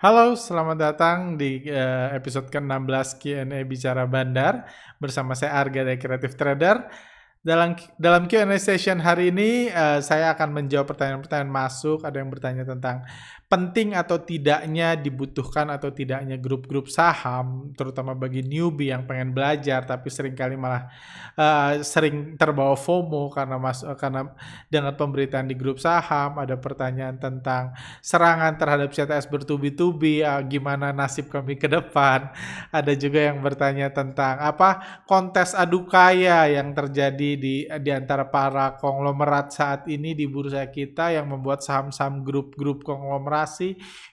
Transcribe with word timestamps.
Halo, 0.00 0.32
selamat 0.32 0.80
datang 0.80 1.36
di 1.36 1.60
uh, 1.68 2.08
episode 2.16 2.48
ke-16 2.48 3.20
Q&A 3.20 3.60
Bicara 3.68 4.08
Bandar 4.08 4.64
bersama 4.96 5.36
saya 5.36 5.60
Arga 5.60 5.84
dari 5.84 6.00
Creative 6.00 6.32
Trader. 6.32 6.88
Dalam 7.44 7.76
dalam 8.00 8.24
Q&A 8.24 8.56
session 8.56 8.96
hari 8.96 9.28
ini 9.28 9.68
uh, 9.68 10.00
saya 10.00 10.32
akan 10.32 10.56
menjawab 10.56 10.88
pertanyaan-pertanyaan 10.88 11.52
masuk. 11.52 12.00
Ada 12.00 12.16
yang 12.16 12.32
bertanya 12.32 12.64
tentang 12.64 13.04
penting 13.50 13.98
atau 13.98 14.22
tidaknya 14.22 14.94
dibutuhkan 14.94 15.74
atau 15.74 15.90
tidaknya 15.90 16.38
grup-grup 16.38 16.86
saham, 16.86 17.74
terutama 17.74 18.14
bagi 18.14 18.46
newbie 18.46 18.94
yang 18.94 19.10
pengen 19.10 19.34
belajar 19.34 19.82
tapi 19.82 20.06
sering 20.06 20.38
kali 20.38 20.54
malah 20.54 20.86
uh, 21.34 21.82
sering 21.82 22.38
terbawa 22.38 22.78
FOMO 22.78 23.26
karena 23.34 23.58
mas 23.58 23.82
karena 23.98 24.30
dengan 24.70 24.94
pemberitaan 24.94 25.50
di 25.50 25.58
grup 25.58 25.82
saham, 25.82 26.38
ada 26.38 26.54
pertanyaan 26.62 27.18
tentang 27.18 27.74
serangan 27.98 28.54
terhadap 28.54 28.94
CTS 28.94 29.26
bertubi-tubi, 29.26 30.22
uh, 30.22 30.38
gimana 30.46 30.94
nasib 30.94 31.26
kami 31.26 31.58
ke 31.58 31.66
depan. 31.66 32.30
Ada 32.78 32.94
juga 32.94 33.34
yang 33.34 33.42
bertanya 33.42 33.90
tentang 33.90 34.38
apa 34.38 35.02
kontes 35.10 35.58
adu 35.58 35.90
kaya 35.90 36.46
yang 36.46 36.70
terjadi 36.70 37.30
di 37.34 37.66
di 37.66 37.90
antara 37.90 38.30
para 38.30 38.78
konglomerat 38.78 39.50
saat 39.50 39.80
ini 39.90 40.14
di 40.14 40.30
bursa 40.30 40.62
kita 40.70 41.10
yang 41.10 41.26
membuat 41.26 41.66
saham-saham 41.66 42.22
grup-grup 42.22 42.86
konglomerat 42.86 43.39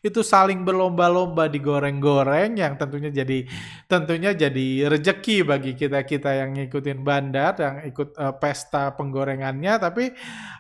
itu 0.04 0.22
saling 0.23 0.63
berlomba-lomba 0.63 1.49
digoreng-goreng 1.52 2.55
yang 2.55 2.77
tentunya 2.80 3.12
jadi 3.12 3.44
tentunya 3.90 4.31
jadi 4.31 4.88
rejeki 4.88 5.44
bagi 5.44 5.72
kita-kita 5.76 6.31
yang 6.31 6.55
ngikutin 6.55 7.00
bandar 7.02 7.53
yang 7.59 7.76
ikut 7.88 8.16
uh, 8.16 8.34
pesta 8.40 8.95
penggorengannya. 8.95 9.80
Tapi 9.81 10.13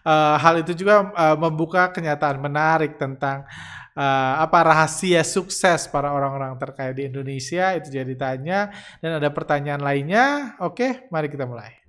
uh, 0.03 0.35
hal 0.35 0.61
itu 0.65 0.75
juga 0.75 1.09
uh, 1.13 1.37
membuka 1.39 1.89
kenyataan 1.93 2.37
menarik 2.43 2.99
tentang 2.99 3.47
uh, 3.95 4.33
apa 4.43 4.59
rahasia 4.61 5.23
sukses 5.23 5.87
para 5.87 6.11
orang-orang 6.11 6.53
terkaya 6.59 6.91
di 6.91 7.07
Indonesia. 7.07 7.73
Itu 7.73 7.89
jadi 7.89 8.13
tanya 8.13 8.69
dan 8.99 9.17
ada 9.23 9.31
pertanyaan 9.31 9.81
lainnya. 9.81 10.57
Oke 10.59 11.07
mari 11.09 11.31
kita 11.31 11.47
mulai 11.47 11.86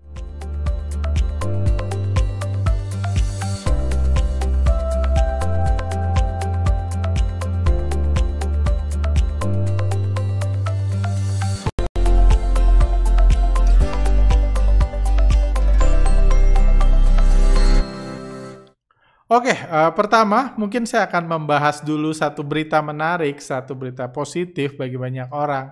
Oke, 19.28 19.52
uh, 19.52 19.92
pertama 19.92 20.56
mungkin 20.56 20.88
saya 20.88 21.04
akan 21.04 21.28
membahas 21.28 21.84
dulu 21.84 22.16
satu 22.16 22.40
berita 22.40 22.80
menarik, 22.80 23.36
satu 23.44 23.76
berita 23.76 24.08
positif 24.08 24.72
bagi 24.72 24.96
banyak 24.96 25.28
orang 25.28 25.68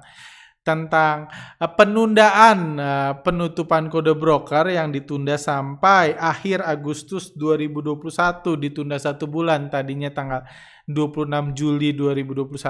tentang 0.61 1.33
uh, 1.57 1.71
penundaan 1.73 2.77
uh, 2.77 3.17
penutupan 3.25 3.89
kode 3.89 4.13
broker 4.13 4.69
yang 4.69 4.93
ditunda 4.93 5.41
sampai 5.41 6.13
akhir 6.21 6.69
Agustus 6.69 7.33
2021, 7.33 8.61
ditunda 8.61 9.01
satu 9.01 9.25
bulan 9.25 9.73
tadinya 9.73 10.13
tanggal 10.13 10.45
26 10.85 11.57
Juli 11.57 11.97
2021 11.97 12.61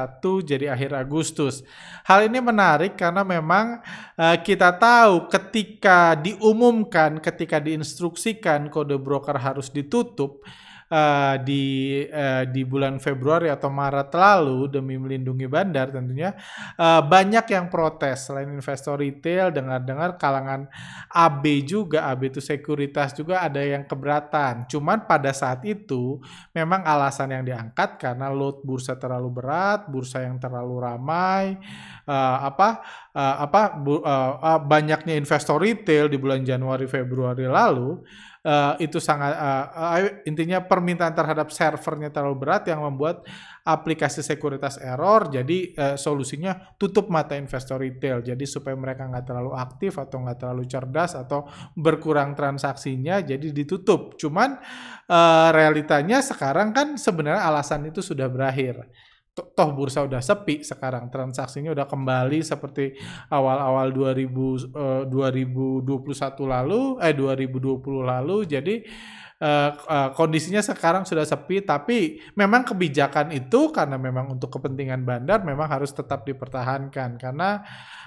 jadi 0.46 0.70
akhir 0.70 0.94
Agustus. 0.94 1.66
Hal 2.06 2.30
ini 2.30 2.38
menarik 2.38 2.94
karena 2.94 3.26
memang 3.26 3.82
uh, 4.14 4.38
kita 4.38 4.70
tahu 4.78 5.26
ketika 5.34 6.14
diumumkan, 6.14 7.18
ketika 7.18 7.58
diinstruksikan 7.58 8.70
kode 8.70 9.02
broker 9.02 9.34
harus 9.34 9.66
ditutup, 9.66 10.46
uh, 10.90 11.34
di 11.42 12.04
uh, 12.06 12.44
di 12.46 12.62
bulan 12.62 12.98
Februari 13.02 13.50
atau 13.50 13.70
Maret 13.70 14.10
lalu 14.14 14.70
demi 14.70 14.94
melindungi 14.98 15.46
bandar 15.50 15.90
tentunya 15.90 16.34
uh, 16.78 17.02
banyak 17.02 17.46
yang 17.50 17.66
protes. 17.66 18.30
Selain 18.30 18.48
investor 18.50 18.98
retail 19.00 19.50
dengar-dengar 19.50 20.18
kalangan 20.18 20.66
AB 21.10 21.44
juga 21.66 22.06
AB 22.10 22.34
itu 22.34 22.40
sekuritas 22.42 23.14
juga 23.14 23.42
ada 23.42 23.62
yang 23.62 23.86
keberatan. 23.86 24.66
Cuman 24.70 25.06
pada 25.06 25.30
saat 25.34 25.62
itu 25.66 26.18
memang 26.54 26.82
alasan 26.86 27.34
yang 27.34 27.44
diangkat 27.46 27.98
karena 27.98 28.30
load 28.30 28.62
bursa 28.62 28.98
terlalu 28.98 29.28
berat 29.30 29.86
bursa 29.90 30.22
yang 30.22 30.38
terlalu 30.38 30.82
ramai 30.82 31.56
uh, 32.06 32.38
apa 32.46 32.82
uh, 33.14 33.36
apa 33.46 33.62
bu, 33.76 34.00
uh, 34.00 34.32
uh, 34.38 34.60
banyaknya 34.62 35.18
investor 35.18 35.58
retail 35.60 36.10
di 36.10 36.18
bulan 36.20 36.42
Januari 36.42 36.86
Februari 36.86 37.44
lalu 37.46 38.02
uh, 38.46 38.78
itu 38.78 39.02
sangat 39.02 39.34
uh, 39.34 39.64
uh, 39.74 40.22
intinya 40.22 40.62
permintaan 40.62 41.12
terhadap 41.12 41.50
servernya 41.50 42.14
terlalu 42.14 42.46
berat 42.46 42.70
yang 42.70 42.86
membuat 42.86 43.26
aplikasi 43.66 44.22
sekuritas 44.22 44.78
error 44.78 45.26
jadi 45.26 45.58
uh, 45.74 45.96
solusinya 45.98 46.78
tutup 46.78 47.10
mata 47.10 47.34
investor 47.34 47.82
retail. 47.82 48.22
Jadi 48.22 48.46
supaya 48.46 48.78
mereka 48.78 49.10
nggak 49.10 49.26
terlalu 49.26 49.52
aktif 49.58 49.98
atau 49.98 50.22
nggak 50.22 50.38
terlalu 50.38 50.64
cerdas 50.70 51.18
atau 51.18 51.50
berkurang 51.74 52.38
transaksinya 52.38 53.18
jadi 53.26 53.50
ditutup. 53.50 54.14
Cuman 54.14 54.62
uh, 55.10 55.48
realitanya 55.50 56.22
sekarang 56.22 56.70
kan 56.70 56.94
sebenarnya 56.94 57.42
alasan 57.42 57.90
itu 57.90 57.98
sudah 57.98 58.30
berakhir 58.30 58.86
toh 59.36 59.70
bursa 59.76 60.00
udah 60.08 60.24
sepi 60.24 60.64
sekarang. 60.64 61.12
Transaksinya 61.12 61.76
udah 61.76 61.84
kembali 61.84 62.40
seperti 62.40 62.96
awal-awal 63.28 63.92
2000 63.92 64.24
uh, 64.72 65.02
2021 65.04 65.84
lalu 66.48 66.80
eh 67.04 67.12
2020 67.12 67.84
lalu. 68.00 68.36
Jadi 68.48 68.74
uh, 69.44 69.70
uh, 69.76 70.08
kondisinya 70.16 70.64
sekarang 70.64 71.04
sudah 71.04 71.28
sepi. 71.28 71.60
Tapi 71.60 72.16
memang 72.32 72.64
kebijakan 72.64 73.36
itu 73.36 73.68
karena 73.76 74.00
memang 74.00 74.32
untuk 74.32 74.48
kepentingan 74.56 75.04
bandar 75.04 75.44
memang 75.44 75.68
harus 75.68 75.92
tetap 75.92 76.24
dipertahankan. 76.24 77.20
Karena 77.20 77.60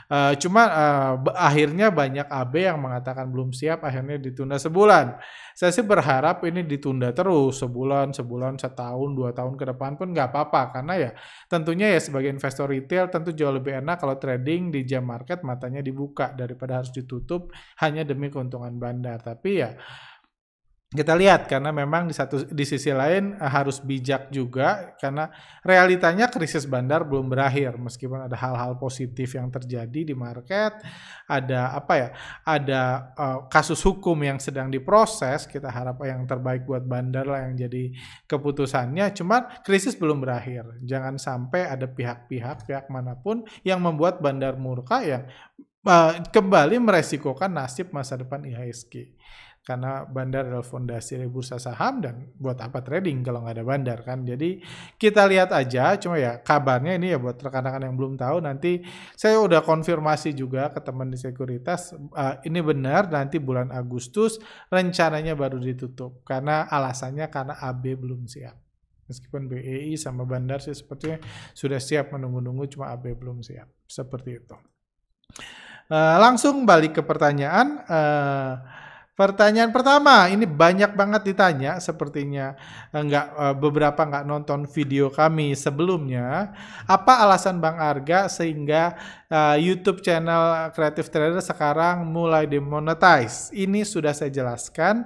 Uh, 0.10 0.34
cuma 0.42 0.66
uh, 0.66 1.14
akhirnya 1.38 1.94
banyak 1.94 2.26
AB 2.26 2.54
yang 2.66 2.82
mengatakan 2.82 3.30
belum 3.30 3.54
siap, 3.54 3.86
akhirnya 3.86 4.18
ditunda 4.18 4.58
sebulan. 4.58 5.22
Saya 5.54 5.70
sih 5.70 5.86
berharap 5.86 6.42
ini 6.50 6.66
ditunda 6.66 7.14
terus 7.14 7.62
sebulan, 7.62 8.18
sebulan, 8.18 8.58
setahun, 8.58 9.10
dua 9.14 9.38
tahun 9.38 9.54
ke 9.54 9.70
depan 9.70 10.02
pun 10.02 10.10
nggak 10.10 10.34
apa-apa 10.34 10.62
karena 10.74 10.94
ya 10.98 11.12
tentunya 11.46 11.94
ya 11.94 12.02
sebagai 12.02 12.34
investor 12.34 12.66
retail 12.74 13.14
tentu 13.14 13.38
jauh 13.38 13.54
lebih 13.54 13.78
enak 13.86 14.02
kalau 14.02 14.18
trading 14.18 14.74
di 14.74 14.82
jam 14.82 15.06
market 15.06 15.46
matanya 15.46 15.86
dibuka 15.86 16.34
daripada 16.34 16.82
harus 16.82 16.90
ditutup 16.90 17.54
hanya 17.78 18.02
demi 18.02 18.34
keuntungan 18.34 18.82
bandar. 18.82 19.22
Tapi 19.22 19.62
ya 19.62 19.78
kita 20.90 21.14
lihat 21.14 21.46
karena 21.46 21.70
memang 21.70 22.10
di 22.10 22.18
satu 22.18 22.50
di 22.50 22.66
sisi 22.66 22.90
lain 22.90 23.38
uh, 23.38 23.46
harus 23.46 23.78
bijak 23.78 24.34
juga 24.34 24.98
karena 24.98 25.30
realitanya 25.62 26.26
krisis 26.26 26.66
bandar 26.66 27.06
belum 27.06 27.30
berakhir. 27.30 27.78
Meskipun 27.78 28.26
ada 28.26 28.34
hal-hal 28.34 28.74
positif 28.82 29.38
yang 29.38 29.54
terjadi 29.54 30.02
di 30.02 30.18
market 30.18 30.82
ada 31.30 31.78
apa 31.78 31.94
ya 31.94 32.10
ada 32.42 32.82
uh, 33.14 33.40
kasus 33.54 33.78
hukum 33.86 34.18
yang 34.18 34.42
sedang 34.42 34.74
diproses 34.74 35.46
kita 35.46 35.70
harap 35.70 36.02
yang 36.02 36.26
terbaik 36.26 36.66
buat 36.66 36.82
bandar 36.82 37.30
lah 37.30 37.46
yang 37.46 37.70
jadi 37.70 37.94
keputusannya. 38.26 39.14
Cuma 39.14 39.62
krisis 39.62 39.94
belum 39.94 40.26
berakhir. 40.26 40.66
Jangan 40.82 41.22
sampai 41.22 41.70
ada 41.70 41.86
pihak-pihak 41.86 42.66
pihak 42.66 42.90
mana 42.90 43.14
pun 43.14 43.46
yang 43.62 43.78
membuat 43.78 44.26
bandar 44.26 44.58
murka 44.58 45.06
yang 45.06 45.30
uh, 45.86 46.18
kembali 46.34 46.82
meresikokan 46.82 47.54
nasib 47.54 47.94
masa 47.94 48.18
depan 48.18 48.42
IHSG 48.42 49.14
karena 49.70 50.02
bandar 50.02 50.50
adalah 50.50 50.66
fondasi 50.66 51.22
dari 51.22 51.30
bursa 51.30 51.62
saham 51.62 52.02
dan 52.02 52.34
buat 52.42 52.58
apa 52.58 52.82
trading 52.82 53.22
kalau 53.22 53.46
nggak 53.46 53.62
ada 53.62 53.66
bandar 53.70 54.00
kan? 54.02 54.26
Jadi 54.26 54.58
kita 54.98 55.30
lihat 55.30 55.54
aja. 55.54 55.94
Cuma 56.02 56.18
ya 56.18 56.42
kabarnya 56.42 56.98
ini 56.98 57.14
ya 57.14 57.22
buat 57.22 57.38
rekan-rekan 57.38 57.86
yang 57.86 57.94
belum 57.94 58.18
tahu 58.18 58.42
nanti 58.42 58.82
saya 59.14 59.38
udah 59.38 59.62
konfirmasi 59.62 60.34
juga 60.34 60.74
ke 60.74 60.82
teman 60.82 61.14
di 61.14 61.22
sekuritas 61.22 61.94
uh, 62.18 62.42
ini 62.42 62.66
benar 62.66 63.14
nanti 63.14 63.38
bulan 63.38 63.70
Agustus 63.70 64.42
rencananya 64.74 65.38
baru 65.38 65.62
ditutup. 65.62 66.26
Karena 66.26 66.66
alasannya 66.66 67.30
karena 67.30 67.62
AB 67.62 67.94
belum 67.94 68.26
siap. 68.26 68.58
Meskipun 69.06 69.46
BEI 69.46 69.94
sama 70.02 70.26
bandar 70.26 70.66
sih 70.66 70.74
sepertinya 70.74 71.22
sudah 71.54 71.78
siap 71.78 72.10
menunggu-nunggu 72.10 72.74
cuma 72.74 72.90
AB 72.90 73.14
belum 73.14 73.46
siap. 73.46 73.70
Seperti 73.86 74.30
itu. 74.34 74.58
Uh, 75.90 76.18
langsung 76.22 76.66
balik 76.66 76.98
ke 76.98 77.02
pertanyaan 77.02 77.82
uh, 77.86 78.79
Pertanyaan 79.20 79.76
pertama, 79.76 80.32
ini 80.32 80.48
banyak 80.48 80.96
banget 80.96 81.28
ditanya, 81.28 81.76
sepertinya 81.84 82.56
enggak 82.96 83.28
eh, 83.36 83.52
eh, 83.52 83.56
beberapa 83.60 84.00
nggak 84.08 84.24
nonton 84.24 84.64
video 84.64 85.12
kami 85.12 85.60
sebelumnya. 85.60 86.56
Apa 86.88 87.28
alasan 87.28 87.60
Bang 87.60 87.84
Arga 87.84 88.32
sehingga 88.32 88.96
uh, 89.30 89.58
YouTube 89.58 90.02
channel 90.02 90.74
Creative 90.74 91.08
Trader 91.08 91.42
sekarang 91.42 92.04
mulai 92.10 92.50
demonetize. 92.50 93.54
Ini 93.54 93.86
sudah 93.86 94.12
saya 94.12 94.34
jelaskan, 94.34 95.06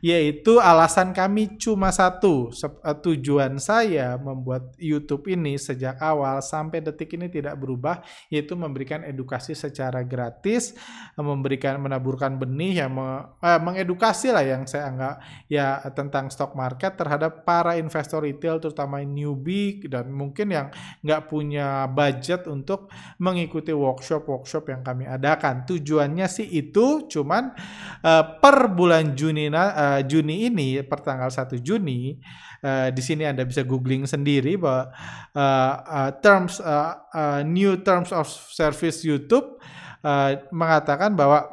yaitu 0.00 0.62
alasan 0.62 1.10
kami 1.12 1.58
cuma 1.58 1.90
satu. 1.90 2.54
Uh, 2.54 2.96
tujuan 3.04 3.58
saya 3.58 4.16
membuat 4.16 4.72
YouTube 4.78 5.28
ini 5.28 5.58
sejak 5.58 5.98
awal 6.00 6.40
sampai 6.40 6.80
detik 6.80 7.18
ini 7.18 7.28
tidak 7.28 7.58
berubah, 7.58 8.00
yaitu 8.30 8.54
memberikan 8.54 9.02
edukasi 9.04 9.52
secara 9.52 10.00
gratis, 10.06 10.72
memberikan 11.18 11.76
menaburkan 11.82 12.38
benih 12.38 12.86
yang 12.86 12.94
uh, 12.96 13.60
mengedukasi 13.60 14.30
lah 14.30 14.46
yang 14.46 14.64
saya 14.64 14.88
anggap 14.88 15.14
ya 15.50 15.82
tentang 15.92 16.30
stock 16.30 16.54
market 16.54 16.94
terhadap 16.94 17.42
para 17.42 17.76
investor 17.76 18.22
retail 18.22 18.62
terutama 18.62 19.02
newbie 19.02 19.82
dan 19.90 20.08
mungkin 20.14 20.48
yang 20.54 20.66
nggak 21.02 21.26
punya 21.28 21.90
budget 21.90 22.46
untuk 22.46 22.88
mengikuti 23.18 23.63
workshop-workshop 23.72 24.68
yang 24.68 24.82
kami 24.84 25.08
adakan. 25.08 25.64
Tujuannya 25.64 26.28
sih 26.28 26.44
itu 26.44 27.08
cuman 27.08 27.56
uh, 28.04 28.24
per 28.42 28.68
bulan 28.74 29.16
Juni 29.16 29.48
uh, 29.48 30.02
Juni 30.04 30.52
ini 30.52 30.82
per 30.84 31.00
tanggal 31.00 31.32
1 31.32 31.62
Juni 31.64 32.20
uh, 32.60 32.92
di 32.92 33.00
sini 33.00 33.24
Anda 33.24 33.48
bisa 33.48 33.64
googling 33.64 34.04
sendiri 34.04 34.60
bahwa 34.60 34.92
uh, 35.32 35.74
uh, 35.80 36.10
terms 36.20 36.60
uh, 36.60 36.98
uh, 37.14 37.40
new 37.46 37.80
terms 37.80 38.12
of 38.12 38.28
service 38.28 39.00
YouTube 39.06 39.56
uh, 40.04 40.36
mengatakan 40.52 41.16
bahwa 41.16 41.48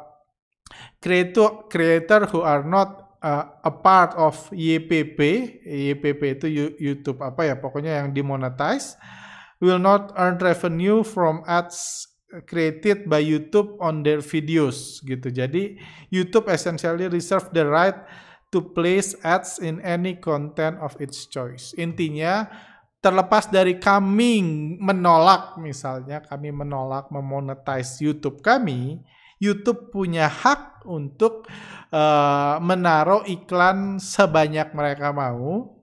creator 1.00 1.70
creator 1.72 2.28
who 2.28 2.44
are 2.44 2.66
not 2.66 3.16
uh, 3.22 3.44
a 3.62 3.72
part 3.72 4.18
of 4.18 4.34
YPP, 4.50 5.18
YPP 5.64 6.20
itu 6.42 6.46
YouTube 6.76 7.22
apa 7.22 7.46
ya 7.46 7.54
pokoknya 7.56 8.02
yang 8.02 8.10
dimonetize 8.10 8.98
will 9.62 9.78
not 9.78 10.10
earn 10.18 10.42
revenue 10.42 11.06
from 11.06 11.46
ads 11.46 12.10
created 12.50 13.06
by 13.06 13.22
YouTube 13.22 13.78
on 13.78 14.02
their 14.02 14.18
videos 14.18 14.98
gitu. 15.06 15.30
Jadi 15.30 15.78
YouTube 16.10 16.50
essentially 16.50 17.06
reserve 17.06 17.46
the 17.54 17.62
right 17.62 17.96
to 18.50 18.60
place 18.74 19.14
ads 19.22 19.62
in 19.62 19.78
any 19.86 20.18
content 20.18 20.80
of 20.82 20.98
its 20.98 21.30
choice. 21.30 21.76
Intinya 21.78 22.50
terlepas 22.98 23.52
dari 23.52 23.76
kami 23.78 24.40
menolak 24.80 25.60
misalnya 25.60 26.24
kami 26.24 26.50
menolak 26.50 27.12
memonetize 27.12 28.00
YouTube 28.00 28.40
kami, 28.40 28.98
YouTube 29.38 29.92
punya 29.92 30.26
hak 30.26 30.88
untuk 30.88 31.46
uh, 31.92 32.56
menaruh 32.58 33.26
iklan 33.28 34.00
sebanyak 34.00 34.72
mereka 34.72 35.12
mau 35.12 35.78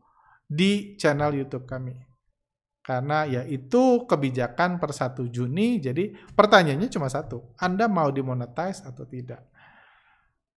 di 0.50 0.98
channel 0.98 1.32
YouTube 1.38 1.70
kami. 1.70 2.09
Karena 2.90 3.22
ya 3.30 3.46
itu 3.46 4.10
kebijakan 4.10 4.82
per 4.82 4.90
1 4.98 5.30
Juni, 5.30 5.78
jadi 5.78 6.10
pertanyaannya 6.10 6.90
cuma 6.90 7.06
satu, 7.06 7.54
Anda 7.62 7.86
mau 7.86 8.10
dimonetize 8.10 8.82
atau 8.82 9.06
tidak? 9.06 9.46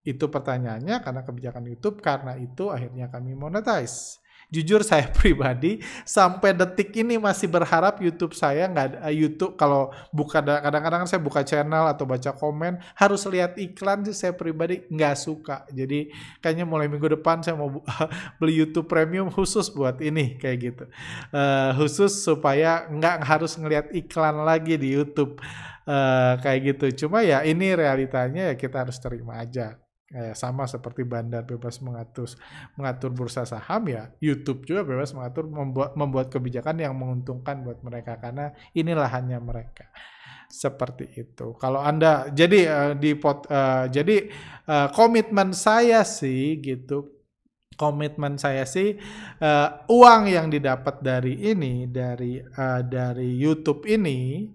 Itu 0.00 0.32
pertanyaannya 0.32 1.04
karena 1.04 1.28
kebijakan 1.28 1.68
YouTube, 1.68 2.00
karena 2.00 2.40
itu 2.40 2.72
akhirnya 2.72 3.12
kami 3.12 3.36
monetize 3.36 4.21
jujur 4.52 4.84
saya 4.90 5.08
pribadi 5.08 5.80
sampai 6.04 6.52
detik 6.52 6.92
ini 6.92 7.16
masih 7.16 7.48
berharap 7.48 7.98
YouTube 8.04 8.36
saya 8.36 8.68
nggak 8.68 8.86
ada 8.92 9.08
YouTube 9.08 9.56
kalau 9.56 9.88
buka 10.12 10.44
kadang-kadang 10.44 11.08
saya 11.08 11.18
buka 11.18 11.40
channel 11.40 11.88
atau 11.88 12.04
baca 12.04 12.36
komen 12.36 12.76
harus 12.94 13.24
lihat 13.24 13.56
iklan 13.56 14.04
sih 14.04 14.14
saya 14.14 14.36
pribadi 14.36 14.84
nggak 14.92 15.16
suka. 15.16 15.64
Jadi 15.72 16.12
kayaknya 16.44 16.68
mulai 16.68 16.86
minggu 16.86 17.08
depan 17.18 17.40
saya 17.40 17.56
mau 17.56 17.82
beli 18.38 18.60
YouTube 18.60 18.86
Premium 18.86 19.32
khusus 19.32 19.72
buat 19.72 19.98
ini 20.04 20.36
kayak 20.36 20.58
gitu. 20.60 20.84
Uh, 21.32 21.72
khusus 21.80 22.12
supaya 22.12 22.84
nggak 22.92 23.24
harus 23.24 23.56
ngelihat 23.56 23.88
iklan 23.96 24.44
lagi 24.44 24.76
di 24.76 24.92
YouTube. 24.92 25.40
Uh, 25.82 26.38
kayak 26.38 26.78
gitu. 26.78 27.06
Cuma 27.06 27.26
ya 27.26 27.42
ini 27.42 27.74
realitanya 27.74 28.52
ya 28.52 28.54
kita 28.54 28.86
harus 28.86 29.02
terima 29.02 29.42
aja 29.42 29.81
Eh, 30.12 30.36
sama 30.36 30.68
seperti 30.68 31.08
bandar 31.08 31.40
bebas 31.40 31.80
mengatur 31.80 32.28
mengatur 32.76 33.16
bursa 33.16 33.48
saham 33.48 33.80
ya 33.88 34.12
YouTube 34.20 34.60
juga 34.68 34.84
bebas 34.84 35.16
mengatur 35.16 35.48
membuat 35.48 35.96
membuat 35.96 36.28
kebijakan 36.28 36.84
yang 36.84 36.92
menguntungkan 36.92 37.64
buat 37.64 37.80
mereka 37.80 38.20
karena 38.20 38.52
inilah 38.76 39.08
hanya 39.08 39.40
mereka 39.40 39.88
seperti 40.52 41.16
itu. 41.16 41.56
Kalau 41.56 41.80
anda 41.80 42.28
jadi 42.28 42.60
uh, 42.68 42.92
di 42.92 43.16
pot, 43.16 43.48
uh, 43.48 43.88
jadi 43.88 44.28
uh, 44.68 44.92
komitmen 44.92 45.56
saya 45.56 46.04
sih 46.04 46.60
gitu 46.60 47.08
komitmen 47.80 48.36
saya 48.36 48.68
sih 48.68 49.00
uh, 49.40 49.88
uang 49.88 50.28
yang 50.28 50.52
didapat 50.52 51.00
dari 51.00 51.40
ini 51.40 51.88
dari 51.88 52.36
uh, 52.36 52.84
dari 52.84 53.32
YouTube 53.32 53.88
ini 53.88 54.52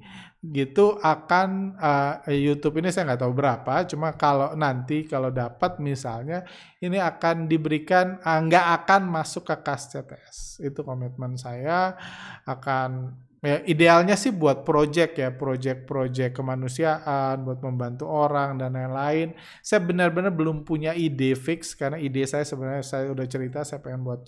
gitu 0.54 0.96
akan 1.04 1.76
uh, 1.76 2.24
YouTube 2.32 2.80
ini 2.80 2.94
saya 2.94 3.12
nggak 3.12 3.22
tahu 3.28 3.34
berapa 3.36 3.84
cuma 3.90 4.16
kalau 4.16 4.56
nanti 4.56 5.04
kalau 5.04 5.28
dapat 5.28 5.80
misalnya 5.84 6.48
ini 6.80 7.02
akan 7.02 7.52
diberikan 7.52 8.22
uh, 8.24 8.40
nggak 8.44 8.66
akan 8.84 9.02
masuk 9.12 9.44
ke 9.44 9.56
kas 9.60 9.92
CTS 9.92 10.64
itu 10.64 10.80
komitmen 10.88 11.36
saya 11.36 12.00
akan 12.48 13.12
ya 13.38 13.62
idealnya 13.70 14.18
sih 14.18 14.34
buat 14.34 14.66
project 14.66 15.22
ya 15.22 15.30
project-project 15.30 16.34
kemanusiaan 16.34 17.46
buat 17.46 17.62
membantu 17.62 18.10
orang 18.10 18.58
dan 18.58 18.74
lain-lain. 18.74 19.38
Saya 19.62 19.86
benar-benar 19.86 20.34
belum 20.34 20.66
punya 20.66 20.98
ide 20.98 21.38
fix 21.38 21.78
karena 21.78 22.02
ide 22.02 22.26
saya 22.26 22.42
sebenarnya 22.42 22.82
saya 22.82 23.14
udah 23.14 23.26
cerita 23.30 23.62
saya 23.62 23.78
pengen 23.78 24.02
buat 24.02 24.26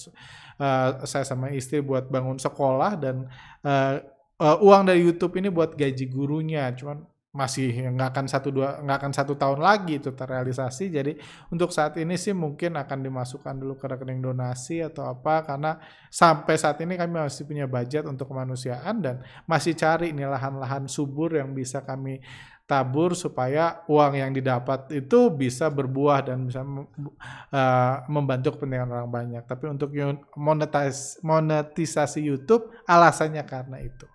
uh, 0.61 1.03
saya 1.09 1.25
sama 1.25 1.49
istri 1.49 1.81
buat 1.81 2.05
bangun 2.05 2.37
sekolah 2.37 2.91
dan 3.01 3.25
uh, 3.65 3.97
uh, 4.39 4.57
uang 4.63 4.87
dari 4.87 5.03
YouTube 5.03 5.37
ini 5.37 5.51
buat 5.51 5.75
gaji 5.75 6.07
gurunya, 6.09 6.71
cuman 6.73 7.03
masih 7.29 7.93
nggak 7.93 8.09
akan 8.09 8.25
satu 8.25 8.49
dua 8.49 8.81
nggak 8.81 8.97
akan 9.05 9.13
satu 9.13 9.37
tahun 9.37 9.61
lagi 9.61 10.01
itu 10.01 10.09
terrealisasi. 10.17 10.89
Jadi 10.89 11.13
untuk 11.53 11.69
saat 11.69 11.93
ini 12.01 12.17
sih 12.17 12.33
mungkin 12.33 12.73
akan 12.73 13.05
dimasukkan 13.05 13.53
dulu 13.53 13.77
ke 13.77 13.85
rekening 13.85 14.17
donasi 14.17 14.81
atau 14.81 15.05
apa 15.05 15.45
karena 15.45 15.77
sampai 16.09 16.57
saat 16.57 16.81
ini 16.81 16.97
kami 16.97 17.21
masih 17.21 17.45
punya 17.45 17.69
budget 17.69 18.09
untuk 18.09 18.33
kemanusiaan 18.33 19.05
dan 19.05 19.21
masih 19.45 19.77
cari 19.77 20.09
nih 20.09 20.25
lahan-lahan 20.25 20.89
subur 20.89 21.37
yang 21.37 21.53
bisa 21.53 21.85
kami 21.85 22.17
tabur 22.65 23.13
supaya 23.13 23.81
uang 23.89 24.13
yang 24.17 24.29
didapat 24.33 24.89
itu 24.93 25.29
bisa 25.33 25.69
berbuah 25.69 26.33
dan 26.33 26.49
bisa 26.49 26.65
uh, 26.65 28.05
membantu 28.09 28.57
kepentingan 28.57 28.89
orang 28.89 29.09
banyak. 29.09 29.43
Tapi 29.45 29.69
untuk 29.69 29.93
monetis 30.33 31.21
monetisasi 31.21 32.25
YouTube 32.25 32.73
alasannya 32.89 33.45
karena 33.45 33.85
itu. 33.85 34.09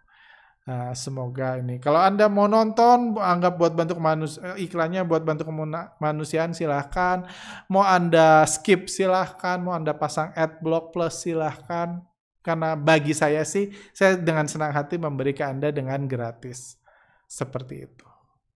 Nah, 0.65 0.97
semoga 0.97 1.61
ini. 1.61 1.77
Kalau 1.77 2.01
Anda 2.01 2.25
mau 2.33 2.49
nonton, 2.49 3.21
anggap 3.21 3.61
buat 3.61 3.77
bantu 3.77 4.01
manus 4.01 4.41
eh, 4.41 4.65
iklannya 4.65 5.05
buat 5.05 5.21
bantu 5.21 5.45
kemanusiaan 5.45 6.57
silahkan. 6.57 7.29
Mau 7.69 7.85
Anda 7.85 8.49
skip 8.49 8.89
silahkan. 8.89 9.61
Mau 9.61 9.77
Anda 9.77 9.93
pasang 9.93 10.33
ad 10.33 10.65
block 10.65 10.97
plus 10.97 11.21
silahkan. 11.21 12.01
Karena 12.41 12.77
bagi 12.81 13.13
saya 13.13 13.45
sih, 13.45 13.73
saya 13.93 14.17
dengan 14.17 14.49
senang 14.49 14.73
hati 14.73 14.97
memberi 14.97 15.37
ke 15.37 15.45
Anda 15.45 15.69
dengan 15.69 16.09
gratis. 16.09 16.81
Seperti 17.29 17.85
itu. 17.85 18.07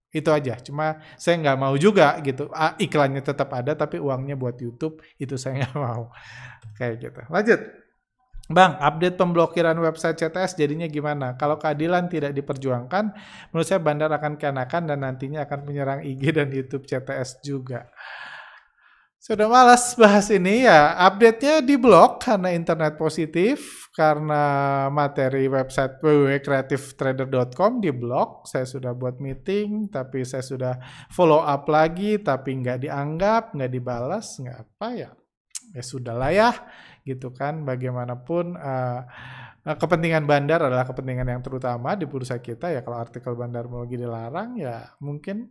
Itu 0.08 0.32
aja. 0.32 0.56
Cuma 0.64 1.04
saya 1.20 1.36
nggak 1.36 1.58
mau 1.60 1.76
juga 1.76 2.16
gitu. 2.24 2.48
Iklannya 2.80 3.20
tetap 3.20 3.52
ada, 3.52 3.76
tapi 3.76 4.00
uangnya 4.00 4.32
buat 4.32 4.56
YouTube, 4.56 5.04
itu 5.20 5.36
saya 5.36 5.60
nggak 5.60 5.76
mau. 5.76 6.08
Kayak 6.80 6.94
gitu. 7.04 7.20
Lanjut. 7.28 7.87
Bang, 8.48 8.80
update 8.80 9.20
pemblokiran 9.20 9.76
website 9.76 10.24
CTS 10.24 10.56
jadinya 10.56 10.88
gimana? 10.88 11.36
Kalau 11.36 11.60
keadilan 11.60 12.08
tidak 12.08 12.32
diperjuangkan, 12.32 13.04
menurut 13.52 13.66
saya 13.68 13.76
bandar 13.76 14.08
akan 14.08 14.40
keanakan 14.40 14.88
dan 14.88 15.04
nantinya 15.04 15.44
akan 15.44 15.68
menyerang 15.68 16.00
IG 16.00 16.32
dan 16.32 16.48
YouTube 16.48 16.88
CTS 16.88 17.44
juga. 17.44 17.92
Sudah 19.20 19.52
malas 19.52 19.92
bahas 20.00 20.32
ini 20.32 20.64
ya, 20.64 20.96
update-nya 20.96 21.60
di 21.60 21.76
blog 21.76 22.24
karena 22.24 22.48
internet 22.56 22.96
positif, 22.96 23.92
karena 23.92 24.88
materi 24.88 25.44
website 25.44 26.00
www.creativetrader.com 26.00 27.84
di 27.84 27.92
blog. 27.92 28.48
Saya 28.48 28.64
sudah 28.64 28.96
buat 28.96 29.20
meeting, 29.20 29.92
tapi 29.92 30.24
saya 30.24 30.40
sudah 30.40 30.80
follow 31.12 31.44
up 31.44 31.68
lagi, 31.68 32.16
tapi 32.16 32.64
nggak 32.64 32.88
dianggap, 32.88 33.52
nggak 33.52 33.72
dibalas, 33.76 34.40
nggak 34.40 34.56
apa 34.56 34.88
ya. 34.96 35.10
Ya 35.76 35.82
sudahlah 35.84 36.32
ya 36.32 36.48
gitu 37.08 37.32
kan 37.32 37.64
bagaimanapun 37.64 38.52
uh, 38.60 39.08
kepentingan 39.76 40.24
bandar 40.24 40.64
adalah 40.64 40.88
kepentingan 40.88 41.28
yang 41.28 41.42
terutama 41.44 41.92
di 41.92 42.08
bursa 42.08 42.40
kita. 42.40 42.72
Ya 42.72 42.80
kalau 42.80 43.04
artikel 43.04 43.36
bandar 43.36 43.68
bandarmologi 43.68 44.00
dilarang 44.00 44.56
ya 44.56 44.96
mungkin 45.02 45.44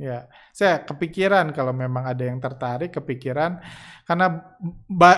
ya 0.00 0.24
saya 0.56 0.86
kepikiran 0.88 1.52
kalau 1.52 1.76
memang 1.76 2.08
ada 2.08 2.24
yang 2.24 2.40
tertarik 2.40 2.96
kepikiran. 2.96 3.60
Karena 4.08 4.40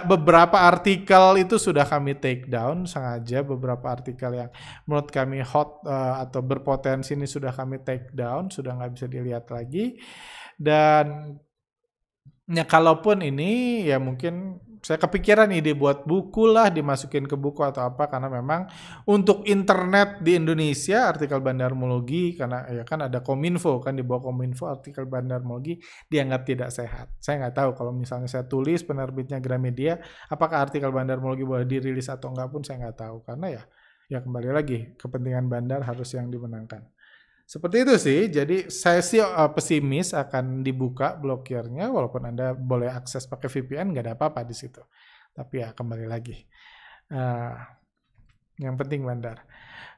beberapa 0.02 0.66
artikel 0.66 1.46
itu 1.46 1.62
sudah 1.62 1.86
kami 1.86 2.18
take 2.18 2.50
down 2.50 2.90
sengaja 2.90 3.46
beberapa 3.46 3.86
artikel 3.86 4.34
yang 4.34 4.50
menurut 4.82 5.14
kami 5.14 5.46
hot 5.46 5.86
uh, 5.86 6.18
atau 6.18 6.42
berpotensi 6.42 7.14
ini 7.14 7.30
sudah 7.30 7.54
kami 7.54 7.78
take 7.86 8.10
down 8.10 8.50
sudah 8.50 8.74
nggak 8.74 8.98
bisa 8.98 9.06
dilihat 9.06 9.46
lagi. 9.54 9.94
Dan 10.58 11.38
ya 12.50 12.66
kalaupun 12.66 13.22
ini 13.22 13.86
ya 13.86 14.02
mungkin 14.02 14.58
saya 14.80 14.96
kepikiran 14.96 15.52
ide 15.52 15.76
buat 15.76 16.08
buku 16.08 16.48
lah 16.48 16.72
dimasukin 16.72 17.28
ke 17.28 17.36
buku 17.36 17.60
atau 17.60 17.84
apa 17.84 18.08
karena 18.08 18.32
memang 18.32 18.64
untuk 19.04 19.44
internet 19.44 20.24
di 20.24 20.40
Indonesia 20.40 21.04
artikel 21.04 21.44
bandarmologi 21.44 22.32
karena 22.32 22.64
ya 22.72 22.84
kan 22.88 23.04
ada 23.04 23.20
kominfo 23.20 23.76
kan 23.84 23.92
di 23.92 24.00
bawah 24.00 24.32
kominfo 24.32 24.72
artikel 24.72 25.04
bandarmologi 25.04 25.76
dianggap 26.08 26.42
tidak 26.48 26.70
sehat. 26.72 27.12
Saya 27.20 27.44
nggak 27.44 27.54
tahu 27.60 27.70
kalau 27.76 27.92
misalnya 27.92 28.28
saya 28.32 28.48
tulis 28.48 28.80
penerbitnya 28.80 29.36
Gramedia 29.36 30.00
apakah 30.32 30.64
artikel 30.64 30.88
bandarmologi 30.88 31.44
boleh 31.44 31.68
dirilis 31.68 32.08
atau 32.08 32.32
enggak 32.32 32.48
pun 32.48 32.64
saya 32.64 32.88
nggak 32.88 32.96
tahu 32.96 33.16
karena 33.28 33.46
ya 33.60 33.62
ya 34.10 34.18
kembali 34.24 34.50
lagi 34.50 34.78
kepentingan 34.96 35.46
bandar 35.46 35.84
harus 35.84 36.08
yang 36.16 36.32
dimenangkan. 36.32 36.88
Seperti 37.50 37.76
itu 37.82 37.94
sih. 37.98 38.20
Jadi 38.30 38.70
saya 38.70 39.02
sih 39.02 39.18
uh, 39.18 39.50
pesimis 39.50 40.14
akan 40.14 40.62
dibuka 40.62 41.18
blokirnya 41.18 41.90
walaupun 41.90 42.30
Anda 42.30 42.54
boleh 42.54 42.86
akses 42.86 43.26
pakai 43.26 43.50
VPN 43.50 43.90
nggak 43.90 44.06
ada 44.06 44.14
apa-apa 44.14 44.46
di 44.46 44.54
situ. 44.54 44.78
Tapi 45.34 45.66
ya 45.66 45.74
kembali 45.74 46.06
lagi. 46.06 46.38
Uh, 47.10 47.58
yang 48.54 48.78
penting 48.78 49.02
bandar. 49.02 49.42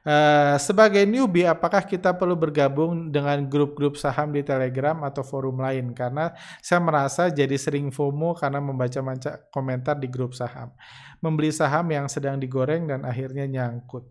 Uh, 0.01 0.57
sebagai 0.57 1.05
newbie, 1.05 1.45
apakah 1.45 1.85
kita 1.85 2.17
perlu 2.17 2.33
bergabung 2.33 3.13
dengan 3.13 3.45
grup-grup 3.45 4.01
saham 4.01 4.33
di 4.33 4.41
Telegram 4.41 5.05
atau 5.05 5.21
forum 5.21 5.61
lain? 5.61 5.93
Karena 5.93 6.33
saya 6.57 6.81
merasa 6.81 7.29
jadi 7.29 7.53
sering 7.53 7.93
FOMO 7.93 8.33
karena 8.33 8.65
membaca-baca 8.65 9.45
komentar 9.53 10.01
di 10.01 10.09
grup 10.09 10.33
saham. 10.33 10.73
Membeli 11.21 11.53
saham 11.53 11.85
yang 11.93 12.09
sedang 12.09 12.41
digoreng 12.41 12.89
dan 12.89 13.05
akhirnya 13.05 13.45
nyangkut. 13.45 14.09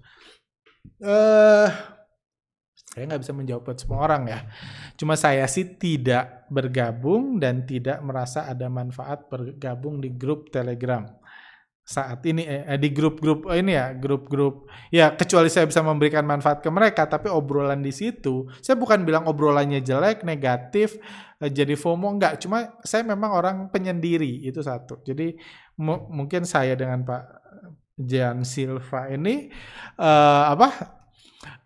Uh, 1.03 1.69
saya 2.93 3.09
nggak 3.09 3.23
bisa 3.25 3.33
menjawab 3.33 3.63
buat 3.65 3.79
semua 3.81 3.99
orang 4.05 4.23
ya. 4.29 4.39
Cuma 5.01 5.17
saya 5.17 5.49
sih 5.49 5.65
tidak 5.81 6.45
bergabung 6.53 7.41
dan 7.41 7.65
tidak 7.65 8.05
merasa 8.05 8.45
ada 8.45 8.69
manfaat 8.69 9.33
bergabung 9.33 9.97
di 10.05 10.13
grup 10.13 10.53
Telegram. 10.53 11.09
Saat 11.83 12.21
ini 12.29 12.45
eh, 12.45 12.77
di 12.77 12.93
grup-grup 12.93 13.49
eh, 13.49 13.65
ini 13.65 13.73
ya 13.73 13.97
grup-grup. 13.97 14.69
Ya 14.93 15.09
kecuali 15.09 15.49
saya 15.49 15.65
bisa 15.65 15.81
memberikan 15.81 16.29
manfaat 16.29 16.61
ke 16.61 16.69
mereka 16.69 17.09
tapi 17.09 17.33
obrolan 17.33 17.81
di 17.81 17.97
situ 17.97 18.47
saya 18.61 18.77
bukan 18.77 19.09
bilang 19.09 19.25
obrolannya 19.25 19.81
jelek 19.81 20.21
negatif 20.21 21.01
eh, 21.41 21.49
jadi 21.49 21.73
FOMO 21.73 22.21
enggak. 22.21 22.45
Cuma 22.45 22.77
saya 22.85 23.09
memang 23.09 23.33
orang 23.33 23.57
penyendiri 23.73 24.45
itu 24.45 24.61
satu. 24.61 25.01
Jadi 25.01 25.33
mungkin 25.81 26.45
saya 26.45 26.77
dengan 26.77 27.09
Pak 27.09 27.41
Jan 27.97 28.45
Silva 28.45 29.09
ini 29.09 29.49
uh, 29.97 30.45
apa 30.53 31.02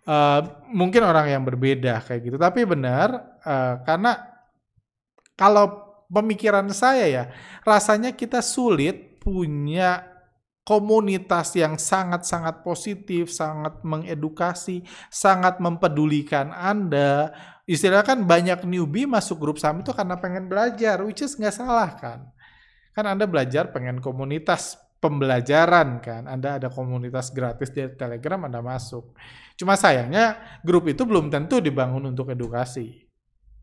uh, 0.06 0.40
mungkin 0.72 1.02
orang 1.04 1.28
yang 1.34 1.42
berbeda 1.42 2.00
kayak 2.06 2.22
gitu. 2.24 2.36
Tapi 2.38 2.64
benar 2.64 3.38
uh, 3.42 3.82
karena 3.82 4.16
kalau 5.36 5.84
pemikiran 6.08 6.66
saya 6.70 7.04
ya 7.10 7.24
rasanya 7.66 8.14
kita 8.14 8.40
sulit 8.40 9.18
punya 9.20 10.16
komunitas 10.66 11.54
yang 11.54 11.78
sangat-sangat 11.78 12.66
positif, 12.66 13.30
sangat 13.30 13.86
mengedukasi, 13.86 14.82
sangat 15.06 15.62
mempedulikan 15.62 16.50
Anda. 16.50 17.30
Istilah 17.70 18.02
kan 18.02 18.26
banyak 18.26 18.66
newbie 18.66 19.06
masuk 19.06 19.38
grup 19.38 19.58
saham 19.62 19.86
itu 19.86 19.94
karena 19.94 20.18
pengen 20.18 20.50
belajar, 20.50 21.02
which 21.06 21.22
is 21.22 21.38
nggak 21.38 21.54
salah 21.54 21.94
kan. 21.94 22.26
Kan 22.90 23.06
Anda 23.06 23.30
belajar 23.30 23.70
pengen 23.70 24.02
komunitas 24.02 24.74
pembelajaran 24.98 26.02
kan. 26.02 26.26
Anda 26.26 26.58
ada 26.58 26.66
komunitas 26.66 27.30
gratis 27.30 27.70
di 27.70 27.86
Telegram, 27.94 28.50
Anda 28.50 28.58
masuk. 28.58 29.14
Cuma 29.56 29.72
sayangnya 29.74 30.60
grup 30.60 30.84
itu 30.86 31.08
belum 31.08 31.32
tentu 31.32 31.64
dibangun 31.64 32.12
untuk 32.12 32.28
edukasi. 32.28 33.08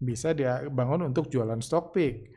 Bisa 0.01 0.33
dia 0.33 0.65
bangun 0.67 1.13
untuk 1.13 1.29
jualan 1.29 1.61
stock 1.61 1.93
pick. 1.93 2.33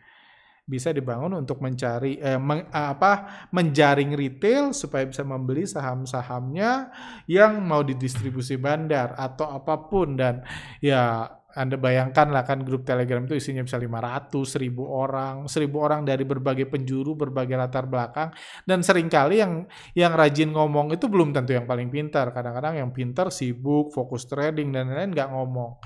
Bisa 0.66 0.90
dibangun 0.90 1.40
untuk 1.40 1.62
mencari 1.62 2.18
eh, 2.18 2.36
meng, 2.36 2.68
apa 2.74 3.46
menjaring 3.54 4.18
retail 4.18 4.74
supaya 4.74 5.06
bisa 5.06 5.22
membeli 5.22 5.62
saham-sahamnya 5.62 6.90
yang 7.30 7.62
mau 7.62 7.86
didistribusi 7.86 8.58
bandar 8.58 9.14
atau 9.14 9.46
apa 9.54 9.86
pun 9.86 10.18
dan 10.18 10.42
ya 10.82 11.30
anda 11.56 11.80
bayangkan 11.80 12.28
lah 12.28 12.44
kan 12.44 12.60
grup 12.60 12.84
Telegram 12.84 13.24
itu 13.24 13.40
isinya 13.40 13.64
bisa 13.64 13.80
500, 13.80 14.28
1000 14.28 14.76
orang, 14.84 15.34
1000 15.48 15.72
orang 15.80 16.00
dari 16.04 16.28
berbagai 16.28 16.68
penjuru, 16.68 17.16
berbagai 17.16 17.56
latar 17.56 17.88
belakang 17.88 18.28
dan 18.68 18.84
sering 18.84 19.08
kali 19.08 19.40
yang 19.40 19.64
yang 19.96 20.12
rajin 20.12 20.52
ngomong 20.52 20.92
itu 20.92 21.08
belum 21.08 21.32
tentu 21.32 21.56
yang 21.56 21.64
paling 21.64 21.88
pintar. 21.88 22.28
Kadang-kadang 22.36 22.76
yang 22.76 22.92
pintar 22.92 23.32
sibuk, 23.32 23.88
fokus 23.96 24.28
trading 24.28 24.68
dan 24.68 24.92
lain-lain 24.92 25.16
nggak 25.16 25.30
ngomong. 25.32 25.80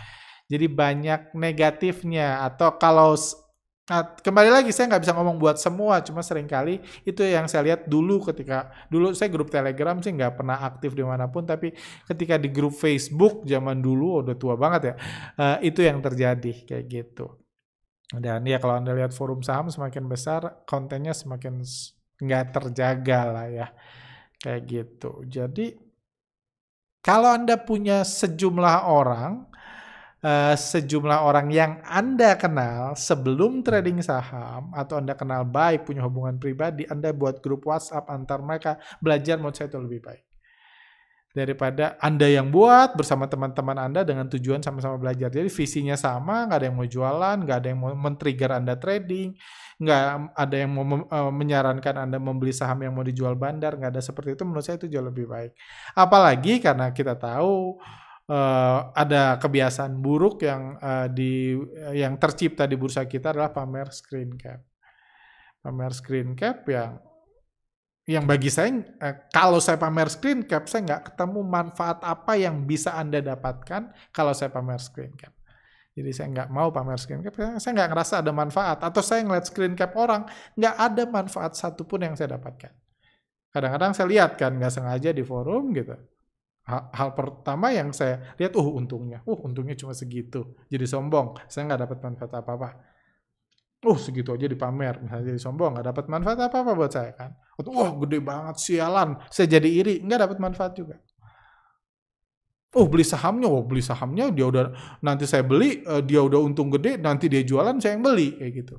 Jadi 0.51 0.67
banyak 0.67 1.21
negatifnya 1.39 2.43
atau 2.43 2.75
kalau 2.75 3.15
Nah, 3.91 4.07
kembali 4.07 4.55
lagi 4.55 4.71
saya 4.71 4.87
nggak 4.87 5.03
bisa 5.03 5.15
ngomong 5.19 5.35
buat 5.43 5.59
semua, 5.59 5.99
cuma 6.07 6.23
sering 6.23 6.47
kali 6.47 6.79
itu 7.03 7.27
yang 7.27 7.51
saya 7.51 7.75
lihat 7.75 7.91
dulu 7.91 8.23
ketika 8.23 8.71
dulu 8.87 9.11
saya 9.19 9.27
grup 9.35 9.51
Telegram 9.51 9.99
sih 9.99 10.15
nggak 10.15 10.39
pernah 10.39 10.63
aktif 10.63 10.95
di 10.95 11.03
mana 11.03 11.27
pun, 11.27 11.43
tapi 11.43 11.75
ketika 12.07 12.39
di 12.39 12.55
grup 12.55 12.71
Facebook 12.71 13.43
zaman 13.43 13.83
dulu 13.83 14.23
udah 14.23 14.39
tua 14.39 14.55
banget 14.55 14.95
ya, 14.95 14.95
uh, 15.43 15.57
itu 15.59 15.83
yang 15.83 15.99
terjadi 15.99 16.71
kayak 16.71 16.87
gitu. 16.87 17.35
Dan 18.15 18.47
ya 18.47 18.63
kalau 18.63 18.79
anda 18.79 18.95
lihat 18.95 19.11
forum 19.11 19.43
saham 19.43 19.75
semakin 19.75 20.07
besar, 20.07 20.63
kontennya 20.71 21.11
semakin 21.11 21.59
nggak 22.23 22.45
terjaga 22.55 23.21
lah 23.27 23.47
ya, 23.51 23.67
kayak 24.39 24.71
gitu. 24.71 25.27
Jadi 25.27 25.75
kalau 27.03 27.35
anda 27.35 27.59
punya 27.59 28.07
sejumlah 28.07 28.87
orang 28.87 29.50
uh, 30.25 30.55
sejumlah 30.57 31.25
orang 31.25 31.49
yang 31.53 31.81
Anda 31.85 32.37
kenal 32.37 32.97
sebelum 32.97 33.65
trading 33.65 34.01
saham 34.05 34.73
atau 34.73 35.01
Anda 35.01 35.17
kenal 35.17 35.45
baik, 35.49 35.89
punya 35.89 36.05
hubungan 36.05 36.37
pribadi, 36.37 36.85
Anda 36.89 37.13
buat 37.13 37.41
grup 37.41 37.67
WhatsApp 37.69 38.09
antar 38.09 38.41
mereka, 38.45 38.81
belajar 39.01 39.37
menurut 39.41 39.57
saya 39.57 39.69
itu 39.69 39.81
lebih 39.81 40.01
baik. 40.05 40.23
Daripada 41.31 41.95
Anda 42.03 42.27
yang 42.27 42.51
buat 42.51 42.99
bersama 42.99 43.31
teman-teman 43.31 43.79
Anda 43.79 44.03
dengan 44.03 44.27
tujuan 44.27 44.67
sama-sama 44.67 44.99
belajar. 44.99 45.31
Jadi 45.31 45.47
visinya 45.47 45.95
sama, 45.95 46.43
nggak 46.51 46.59
ada 46.59 46.67
yang 46.67 46.75
mau 46.75 46.89
jualan, 46.91 47.37
nggak 47.47 47.57
ada 47.63 47.69
yang 47.71 47.79
mau 47.79 47.95
men-trigger 47.95 48.51
Anda 48.59 48.75
trading, 48.75 49.39
nggak 49.79 50.35
ada 50.35 50.57
yang 50.59 50.71
mau 50.75 51.07
uh, 51.07 51.31
menyarankan 51.31 52.03
Anda 52.03 52.19
membeli 52.19 52.51
saham 52.51 52.83
yang 52.83 52.99
mau 52.99 53.07
dijual 53.07 53.39
bandar, 53.39 53.79
nggak 53.79 53.95
ada 53.95 54.03
seperti 54.03 54.35
itu, 54.35 54.43
menurut 54.43 54.67
saya 54.67 54.83
itu 54.83 54.91
jauh 54.91 55.07
lebih 55.07 55.31
baik. 55.31 55.55
Apalagi 55.95 56.59
karena 56.59 56.91
kita 56.91 57.15
tahu 57.15 57.79
uh, 58.31 58.95
ada 58.95 59.37
kebiasaan 59.43 59.99
buruk 59.99 60.47
yang 60.47 60.79
uh, 60.79 61.11
di 61.11 61.59
yang 61.93 62.15
tercipta 62.17 62.65
di 62.65 62.79
bursa 62.79 63.05
kita 63.05 63.35
adalah 63.35 63.51
pamer 63.51 63.91
screen 63.91 64.39
cap. 64.39 64.63
Pamer 65.61 65.93
screen 65.93 66.39
cap 66.39 66.63
yang 66.71 67.03
yang 68.09 68.25
bagi 68.25 68.49
saya 68.49 68.81
uh, 69.03 69.15
kalau 69.35 69.59
saya 69.59 69.77
pamer 69.77 70.09
screen 70.09 70.47
cap 70.47 70.71
saya 70.71 70.87
nggak 70.87 71.03
ketemu 71.13 71.41
manfaat 71.43 71.99
apa 72.07 72.39
yang 72.39 72.65
bisa 72.65 72.95
anda 72.95 73.19
dapatkan 73.19 73.91
kalau 74.15 74.33
saya 74.33 74.55
pamer 74.55 74.79
screen 74.79 75.13
cap. 75.19 75.35
Jadi 75.91 76.11
saya 76.15 76.31
nggak 76.31 76.49
mau 76.55 76.71
pamer 76.71 76.97
screen 77.03 77.21
cap, 77.21 77.35
saya 77.35 77.73
nggak 77.75 77.91
ngerasa 77.91 78.23
ada 78.23 78.31
manfaat. 78.31 78.79
Atau 78.79 79.03
saya 79.03 79.27
ngeliat 79.27 79.51
screen 79.51 79.75
cap 79.75 79.91
orang, 79.99 80.23
nggak 80.55 80.77
ada 80.79 81.03
manfaat 81.11 81.59
satupun 81.59 82.07
yang 82.07 82.15
saya 82.15 82.39
dapatkan. 82.39 82.73
Kadang-kadang 83.51 83.93
saya 83.99 84.07
lihat 84.07 84.39
kan, 84.39 84.55
nggak 84.55 84.71
sengaja 84.71 85.11
di 85.11 85.27
forum 85.27 85.75
gitu 85.75 85.99
hal, 86.71 87.11
pertama 87.19 87.75
yang 87.75 87.91
saya 87.91 88.35
lihat, 88.39 88.55
uh 88.55 88.69
untungnya, 88.71 89.21
uh 89.27 89.39
untungnya 89.43 89.75
cuma 89.75 89.91
segitu, 89.91 90.55
jadi 90.71 90.87
sombong, 90.87 91.35
saya 91.51 91.67
nggak 91.67 91.81
dapat 91.85 91.99
manfaat 92.07 92.33
apa-apa. 92.39 92.69
Uh 93.81 93.99
segitu 93.99 94.31
aja 94.37 94.47
dipamer, 94.47 95.03
misalnya 95.03 95.35
jadi 95.35 95.41
sombong, 95.41 95.75
nggak 95.75 95.87
dapat 95.91 96.05
manfaat 96.07 96.39
apa-apa 96.47 96.71
buat 96.79 96.93
saya 96.93 97.13
kan. 97.19 97.31
Wah 97.61 97.93
gede 98.07 98.19
banget, 98.23 98.57
sialan, 98.63 99.19
saya 99.29 99.47
jadi 99.59 99.69
iri, 99.69 99.95
nggak 100.01 100.21
dapat 100.31 100.39
manfaat 100.39 100.73
juga. 100.79 100.97
Oh 102.71 102.87
beli 102.87 103.03
sahamnya, 103.03 103.51
oh 103.51 103.67
beli 103.67 103.83
sahamnya 103.83 104.31
dia 104.31 104.47
udah 104.47 104.71
nanti 105.03 105.27
saya 105.27 105.43
beli 105.43 105.83
uh, 105.83 105.99
dia 105.99 106.23
udah 106.23 106.39
untung 106.39 106.71
gede, 106.71 107.03
nanti 107.03 107.27
dia 107.27 107.43
jualan 107.43 107.83
saya 107.83 107.99
yang 107.99 108.07
beli. 108.07 108.39
Kayak 108.39 108.53
gitu. 108.63 108.77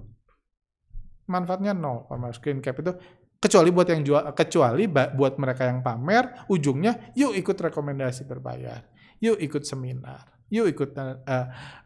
Manfaatnya 1.28 1.76
nol, 1.76 2.08
pamer 2.08 2.32
screen 2.32 2.64
cap 2.64 2.80
itu 2.80 2.96
kecuali 3.42 3.74
buat 3.74 3.90
yang 3.90 4.06
jual 4.06 4.24
kecuali 4.38 4.86
buat 4.88 5.34
mereka 5.42 5.66
yang 5.66 5.82
pamer 5.82 6.46
ujungnya 6.48 7.12
yuk 7.18 7.34
ikut 7.34 7.58
rekomendasi 7.58 8.30
berbayar 8.30 8.86
yuk 9.18 9.42
ikut 9.42 9.66
seminar 9.66 10.32
yuk 10.52 10.68
ikut 10.68 10.92
uh, 11.00 11.16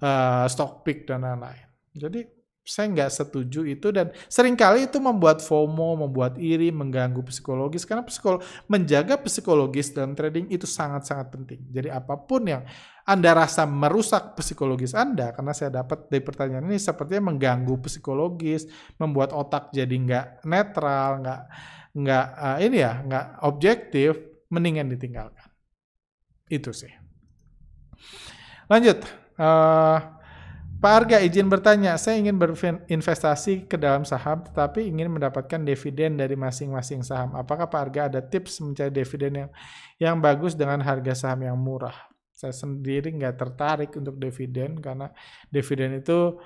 uh, 0.01 0.45
stock 0.49 0.81
pick 0.81 1.05
dan 1.05 1.21
lain-lain. 1.21 1.69
Jadi 1.93 2.25
saya 2.65 2.89
nggak 2.89 3.11
setuju 3.13 3.61
itu 3.61 3.93
dan 3.93 4.09
sering 4.25 4.57
kali 4.57 4.89
itu 4.89 4.97
membuat 4.97 5.37
FOMO, 5.45 6.01
membuat 6.01 6.41
iri, 6.41 6.73
mengganggu 6.73 7.21
psikologis 7.21 7.85
karena 7.85 8.01
psikolo 8.01 8.41
menjaga 8.65 9.21
psikologis 9.21 9.93
dalam 9.93 10.17
trading 10.17 10.49
itu 10.49 10.65
sangat-sangat 10.65 11.29
penting. 11.29 11.61
Jadi 11.69 11.93
apa 11.93 12.17
pun 12.17 12.41
yang 12.49 12.65
Anda 13.05 13.37
rasa 13.37 13.69
merusak 13.69 14.33
psikologis 14.33 14.97
Anda 14.97 15.29
karena 15.29 15.53
saya 15.53 15.69
dapat 15.85 16.09
dari 16.09 16.25
pertanyaan 16.25 16.65
ini 16.65 16.81
sepertinya 16.81 17.29
mengganggu 17.29 17.77
psikologis, 17.85 18.65
membuat 18.97 19.29
otak 19.29 19.69
jadi 19.69 19.93
nggak 19.93 20.25
netral, 20.49 21.21
nggak 21.21 21.41
nggak 21.95 22.25
uh, 22.33 22.57
ini 22.65 22.77
ya 22.81 22.93
nggak 23.05 23.25
objektif, 23.45 24.17
mendingan 24.49 24.89
ditinggalkan. 24.89 25.53
Itu 26.49 26.73
sih. 26.73 26.89
Lanjut. 28.65 29.05
Uh, 29.37 30.15
Pak 30.85 30.93
Arga 31.01 31.17
izin 31.17 31.49
bertanya, 31.49 31.97
saya 31.97 32.21
ingin 32.21 32.37
berinvestasi 32.37 33.65
ke 33.65 33.73
dalam 33.73 34.05
saham 34.05 34.45
tetapi 34.45 34.85
ingin 34.85 35.09
mendapatkan 35.09 35.57
dividen 35.65 36.13
dari 36.13 36.37
masing-masing 36.37 37.01
saham. 37.01 37.33
Apakah 37.33 37.65
Pak 37.65 37.81
Arga 37.89 38.01
ada 38.05 38.21
tips 38.21 38.61
mencari 38.61 38.93
dividen 38.93 39.33
yang 39.33 39.49
yang 39.97 40.15
bagus 40.21 40.53
dengan 40.53 40.85
harga 40.85 41.17
saham 41.17 41.41
yang 41.41 41.57
murah? 41.57 42.05
Saya 42.29 42.53
sendiri 42.53 43.09
nggak 43.17 43.33
tertarik 43.33 43.97
untuk 43.97 44.21
dividen 44.21 44.77
karena 44.77 45.09
dividen 45.49 46.05
itu 46.05 46.37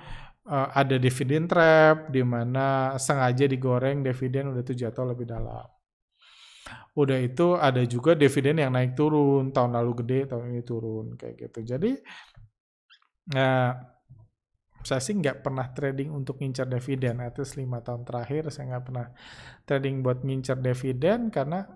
uh, 0.47 0.67
ada 0.71 0.95
dividen 0.95 1.43
trap 1.43 2.07
di 2.07 2.23
mana 2.23 2.95
sengaja 2.95 3.43
digoreng 3.43 4.07
dividen 4.07 4.55
udah 4.55 4.63
tuh 4.63 4.77
jatuh 4.79 5.03
lebih 5.03 5.27
dalam. 5.27 5.67
Udah 6.95 7.19
itu 7.19 7.59
ada 7.59 7.83
juga 7.83 8.15
dividen 8.15 8.63
yang 8.63 8.71
naik 8.71 8.95
turun, 8.95 9.51
tahun 9.51 9.75
lalu 9.75 9.99
gede, 9.99 10.31
tahun 10.31 10.55
ini 10.55 10.63
turun 10.63 11.19
kayak 11.19 11.35
gitu. 11.43 11.75
Jadi 11.75 11.91
Nah, 13.29 13.77
saya 14.83 15.01
sih 15.03 15.15
nggak 15.15 15.43
pernah 15.43 15.67
trading 15.71 16.15
untuk 16.15 16.39
ngincar 16.39 16.67
dividen. 16.67 17.19
Itu 17.25 17.43
lima 17.59 17.83
tahun 17.83 18.07
terakhir 18.07 18.51
saya 18.51 18.75
nggak 18.75 18.83
pernah 18.85 19.07
trading 19.67 19.95
buat 19.99 20.23
ngincar 20.23 20.57
dividen 20.59 21.29
karena 21.29 21.67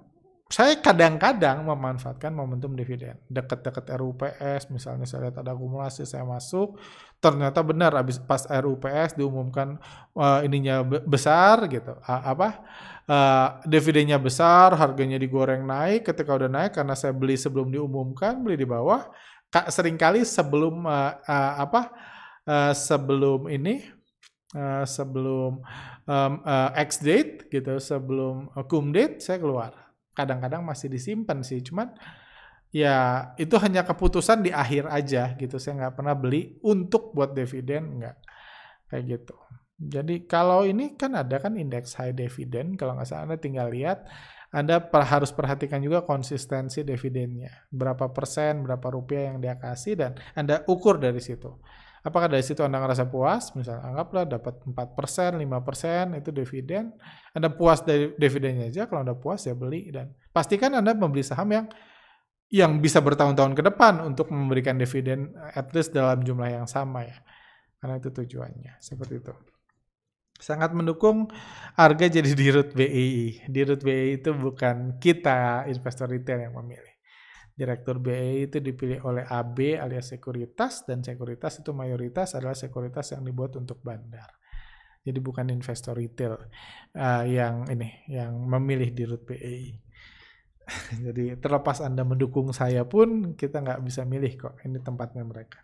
saya 0.53 0.77
kadang-kadang 0.77 1.65
memanfaatkan 1.65 2.29
momentum 2.29 2.77
dividen. 2.77 3.17
Dekat-dekat 3.25 3.89
RUPS, 3.97 4.69
misalnya 4.69 5.09
saya 5.09 5.25
lihat 5.25 5.41
ada 5.41 5.49
akumulasi, 5.49 6.05
saya 6.05 6.21
masuk, 6.29 6.77
ternyata 7.17 7.65
benar 7.65 7.97
habis 7.97 8.21
pas 8.21 8.45
RUPS 8.45 9.17
diumumkan 9.17 9.81
uh, 10.13 10.45
ininya 10.45 10.85
besar 10.85 11.65
gitu. 11.73 11.97
Uh, 12.05 12.21
apa? 12.37 12.61
Uh, 13.09 13.47
dividennya 13.65 14.21
besar, 14.21 14.77
harganya 14.77 15.17
digoreng 15.17 15.65
naik. 15.65 16.05
Ketika 16.05 16.37
udah 16.37 16.51
naik 16.51 16.77
karena 16.77 16.93
saya 16.93 17.17
beli 17.17 17.33
sebelum 17.33 17.73
diumumkan, 17.73 18.37
beli 18.45 18.61
di 18.61 18.69
bawah. 18.69 19.09
Seringkali 19.49 20.21
sebelum 20.21 20.85
uh, 20.85 21.17
uh, 21.17 21.53
apa? 21.65 21.81
Uh, 22.43 22.75
sebelum 22.75 23.47
ini 23.47 23.87
uh, 24.51 24.83
sebelum 24.83 25.63
um, 26.03 26.33
uh, 26.43 26.69
X 26.75 26.99
date 26.99 27.47
gitu, 27.47 27.79
sebelum 27.79 28.51
cum 28.67 28.91
date 28.91 29.23
saya 29.23 29.39
keluar. 29.41 29.71
Kadang-kadang 30.13 30.61
masih 30.61 30.91
disimpan 30.91 31.41
sih 31.41 31.63
cuman 31.63 31.95
ya 32.69 33.31
itu 33.39 33.55
hanya 33.57 33.87
keputusan 33.87 34.45
di 34.45 34.51
akhir 34.51 34.91
aja 34.91 35.33
gitu. 35.39 35.57
Saya 35.57 35.87
nggak 35.87 35.95
pernah 35.95 36.15
beli 36.19 36.59
untuk 36.67 37.15
buat 37.15 37.33
dividen 37.33 38.03
nggak. 38.03 38.17
Kayak 38.91 39.03
gitu. 39.07 39.35
Jadi 39.79 40.15
kalau 40.29 40.67
ini 40.67 40.99
kan 40.99 41.17
ada 41.17 41.41
kan 41.41 41.57
indeks 41.57 41.97
high 41.97 42.13
dividend 42.13 42.77
kalau 42.77 42.99
nggak 42.99 43.09
salah 43.09 43.25
anda 43.25 43.37
tinggal 43.41 43.71
lihat. 43.71 44.05
Anda 44.53 44.85
per, 44.85 45.01
harus 45.09 45.33
perhatikan 45.33 45.81
juga 45.81 46.05
konsistensi 46.05 46.85
dividennya. 46.85 47.71
Berapa 47.73 48.13
persen 48.13 48.61
berapa 48.67 48.85
rupiah 48.93 49.33
yang 49.33 49.41
dia 49.41 49.57
kasih 49.57 49.97
dan 49.97 50.11
anda 50.37 50.61
ukur 50.69 51.01
dari 51.01 51.23
situ 51.23 51.57
Apakah 52.03 52.27
dari 52.27 52.43
situ 52.43 52.59
Anda 52.59 52.83
ngerasa 52.83 53.07
puas? 53.07 53.55
Misalnya 53.55 53.87
anggaplah 53.87 54.27
dapat 54.27 54.59
4%, 54.67 55.39
5% 55.39 56.19
itu 56.19 56.29
dividen. 56.35 56.91
Anda 57.31 57.47
puas 57.47 57.79
dari 57.79 58.11
dividennya 58.19 58.67
aja, 58.67 58.91
kalau 58.91 59.07
Anda 59.07 59.15
puas 59.15 59.47
ya 59.47 59.55
beli 59.55 59.87
dan 59.87 60.11
pastikan 60.35 60.75
Anda 60.75 60.91
membeli 60.91 61.23
saham 61.23 61.47
yang 61.55 61.65
yang 62.53 62.77
bisa 62.83 63.01
bertahun-tahun 63.01 63.55
ke 63.57 63.63
depan 63.65 64.03
untuk 64.03 64.29
memberikan 64.29 64.77
dividen 64.77 65.33
at 65.57 65.73
least 65.73 65.95
dalam 65.95 66.21
jumlah 66.21 66.51
yang 66.51 66.67
sama 66.67 67.07
ya. 67.07 67.17
Karena 67.81 67.97
itu 67.97 68.13
tujuannya, 68.13 68.77
seperti 68.77 69.23
itu. 69.23 69.33
Sangat 70.37 70.75
mendukung 70.75 71.31
harga 71.73 72.05
jadi 72.05 72.29
di 72.29 72.47
root 72.53 72.75
BI. 72.77 73.47
Di 73.47 73.61
root 73.63 73.81
BI 73.81 74.21
itu 74.21 74.35
bukan 74.37 75.01
kita 75.01 75.65
investor 75.71 76.11
retail 76.11 76.45
yang 76.45 76.53
memilih. 76.59 76.92
Direktur 77.53 78.01
BI 78.01 78.49
itu 78.49 78.57
dipilih 78.57 79.05
oleh 79.05 79.29
AB 79.29 79.77
alias 79.77 80.09
sekuritas 80.09 80.89
dan 80.89 81.05
sekuritas 81.05 81.61
itu 81.61 81.69
mayoritas 81.69 82.33
adalah 82.33 82.57
sekuritas 82.57 83.13
yang 83.13 83.21
dibuat 83.21 83.53
untuk 83.61 83.77
bandar. 83.85 84.25
Jadi 85.03 85.19
bukan 85.21 85.51
investor 85.53 85.93
retail 85.93 86.39
uh, 86.97 87.23
yang 87.27 87.69
ini 87.69 88.07
yang 88.09 88.33
memilih 88.33 88.89
di 88.89 89.03
root 89.05 89.21
BI. 89.21 89.69
Jadi 91.05 91.37
terlepas 91.37 91.83
Anda 91.83 92.01
mendukung 92.01 92.49
saya 92.55 92.87
pun 92.87 93.37
kita 93.37 93.61
nggak 93.61 93.85
bisa 93.85 94.01
milih 94.01 94.33
kok. 94.39 94.57
Ini 94.65 94.79
tempatnya 94.81 95.21
mereka. 95.21 95.61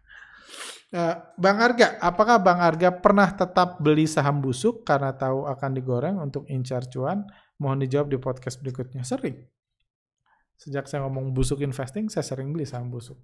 Uh, 0.89 1.15
Bang 1.37 1.61
Arga, 1.61 2.01
apakah 2.01 2.41
Bang 2.41 2.59
Arga 2.61 2.89
pernah 2.89 3.29
tetap 3.29 3.77
beli 3.77 4.09
saham 4.09 4.41
busuk 4.41 4.81
karena 4.85 5.13
tahu 5.13 5.45
akan 5.45 5.71
digoreng 5.73 6.17
untuk 6.21 6.45
incar 6.49 6.85
cuan? 6.85 7.25
Mohon 7.61 7.85
dijawab 7.85 8.07
di 8.13 8.17
podcast 8.17 8.57
berikutnya. 8.61 9.05
Sering. 9.05 9.58
Sejak 10.59 10.91
saya 10.91 11.07
ngomong 11.07 11.31
busuk 11.31 11.63
investing, 11.63 12.11
saya 12.11 12.27
sering 12.27 12.51
beli 12.51 12.67
saham 12.67 12.91
busuk. 12.91 13.15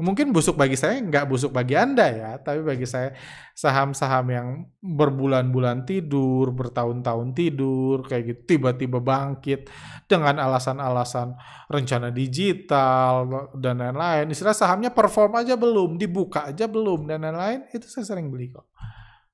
Mungkin 0.00 0.32
busuk 0.32 0.56
bagi 0.56 0.80
saya 0.80 0.96
nggak 1.02 1.28
busuk 1.28 1.50
bagi 1.52 1.76
Anda 1.76 2.08
ya, 2.08 2.30
tapi 2.40 2.64
bagi 2.64 2.88
saya 2.88 3.12
saham-saham 3.52 4.26
yang 4.32 4.48
berbulan-bulan 4.80 5.84
tidur, 5.84 6.54
bertahun-tahun 6.56 7.36
tidur, 7.36 8.06
kayak 8.08 8.22
gitu, 8.32 8.40
tiba-tiba 8.56 9.02
bangkit 9.02 9.68
dengan 10.08 10.40
alasan-alasan 10.40 11.36
rencana 11.68 12.08
digital 12.14 13.28
dan 13.58 13.82
lain-lain. 13.82 14.32
Istilah 14.32 14.56
sahamnya 14.56 14.88
perform 14.94 15.36
aja 15.36 15.58
belum, 15.58 16.00
dibuka 16.00 16.48
aja 16.48 16.64
belum, 16.64 17.04
dan 17.04 17.26
lain-lain, 17.26 17.68
itu 17.68 17.84
saya 17.84 18.08
sering 18.08 18.32
beli 18.32 18.54
kok. 18.54 18.72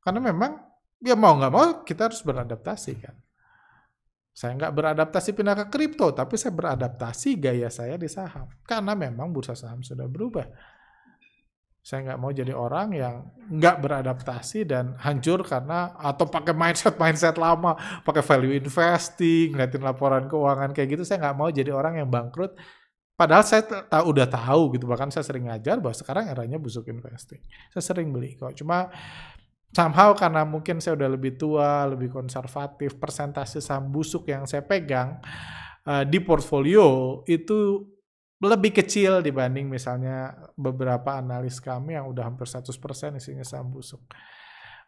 Karena 0.02 0.18
memang 0.18 0.56
ya 0.98 1.14
mau 1.14 1.37
nggak 1.38 1.52
mau 1.52 1.84
kita 1.87 2.11
harus 2.11 2.24
beradaptasi 2.26 2.92
kan. 2.98 3.14
Saya 4.37 4.53
nggak 4.53 4.77
beradaptasi 4.77 5.33
pindah 5.33 5.57
ke 5.64 5.66
kripto, 5.72 6.12
tapi 6.12 6.37
saya 6.37 6.53
beradaptasi 6.53 7.40
gaya 7.40 7.72
saya 7.72 7.96
di 7.96 8.05
saham. 8.05 8.53
Karena 8.68 8.92
memang 8.92 9.33
bursa 9.33 9.57
saham 9.57 9.81
sudah 9.81 10.05
berubah. 10.05 10.44
Saya 11.81 12.05
nggak 12.05 12.18
mau 12.20 12.29
jadi 12.37 12.53
orang 12.53 12.92
yang 12.92 13.33
nggak 13.49 13.81
beradaptasi 13.81 14.68
dan 14.68 14.92
hancur 15.01 15.40
karena 15.40 15.96
atau 15.96 16.29
pakai 16.29 16.53
mindset 16.53 17.01
mindset 17.01 17.40
lama, 17.40 17.81
pakai 18.05 18.20
value 18.20 18.53
investing, 18.61 19.57
ngeliatin 19.57 19.81
laporan 19.81 20.29
keuangan 20.29 20.77
kayak 20.77 21.01
gitu. 21.01 21.09
Saya 21.09 21.25
nggak 21.25 21.37
mau 21.40 21.49
jadi 21.49 21.72
orang 21.72 22.05
yang 22.05 22.12
bangkrut. 22.12 22.61
Padahal 23.16 23.40
saya 23.40 23.64
tahu 23.64 24.12
udah 24.12 24.29
tahu 24.29 24.77
gitu, 24.77 24.85
bahkan 24.85 25.09
saya 25.09 25.25
sering 25.25 25.49
ngajar 25.49 25.81
bahwa 25.81 25.96
sekarang 25.96 26.29
eranya 26.29 26.61
busuk 26.61 26.85
investing. 26.92 27.40
Saya 27.72 27.81
sering 27.81 28.12
beli 28.12 28.37
kok. 28.37 28.53
Cuma 28.53 28.92
somehow 29.76 30.16
karena 30.16 30.48
mungkin 30.48 30.80
saya 30.80 30.96
udah 30.96 31.12
lebih 31.12 31.36
tua, 31.36 31.84
lebih 31.84 32.08
konservatif, 32.08 32.96
persentase 32.96 33.60
saham 33.60 33.92
busuk 33.92 34.24
yang 34.32 34.48
saya 34.48 34.64
pegang 34.64 35.20
uh, 35.84 36.04
di 36.08 36.16
portfolio 36.24 37.20
itu 37.28 37.84
lebih 38.40 38.72
kecil 38.72 39.20
dibanding 39.20 39.68
misalnya 39.68 40.32
beberapa 40.56 41.20
analis 41.20 41.60
kami 41.60 41.96
yang 41.96 42.08
udah 42.08 42.24
hampir 42.24 42.48
100% 42.48 42.72
isinya 43.20 43.44
saham 43.44 43.68
busuk 43.68 44.00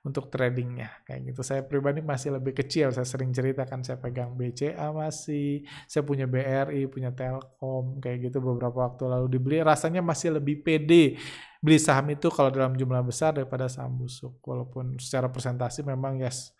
untuk 0.04 0.32
tradingnya 0.32 1.04
kayak 1.04 1.32
gitu. 1.32 1.40
Saya 1.44 1.66
pribadi 1.66 2.00
masih 2.00 2.38
lebih 2.38 2.56
kecil. 2.56 2.94
Saya 2.94 3.04
sering 3.04 3.34
ceritakan 3.34 3.84
saya 3.84 3.98
pegang 4.00 4.36
BCA 4.38 4.88
masih, 4.94 5.68
saya 5.84 6.06
punya 6.06 6.24
BRI, 6.24 6.88
punya 6.88 7.12
Telkom 7.12 8.00
kayak 8.00 8.30
gitu 8.30 8.38
beberapa 8.40 8.88
waktu 8.88 9.04
lalu 9.04 9.26
dibeli. 9.36 9.58
Rasanya 9.60 10.00
masih 10.00 10.38
lebih 10.38 10.64
pede 10.64 11.18
beli 11.58 11.78
saham 11.78 12.06
itu 12.14 12.30
kalau 12.30 12.50
dalam 12.50 12.78
jumlah 12.78 13.02
besar 13.02 13.34
daripada 13.34 13.66
saham 13.66 13.98
busuk. 13.98 14.38
Walaupun 14.42 14.98
secara 14.98 15.30
presentasi 15.30 15.82
memang 15.82 16.22
yes 16.22 16.54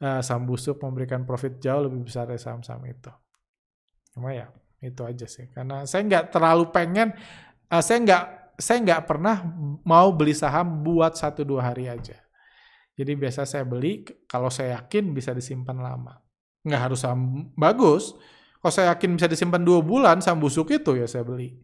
uh, 0.00 0.20
saham 0.20 0.44
busuk 0.44 0.80
memberikan 0.80 1.24
profit 1.24 1.60
jauh 1.60 1.88
lebih 1.88 2.04
besar 2.04 2.28
dari 2.28 2.40
saham-saham 2.40 2.84
itu. 2.88 3.12
Cuma 4.12 4.32
ya 4.32 4.48
itu 4.80 5.02
aja 5.02 5.26
sih. 5.28 5.48
Karena 5.52 5.88
saya 5.88 6.04
nggak 6.04 6.24
terlalu 6.32 6.68
pengen, 6.72 7.12
uh, 7.72 7.82
saya 7.82 7.98
nggak 8.04 8.24
saya 8.56 8.78
nggak 8.80 9.02
pernah 9.04 9.44
mau 9.84 10.08
beli 10.16 10.32
saham 10.32 10.80
buat 10.80 11.12
satu 11.12 11.44
dua 11.44 11.68
hari 11.68 11.92
aja 11.92 12.26
jadi 12.96 13.12
biasa 13.12 13.44
saya 13.44 13.64
beli 13.68 14.08
kalau 14.24 14.48
saya 14.48 14.80
yakin 14.80 15.12
bisa 15.12 15.36
disimpan 15.36 15.76
lama. 15.76 16.16
Nggak 16.64 16.80
harus 16.80 17.04
saham 17.04 17.52
bagus. 17.52 18.16
Kalau 18.58 18.72
saya 18.72 18.96
yakin 18.96 19.20
bisa 19.20 19.28
disimpan 19.28 19.60
dua 19.60 19.84
bulan 19.84 20.24
saham 20.24 20.40
busuk 20.40 20.72
itu 20.72 20.96
ya 20.96 21.04
saya 21.04 21.22
beli. 21.22 21.60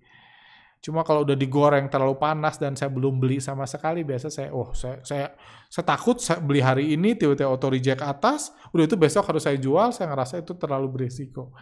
Cuma 0.82 1.06
kalau 1.06 1.22
udah 1.22 1.38
digoreng 1.38 1.86
terlalu 1.86 2.18
panas 2.18 2.58
dan 2.58 2.74
saya 2.74 2.90
belum 2.90 3.22
beli 3.22 3.38
sama 3.38 3.70
sekali, 3.70 4.02
biasa 4.02 4.26
saya, 4.34 4.50
oh 4.50 4.74
saya 4.74 4.98
saya, 5.06 5.30
saya 5.70 5.84
takut 5.86 6.18
saya 6.18 6.42
beli 6.42 6.58
hari 6.58 6.90
ini 6.98 7.14
tiba-tiba 7.14 7.46
auto 7.46 7.70
reject 7.70 8.02
atas, 8.02 8.50
udah 8.74 8.90
itu 8.90 8.98
besok 8.98 9.30
harus 9.30 9.46
saya 9.46 9.54
jual, 9.62 9.94
saya 9.94 10.10
ngerasa 10.10 10.42
itu 10.42 10.58
terlalu 10.58 10.90
berisiko. 10.90 11.54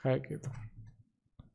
Kayak 0.00 0.20
gitu. 0.32 0.50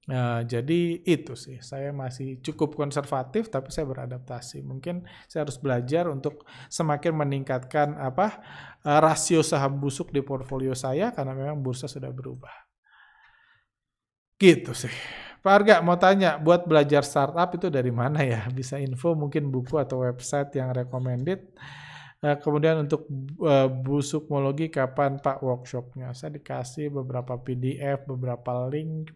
Nah, 0.05 0.45
jadi 0.45 1.01
itu 1.01 1.33
sih, 1.33 1.57
saya 1.65 1.89
masih 1.89 2.37
cukup 2.45 2.77
konservatif 2.77 3.49
tapi 3.49 3.73
saya 3.73 3.89
beradaptasi. 3.89 4.61
Mungkin 4.61 5.01
saya 5.25 5.49
harus 5.49 5.57
belajar 5.57 6.05
untuk 6.13 6.45
semakin 6.69 7.25
meningkatkan 7.25 7.97
apa 7.97 8.37
eh, 8.85 8.99
rasio 9.01 9.41
saham 9.41 9.81
busuk 9.81 10.13
di 10.13 10.21
portfolio 10.21 10.77
saya 10.77 11.09
karena 11.09 11.33
memang 11.33 11.57
bursa 11.57 11.89
sudah 11.89 12.13
berubah. 12.13 12.53
Gitu 14.37 14.77
sih. 14.77 14.93
Pak 15.45 15.53
Arga 15.61 15.77
mau 15.85 15.93
tanya, 15.93 16.41
buat 16.41 16.65
belajar 16.65 17.05
startup 17.05 17.53
itu 17.53 17.69
dari 17.69 17.93
mana 17.93 18.25
ya? 18.25 18.49
Bisa 18.49 18.81
info 18.81 19.13
mungkin 19.13 19.53
buku 19.53 19.77
atau 19.77 20.01
website 20.01 20.57
yang 20.57 20.73
recommended. 20.73 21.53
Uh, 22.17 22.33
kemudian 22.41 22.81
untuk 22.81 23.05
uh, 23.45 23.69
busukmologi 23.69 24.73
kapan 24.73 25.21
Pak 25.21 25.45
workshopnya? 25.45 26.17
Saya 26.17 26.41
dikasih 26.41 26.89
beberapa 26.89 27.37
PDF, 27.37 28.09
beberapa 28.09 28.65
link. 28.73 29.13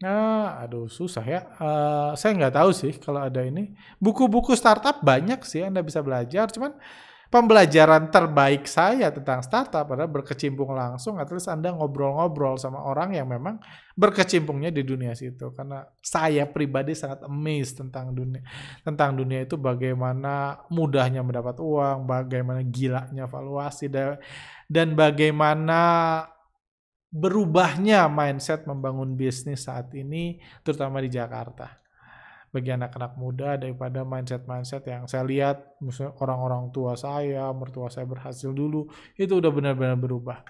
Nah, 0.00 0.64
aduh 0.64 0.88
susah 0.88 1.24
ya. 1.28 1.44
Uh, 1.60 2.16
saya 2.16 2.32
nggak 2.32 2.56
tahu 2.56 2.72
sih 2.72 2.96
kalau 2.96 3.20
ada 3.20 3.44
ini. 3.44 3.76
Buku-buku 4.00 4.56
startup 4.56 5.04
banyak 5.04 5.44
sih 5.44 5.68
Anda 5.68 5.84
bisa 5.84 6.00
belajar. 6.00 6.48
Cuman 6.48 6.80
pembelajaran 7.32 8.12
terbaik 8.12 8.68
saya 8.68 9.08
tentang 9.08 9.40
startup 9.40 9.88
adalah 9.88 10.06
berkecimpung 10.06 10.76
langsung. 10.76 11.16
At 11.16 11.32
least 11.32 11.48
Anda 11.48 11.72
ngobrol-ngobrol 11.72 12.60
sama 12.60 12.84
orang 12.84 13.16
yang 13.16 13.24
memang 13.32 13.56
berkecimpungnya 13.96 14.68
di 14.68 14.84
dunia 14.84 15.16
situ. 15.16 15.48
Karena 15.56 15.80
saya 16.04 16.44
pribadi 16.44 16.92
sangat 16.92 17.24
amazed 17.24 17.80
tentang 17.80 18.12
dunia 18.12 18.44
tentang 18.84 19.16
dunia 19.16 19.48
itu 19.48 19.56
bagaimana 19.56 20.60
mudahnya 20.68 21.24
mendapat 21.24 21.56
uang, 21.56 22.04
bagaimana 22.04 22.60
gilanya 22.68 23.24
valuasi 23.24 23.88
dan 24.68 24.92
bagaimana 24.92 25.80
berubahnya 27.12 28.08
mindset 28.12 28.64
membangun 28.64 29.16
bisnis 29.16 29.68
saat 29.68 29.88
ini, 29.96 30.40
terutama 30.64 31.00
di 31.00 31.12
Jakarta. 31.12 31.81
Bagi 32.52 32.68
anak-anak 32.68 33.16
muda 33.16 33.56
daripada 33.56 34.04
mindset-mindset 34.04 34.84
yang 34.84 35.08
saya 35.08 35.24
lihat 35.24 35.80
misalnya 35.80 36.12
orang-orang 36.20 36.68
tua 36.68 36.92
saya, 37.00 37.48
mertua 37.56 37.88
saya 37.88 38.04
berhasil 38.04 38.52
dulu, 38.52 38.92
itu 39.16 39.32
udah 39.32 39.48
benar-benar 39.48 39.96
berubah. 39.96 40.44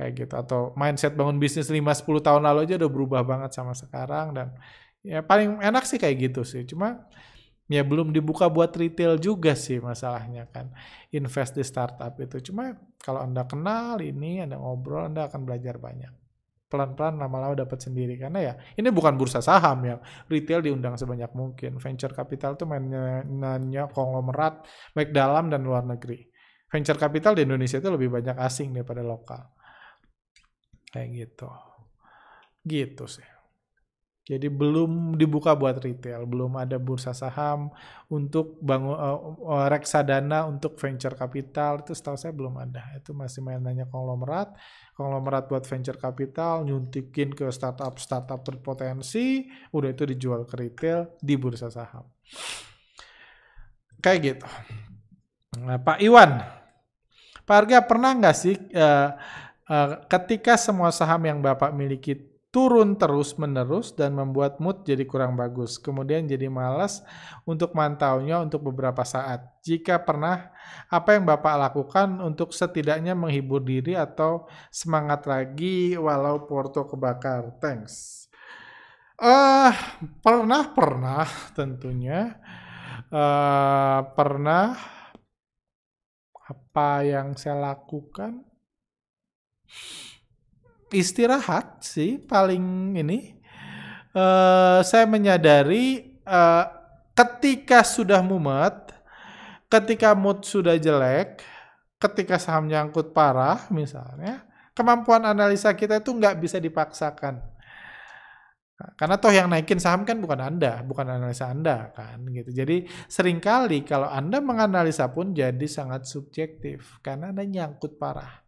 Kayak 0.00 0.12
gitu 0.16 0.34
atau 0.36 0.60
mindset 0.76 1.12
bangun 1.12 1.36
bisnis 1.36 1.68
5 1.68 1.80
10 1.80 2.24
tahun 2.24 2.42
lalu 2.44 2.58
aja 2.68 2.74
udah 2.80 2.90
berubah 2.92 3.20
banget 3.24 3.52
sama 3.52 3.72
sekarang 3.76 4.36
dan 4.36 4.52
ya 5.04 5.20
paling 5.24 5.60
enak 5.60 5.84
sih 5.84 6.00
kayak 6.00 6.32
gitu 6.32 6.44
sih. 6.44 6.64
Cuma 6.68 7.04
ya 7.66 7.82
belum 7.82 8.14
dibuka 8.14 8.46
buat 8.46 8.70
retail 8.72 9.18
juga 9.18 9.58
sih 9.58 9.82
masalahnya 9.82 10.46
kan 10.54 10.70
invest 11.10 11.58
di 11.58 11.66
startup 11.66 12.14
itu 12.22 12.38
cuma 12.50 12.78
kalau 13.02 13.26
anda 13.26 13.42
kenal 13.42 13.98
ini 13.98 14.46
anda 14.46 14.54
ngobrol 14.54 15.10
anda 15.10 15.26
akan 15.26 15.42
belajar 15.42 15.74
banyak 15.82 16.25
pelan-pelan 16.66 17.20
lama-lama 17.20 17.54
dapat 17.54 17.78
sendiri. 17.78 18.18
Karena 18.18 18.38
ya 18.42 18.54
ini 18.74 18.88
bukan 18.90 19.14
bursa 19.14 19.38
saham 19.44 19.86
ya. 19.86 19.96
Retail 20.26 20.64
diundang 20.64 20.98
sebanyak 20.98 21.30
mungkin. 21.36 21.78
Venture 21.78 22.16
capital 22.16 22.56
itu 22.58 22.64
mainnya 22.66 23.86
konglomerat 23.92 24.66
baik 24.96 25.14
dalam 25.14 25.52
dan 25.52 25.62
luar 25.62 25.86
negeri. 25.86 26.26
Venture 26.66 26.98
capital 26.98 27.38
di 27.38 27.46
Indonesia 27.46 27.78
itu 27.78 27.90
lebih 27.92 28.10
banyak 28.10 28.36
asing 28.40 28.74
daripada 28.74 29.04
lokal. 29.06 29.54
Kayak 30.90 31.08
gitu. 31.14 31.50
Gitu 32.66 33.06
sih 33.06 33.35
jadi 34.26 34.50
belum 34.50 35.14
dibuka 35.14 35.54
buat 35.54 35.78
retail, 35.78 36.26
belum 36.26 36.58
ada 36.58 36.82
bursa 36.82 37.14
saham 37.14 37.70
untuk 38.10 38.58
bangun 38.58 38.98
uh, 38.98 39.70
reksadana 39.70 40.50
untuk 40.50 40.74
venture 40.82 41.14
capital 41.14 41.86
itu 41.86 41.94
setahu 41.94 42.18
saya 42.18 42.34
belum 42.34 42.58
ada. 42.58 42.82
Itu 42.98 43.14
masih 43.14 43.46
mainannya 43.46 43.86
konglomerat, 43.86 44.58
konglomerat 44.98 45.46
buat 45.46 45.62
venture 45.62 45.94
capital 45.94 46.66
nyuntikin 46.66 47.38
ke 47.38 47.46
startup 47.54 48.02
startup 48.02 48.42
berpotensi, 48.42 49.46
udah 49.70 49.94
itu 49.94 50.02
dijual 50.10 50.42
ke 50.42 50.58
retail 50.58 51.06
di 51.22 51.38
bursa 51.38 51.70
saham. 51.70 52.10
Kayak 54.02 54.18
gitu. 54.26 54.48
Nah, 55.62 55.78
Pak 55.78 56.02
Iwan, 56.02 56.42
Pak 57.46 57.56
Arga 57.62 57.78
pernah 57.86 58.10
nggak 58.10 58.34
sih 58.34 58.58
uh, 58.74 59.14
ketika 60.10 60.58
semua 60.58 60.90
saham 60.90 61.22
yang 61.22 61.38
Bapak 61.38 61.70
miliki 61.70 62.35
turun 62.56 62.96
terus-menerus 62.96 63.92
dan 63.92 64.16
membuat 64.16 64.64
mood 64.64 64.80
jadi 64.80 65.04
kurang 65.04 65.36
bagus. 65.36 65.76
Kemudian 65.76 66.24
jadi 66.24 66.48
malas 66.48 67.04
untuk 67.44 67.76
mantaunya 67.76 68.40
untuk 68.40 68.72
beberapa 68.72 69.04
saat. 69.04 69.60
Jika 69.60 70.00
pernah, 70.00 70.56
apa 70.88 71.20
yang 71.20 71.28
Bapak 71.28 71.52
lakukan 71.52 72.16
untuk 72.24 72.56
setidaknya 72.56 73.12
menghibur 73.12 73.60
diri 73.60 73.92
atau 73.92 74.48
semangat 74.72 75.28
lagi 75.28 76.00
walau 76.00 76.48
porto 76.48 76.88
kebakar? 76.88 77.60
Thanks. 77.60 78.24
Uh, 79.20 79.76
pernah, 80.24 80.72
pernah 80.72 81.28
tentunya. 81.52 82.40
Uh, 83.12 84.00
pernah 84.16 84.80
apa 86.48 87.04
yang 87.04 87.36
saya 87.36 87.60
lakukan? 87.60 88.40
Istirahat 90.96 91.84
sih 91.84 92.16
paling 92.16 92.96
ini. 92.96 93.36
Uh, 94.16 94.80
saya 94.80 95.04
menyadari 95.04 96.16
uh, 96.24 96.64
ketika 97.12 97.84
sudah 97.84 98.24
mumet, 98.24 98.96
ketika 99.68 100.16
mood 100.16 100.40
sudah 100.40 100.80
jelek, 100.80 101.44
ketika 102.00 102.40
saham 102.40 102.64
nyangkut 102.64 103.12
parah 103.12 103.68
misalnya, 103.68 104.48
kemampuan 104.72 105.20
analisa 105.28 105.76
kita 105.76 106.00
itu 106.00 106.16
nggak 106.16 106.40
bisa 106.40 106.56
dipaksakan. 106.56 107.44
Karena 108.76 109.16
toh 109.16 109.32
yang 109.32 109.48
naikin 109.48 109.80
saham 109.80 110.04
kan 110.04 110.20
bukan 110.20 110.36
Anda, 110.36 110.84
bukan 110.84 111.08
analisa 111.08 111.48
Anda 111.48 111.92
kan 111.96 112.24
gitu. 112.28 112.52
Jadi 112.52 112.84
sering 113.08 113.40
kali 113.40 113.84
kalau 113.84 114.08
Anda 114.08 114.40
menganalisa 114.44 115.08
pun 115.12 115.32
jadi 115.32 115.64
sangat 115.64 116.04
subjektif 116.04 117.00
karena 117.00 117.32
Anda 117.32 117.44
nyangkut 117.48 117.96
parah. 117.96 118.45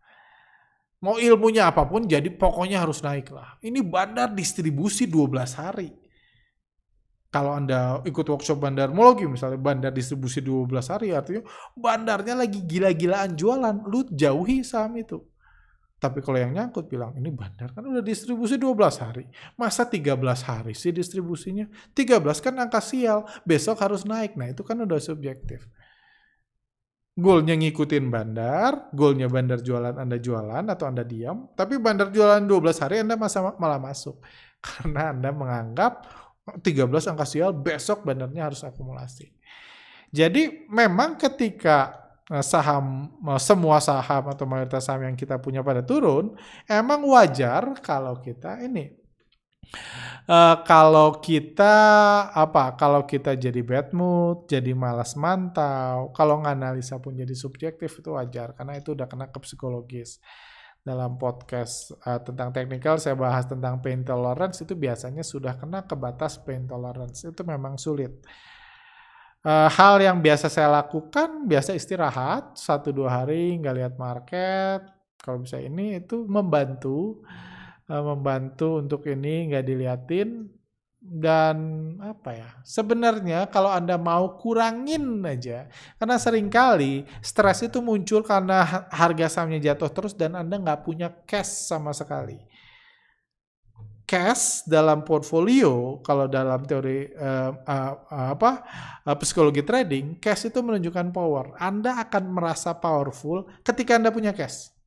Mau 0.98 1.14
ilmunya 1.14 1.70
apa 1.70 1.86
pun, 1.86 2.10
jadi 2.10 2.26
pokoknya 2.26 2.82
harus 2.82 2.98
naik 3.06 3.30
lah. 3.30 3.54
Ini 3.62 3.86
bandar 3.86 4.34
distribusi 4.34 5.06
12 5.06 5.54
hari. 5.54 5.94
Kalau 7.28 7.54
Anda 7.54 8.00
ikut 8.02 8.24
workshop 8.24 8.58
bandarmologi, 8.58 9.28
misalnya 9.28 9.60
bandar 9.60 9.92
distribusi 9.94 10.40
12 10.42 10.90
hari, 10.90 11.14
artinya 11.14 11.44
bandarnya 11.76 12.34
lagi 12.34 12.64
gila-gilaan 12.64 13.36
jualan. 13.36 13.84
Lu 13.86 14.08
jauhi 14.10 14.64
saham 14.66 14.96
itu. 14.98 15.22
Tapi 15.98 16.22
kalau 16.22 16.38
yang 16.38 16.54
nyangkut 16.54 16.86
bilang, 16.86 17.10
ini 17.18 17.30
bandar 17.34 17.74
kan 17.74 17.82
udah 17.82 18.02
distribusi 18.02 18.54
12 18.54 19.02
hari. 19.02 19.26
Masa 19.58 19.82
13 19.82 20.14
hari 20.46 20.72
sih 20.72 20.94
distribusinya? 20.94 21.66
13 21.94 22.22
kan 22.38 22.54
angka 22.54 22.78
sial, 22.78 23.26
besok 23.42 23.82
harus 23.82 24.06
naik. 24.06 24.38
Nah 24.38 24.50
itu 24.50 24.62
kan 24.62 24.78
udah 24.78 25.02
subjektif. 25.02 25.66
Goalnya 27.18 27.58
ngikutin 27.58 28.14
bandar, 28.14 28.94
goalnya 28.94 29.26
bandar 29.26 29.58
jualan 29.58 29.98
Anda 29.98 30.22
jualan 30.22 30.62
atau 30.70 30.86
Anda 30.86 31.02
diam, 31.02 31.50
tapi 31.58 31.74
bandar 31.82 32.14
jualan 32.14 32.46
12 32.46 32.78
hari 32.78 33.02
Anda 33.02 33.18
masa, 33.18 33.42
malah 33.58 33.82
masuk. 33.82 34.22
Karena 34.64 35.10
Anda 35.10 35.34
menganggap 35.34 36.06
13 36.62 37.10
angka 37.10 37.26
sial, 37.26 37.50
besok 37.58 38.06
bandarnya 38.06 38.46
harus 38.46 38.62
akumulasi. 38.62 39.34
Jadi 40.14 40.70
memang 40.70 41.18
ketika 41.18 42.06
eh, 42.30 42.44
saham 42.46 43.10
eh, 43.18 43.40
semua 43.42 43.82
saham 43.82 44.30
atau 44.30 44.46
mayoritas 44.46 44.86
saham 44.86 45.10
yang 45.10 45.18
kita 45.18 45.42
punya 45.42 45.66
pada 45.66 45.82
turun, 45.82 46.38
emang 46.70 47.02
wajar 47.02 47.82
kalau 47.82 48.22
kita 48.22 48.62
ini 48.62 48.94
Uh, 50.28 50.60
kalau 50.68 51.24
kita 51.24 51.72
apa? 52.36 52.76
Kalau 52.76 53.08
kita 53.08 53.32
jadi 53.32 53.64
bad 53.64 53.96
mood, 53.96 54.44
jadi 54.44 54.76
malas 54.76 55.16
mantau, 55.16 56.12
kalau 56.12 56.44
nganalisa 56.44 57.00
pun 57.00 57.16
jadi 57.16 57.32
subjektif 57.32 57.96
itu 57.96 58.12
wajar 58.12 58.52
karena 58.52 58.76
itu 58.76 58.92
udah 58.92 59.08
kena 59.08 59.32
ke 59.32 59.40
psikologis. 59.40 60.20
Dalam 60.84 61.16
podcast 61.20 61.92
uh, 62.04 62.20
tentang 62.20 62.52
technical 62.52 62.96
saya 62.96 63.16
bahas 63.16 63.44
tentang 63.44 63.80
pain 63.80 64.00
tolerance 64.04 64.60
itu 64.64 64.72
biasanya 64.72 65.24
sudah 65.24 65.56
kena 65.56 65.84
ke 65.88 65.96
batas 65.96 66.36
pain 66.40 66.64
tolerance. 66.68 67.24
Itu 67.24 67.44
memang 67.44 67.80
sulit. 67.80 68.20
Uh, 69.40 69.70
hal 69.70 69.96
yang 70.02 70.20
biasa 70.20 70.50
saya 70.50 70.68
lakukan 70.68 71.46
biasa 71.46 71.72
istirahat 71.72 72.58
satu 72.58 72.90
dua 72.90 73.22
hari 73.22 73.54
nggak 73.54 73.76
lihat 73.78 73.94
market 73.94 74.82
kalau 75.22 75.46
bisa 75.46 75.62
ini 75.62 76.02
itu 76.02 76.26
membantu 76.26 77.22
uh, 77.88 78.04
membantu 78.14 78.78
untuk 78.78 79.08
ini 79.08 79.50
nggak 79.52 79.64
diliatin 79.64 80.58
dan 80.98 81.56
apa 82.02 82.30
ya 82.34 82.48
sebenarnya 82.66 83.46
kalau 83.48 83.72
anda 83.72 83.96
mau 83.96 84.36
kurangin 84.36 85.24
aja. 85.24 85.70
Karena 85.96 86.20
sering 86.20 86.52
kali 86.52 87.08
stres 87.24 87.64
itu 87.64 87.80
muncul 87.80 88.20
karena 88.20 88.86
harga 88.92 89.40
sahamnya 89.40 89.72
jatuh 89.72 89.88
terus 89.88 90.12
dan 90.12 90.36
anda 90.36 90.60
nggak 90.60 90.84
punya 90.84 91.08
cash 91.24 91.70
sama 91.70 91.94
sekali. 91.96 92.36
Cash 94.08 94.64
dalam 94.64 95.04
portfolio 95.04 96.00
kalau 96.00 96.24
dalam 96.24 96.64
teori 96.64 97.12
uh, 97.12 97.52
uh, 97.60 97.92
apa 98.32 98.64
uh, 99.04 99.16
psikologi 99.20 99.60
trading 99.60 100.16
cash 100.16 100.48
itu 100.48 100.64
menunjukkan 100.64 101.12
power. 101.12 101.56
Anda 101.60 102.00
akan 102.04 102.24
merasa 102.32 102.72
powerful 102.76 103.48
ketika 103.62 104.00
anda 104.00 104.08
punya 104.08 104.32
cash 104.32 104.77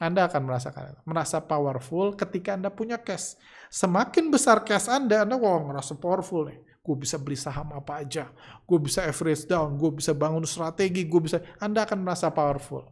anda 0.00 0.24
akan 0.24 0.48
merasakan 0.48 0.96
itu. 0.96 1.00
Merasa 1.04 1.44
powerful 1.44 2.16
ketika 2.16 2.56
Anda 2.56 2.72
punya 2.72 2.96
cash. 2.96 3.36
Semakin 3.68 4.32
besar 4.32 4.64
cash 4.64 4.88
Anda, 4.88 5.28
Anda 5.28 5.36
wow, 5.36 5.60
merasa 5.60 5.92
powerful 5.92 6.48
nih. 6.48 6.56
Gue 6.80 6.96
bisa 6.96 7.20
beli 7.20 7.36
saham 7.36 7.76
apa 7.76 8.00
aja. 8.00 8.32
Gue 8.64 8.80
bisa 8.80 9.04
average 9.04 9.44
down. 9.44 9.76
Gue 9.76 9.92
bisa 9.92 10.16
bangun 10.16 10.48
strategi. 10.48 11.04
Gue 11.04 11.28
bisa. 11.28 11.44
Anda 11.60 11.84
akan 11.84 12.00
merasa 12.00 12.32
powerful. 12.32 12.88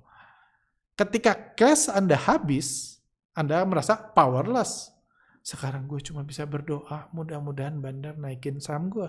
Ketika 0.93 1.57
cash 1.57 1.89
Anda 1.89 2.21
habis, 2.21 3.01
Anda 3.33 3.65
merasa 3.65 3.97
powerless. 3.97 4.93
Sekarang 5.41 5.89
gue 5.89 6.05
cuma 6.05 6.29
bisa 6.29 6.45
berdoa. 6.45 7.09
Mudah-mudahan 7.17 7.81
bandar 7.81 8.21
naikin 8.21 8.61
saham 8.61 8.93
gue. 8.93 9.09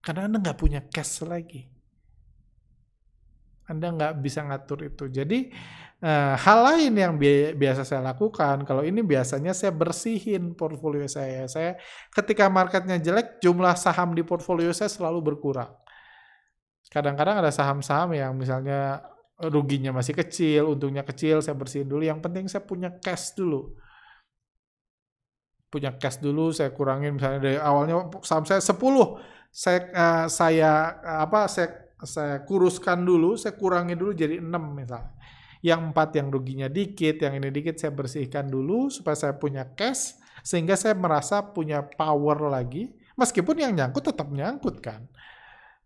Karena 0.00 0.32
Anda 0.32 0.40
nggak 0.40 0.56
punya 0.56 0.80
cash 0.88 1.28
lagi. 1.28 1.75
Anda 3.66 3.90
nggak 3.90 4.12
bisa 4.22 4.46
ngatur 4.46 4.86
itu. 4.86 5.10
Jadi 5.10 5.50
uh, 6.02 6.34
hal 6.38 6.58
lain 6.72 6.92
yang 6.94 7.12
bi 7.18 7.50
biasa 7.54 7.82
saya 7.82 8.02
lakukan, 8.14 8.62
kalau 8.62 8.86
ini 8.86 9.02
biasanya 9.02 9.50
saya 9.50 9.74
bersihin 9.74 10.54
portfolio 10.54 11.06
saya. 11.10 11.50
Saya 11.50 11.74
ketika 12.14 12.46
marketnya 12.46 13.02
jelek, 13.02 13.42
jumlah 13.42 13.74
saham 13.74 14.14
di 14.14 14.22
portfolio 14.22 14.70
saya 14.70 14.86
selalu 14.86 15.34
berkurang. 15.34 15.74
Kadang-kadang 16.86 17.42
ada 17.42 17.50
saham-saham 17.50 18.14
yang 18.14 18.38
misalnya 18.38 19.02
ruginya 19.42 19.90
masih 19.90 20.14
kecil, 20.14 20.70
untungnya 20.70 21.02
kecil, 21.02 21.42
saya 21.42 21.58
bersihin 21.58 21.90
dulu. 21.90 22.06
Yang 22.06 22.20
penting 22.22 22.44
saya 22.46 22.62
punya 22.62 22.94
cash 23.02 23.34
dulu. 23.34 23.74
Punya 25.66 25.90
cash 25.98 26.22
dulu, 26.22 26.54
saya 26.54 26.70
kurangin 26.70 27.18
misalnya 27.18 27.42
dari 27.42 27.58
awalnya 27.58 28.06
saham 28.22 28.46
saya 28.46 28.62
10, 28.62 28.78
saya 29.50 29.80
uh, 29.90 30.26
saya 30.30 30.70
apa 31.26 31.50
saya 31.50 31.85
saya 32.06 32.46
kuruskan 32.46 33.02
dulu, 33.02 33.34
saya 33.34 33.58
kurangi 33.58 33.98
dulu 33.98 34.14
jadi 34.14 34.38
6 34.38 34.48
misalnya. 34.72 35.12
Yang 35.60 35.80
empat 35.90 36.08
yang 36.14 36.28
ruginya 36.30 36.68
dikit, 36.70 37.18
yang 37.20 37.42
ini 37.42 37.50
dikit 37.50 37.76
saya 37.76 37.90
bersihkan 37.90 38.46
dulu 38.46 38.88
supaya 38.88 39.18
saya 39.18 39.34
punya 39.34 39.66
cash 39.74 40.16
sehingga 40.46 40.78
saya 40.78 40.94
merasa 40.94 41.42
punya 41.42 41.82
power 41.82 42.46
lagi, 42.46 42.94
Meskipun 43.16 43.56
yang 43.56 43.72
nyangkut 43.72 44.04
tetap 44.12 44.28
nyangkut 44.28 44.84
kan. 44.84 45.08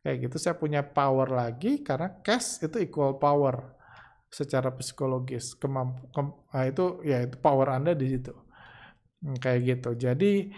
Kayak 0.02 0.16
gitu 0.28 0.37
saya 0.42 0.59
punya 0.59 0.83
power 0.83 1.30
lagi 1.30 1.87
karena 1.87 2.11
cash 2.26 2.59
itu 2.66 2.83
equal 2.83 3.22
power 3.22 3.78
secara 4.26 4.74
psikologis. 4.74 5.54
Kemampu, 5.54 6.11
kem, 6.11 6.35
nah 6.50 6.64
itu 6.66 6.98
ya 7.06 7.22
itu 7.22 7.38
power 7.38 7.70
Anda 7.78 7.94
di 7.94 8.18
situ. 8.18 8.35
Hmm, 9.22 9.38
kayak 9.38 9.61
gitu. 9.62 9.90
Jadi 9.94 10.50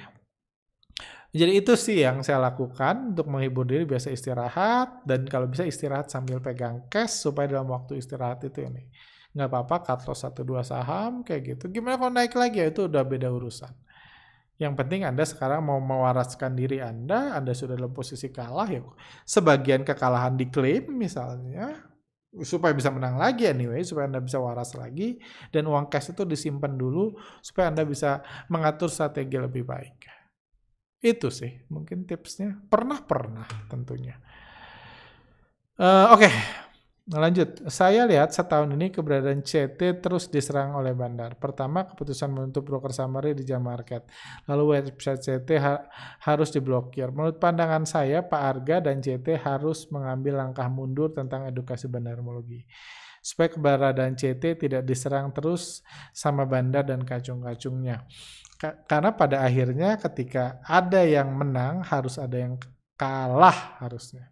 jadi 1.33 1.53
itu 1.64 1.73
sih 1.81 2.05
yang 2.05 2.21
saya 2.21 2.37
lakukan 2.45 3.16
untuk 3.16 3.25
menghibur 3.25 3.64
diri 3.64 3.88
biasa 3.88 4.12
istirahat 4.12 5.01
dan 5.09 5.25
kalau 5.25 5.49
bisa 5.49 5.64
istirahat 5.64 6.12
sambil 6.12 6.45
pegang 6.45 6.85
cash 6.92 7.25
supaya 7.25 7.49
dalam 7.49 7.73
waktu 7.73 7.97
istirahat 7.97 8.45
itu 8.45 8.61
ini 8.61 8.85
nggak 9.33 9.49
apa-apa 9.49 9.77
cut 9.81 10.01
loss 10.05 10.29
satu 10.29 10.45
dua 10.45 10.61
saham 10.61 11.25
kayak 11.25 11.57
gitu. 11.57 11.73
Gimana 11.73 11.97
kalau 11.97 12.12
naik 12.12 12.37
lagi 12.37 12.61
ya 12.61 12.68
itu 12.68 12.85
udah 12.85 13.01
beda 13.01 13.33
urusan. 13.33 13.73
Yang 14.61 14.73
penting 14.77 15.09
Anda 15.09 15.25
sekarang 15.25 15.64
mau 15.64 15.81
mewaraskan 15.81 16.53
diri 16.53 16.85
Anda, 16.85 17.33
Anda 17.33 17.57
sudah 17.57 17.81
dalam 17.81 17.97
posisi 17.97 18.29
kalah 18.29 18.68
ya. 18.68 18.85
Sebagian 19.25 19.83
kekalahan 19.88 20.37
diklaim 20.37 20.92
misalnya 20.92 21.81
supaya 22.45 22.77
bisa 22.77 22.88
menang 22.92 23.16
lagi 23.16 23.49
anyway, 23.49 23.81
supaya 23.85 24.09
Anda 24.09 24.21
bisa 24.21 24.37
waras 24.37 24.77
lagi 24.77 25.16
dan 25.49 25.64
uang 25.64 25.88
cash 25.88 26.12
itu 26.12 26.29
disimpan 26.29 26.77
dulu 26.77 27.16
supaya 27.40 27.73
Anda 27.73 27.88
bisa 27.88 28.21
mengatur 28.53 28.92
strategi 28.92 29.40
lebih 29.40 29.64
baik. 29.64 30.21
Itu 31.02 31.34
sih 31.34 31.66
mungkin 31.66 32.06
tipsnya. 32.06 32.54
Pernah-pernah 32.70 33.66
tentunya. 33.66 34.14
Uh, 35.74 36.14
Oke, 36.14 36.30
okay. 36.30 36.32
lanjut. 37.10 37.66
Saya 37.66 38.06
lihat 38.06 38.30
setahun 38.30 38.70
ini 38.70 38.94
keberadaan 38.94 39.42
CT 39.42 39.98
terus 39.98 40.30
diserang 40.30 40.78
oleh 40.78 40.94
bandar. 40.94 41.34
Pertama, 41.34 41.82
keputusan 41.90 42.30
menutup 42.30 42.62
broker 42.62 42.94
summary 42.94 43.34
di 43.34 43.42
jam 43.42 43.66
market. 43.66 44.06
Lalu 44.46 44.78
website 44.78 45.18
CT 45.18 45.48
ha 45.58 45.82
harus 46.22 46.54
diblokir. 46.54 47.10
Menurut 47.10 47.42
pandangan 47.42 47.82
saya, 47.82 48.22
Pak 48.22 48.42
Arga 48.46 48.76
dan 48.86 49.02
CT 49.02 49.42
harus 49.42 49.90
mengambil 49.90 50.38
langkah 50.38 50.70
mundur 50.70 51.10
tentang 51.10 51.50
edukasi 51.50 51.90
bandarmologi 51.90 52.62
supaya 53.22 53.54
keberadaan 53.54 54.18
CT 54.18 54.66
tidak 54.66 54.82
diserang 54.82 55.30
terus 55.30 55.86
sama 56.10 56.42
bandar 56.42 56.82
dan 56.82 57.06
kacung-kacungnya 57.06 58.02
karena 58.62 59.11
pada 59.11 59.42
akhirnya 59.42 59.98
ketika 59.98 60.62
ada 60.62 61.03
yang 61.03 61.35
menang 61.35 61.83
harus 61.83 62.14
ada 62.16 62.38
yang 62.38 62.55
kalah 62.94 63.83
harusnya. 63.83 64.31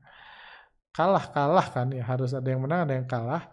Kalah 0.95 1.31
kalah 1.31 1.67
kan 1.71 1.91
ya 1.91 2.03
harus 2.07 2.31
ada 2.35 2.47
yang 2.47 2.63
menang 2.63 2.87
ada 2.87 2.95
yang 2.95 3.09
kalah. 3.11 3.51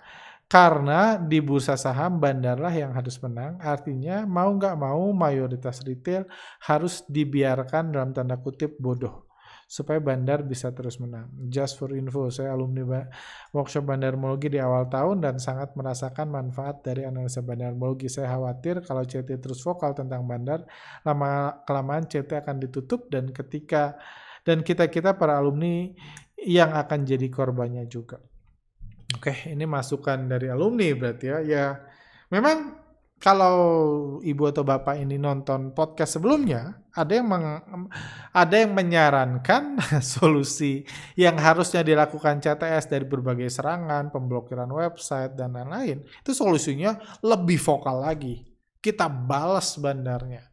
Karena 0.48 1.20
di 1.20 1.44
bursa 1.44 1.76
saham 1.76 2.24
bandarlah 2.24 2.72
yang 2.72 2.96
harus 2.96 3.20
menang. 3.20 3.60
Artinya 3.60 4.24
mau 4.24 4.48
nggak 4.48 4.80
mau 4.80 5.12
mayoritas 5.12 5.84
retail 5.84 6.24
harus 6.64 7.04
dibiarkan 7.04 7.92
dalam 7.92 8.16
tanda 8.16 8.40
kutip 8.40 8.80
bodoh 8.80 9.27
supaya 9.68 10.00
bandar 10.00 10.48
bisa 10.48 10.72
terus 10.72 10.96
menang. 10.96 11.28
Just 11.52 11.76
for 11.76 11.92
info, 11.92 12.32
saya 12.32 12.56
alumni 12.56 13.04
workshop 13.52 13.84
bandarmologi 13.84 14.48
di 14.48 14.64
awal 14.64 14.88
tahun 14.88 15.20
dan 15.20 15.44
sangat 15.44 15.76
merasakan 15.76 16.32
manfaat 16.32 16.88
dari 16.88 17.04
analisa 17.04 17.44
bandarmologi. 17.44 18.08
Saya 18.08 18.32
khawatir 18.32 18.80
kalau 18.88 19.04
CT 19.04 19.44
terus 19.44 19.60
vokal 19.60 19.92
tentang 19.92 20.24
bandar, 20.24 20.64
lama 21.04 21.60
kelamaan 21.68 22.08
CT 22.08 22.48
akan 22.48 22.64
ditutup 22.64 23.12
dan 23.12 23.28
ketika 23.36 24.00
dan 24.48 24.64
kita-kita 24.64 25.20
para 25.20 25.36
alumni 25.36 25.92
yang 26.40 26.72
akan 26.72 27.04
jadi 27.04 27.28
korbannya 27.28 27.84
juga. 27.92 28.24
Oke, 29.20 29.52
ini 29.52 29.68
masukan 29.68 30.32
dari 30.32 30.48
alumni 30.48 30.88
berarti 30.96 31.28
ya. 31.28 31.38
Ya, 31.44 31.66
memang 32.32 32.87
kalau 33.18 33.58
ibu 34.22 34.46
atau 34.46 34.62
bapak 34.62 35.02
ini 35.02 35.18
nonton 35.18 35.74
podcast 35.74 36.22
sebelumnya, 36.22 36.86
ada 36.94 37.18
yang 37.18 37.26
meng, 37.26 37.46
ada 38.30 38.56
yang 38.62 38.78
menyarankan 38.78 39.82
solusi 40.14 40.86
yang 41.18 41.34
harusnya 41.42 41.82
dilakukan 41.82 42.38
CTS 42.38 42.94
dari 42.94 43.10
berbagai 43.10 43.50
serangan, 43.50 44.14
pemblokiran 44.14 44.70
website 44.70 45.34
dan 45.34 45.58
lain-lain. 45.58 46.06
Itu 46.22 46.38
solusinya 46.38 46.94
lebih 47.26 47.58
vokal 47.58 48.06
lagi. 48.06 48.46
Kita 48.78 49.10
balas 49.10 49.82
bandarnya. 49.82 50.46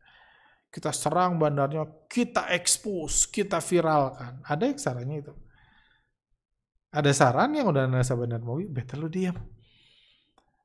Kita 0.72 0.88
serang 0.88 1.36
bandarnya, 1.36 2.08
kita 2.08 2.48
expose, 2.48 3.28
kita 3.28 3.60
viralkan. 3.60 4.40
Ada 4.40 4.72
yang 4.72 4.80
sarannya 4.80 5.16
itu. 5.20 5.34
Ada 6.96 7.12
saran 7.12 7.52
yang 7.52 7.68
udah 7.68 7.84
nasa 7.92 8.16
bandar 8.16 8.40
mau, 8.40 8.56
better 8.56 8.96
lu 8.96 9.12
diam 9.12 9.36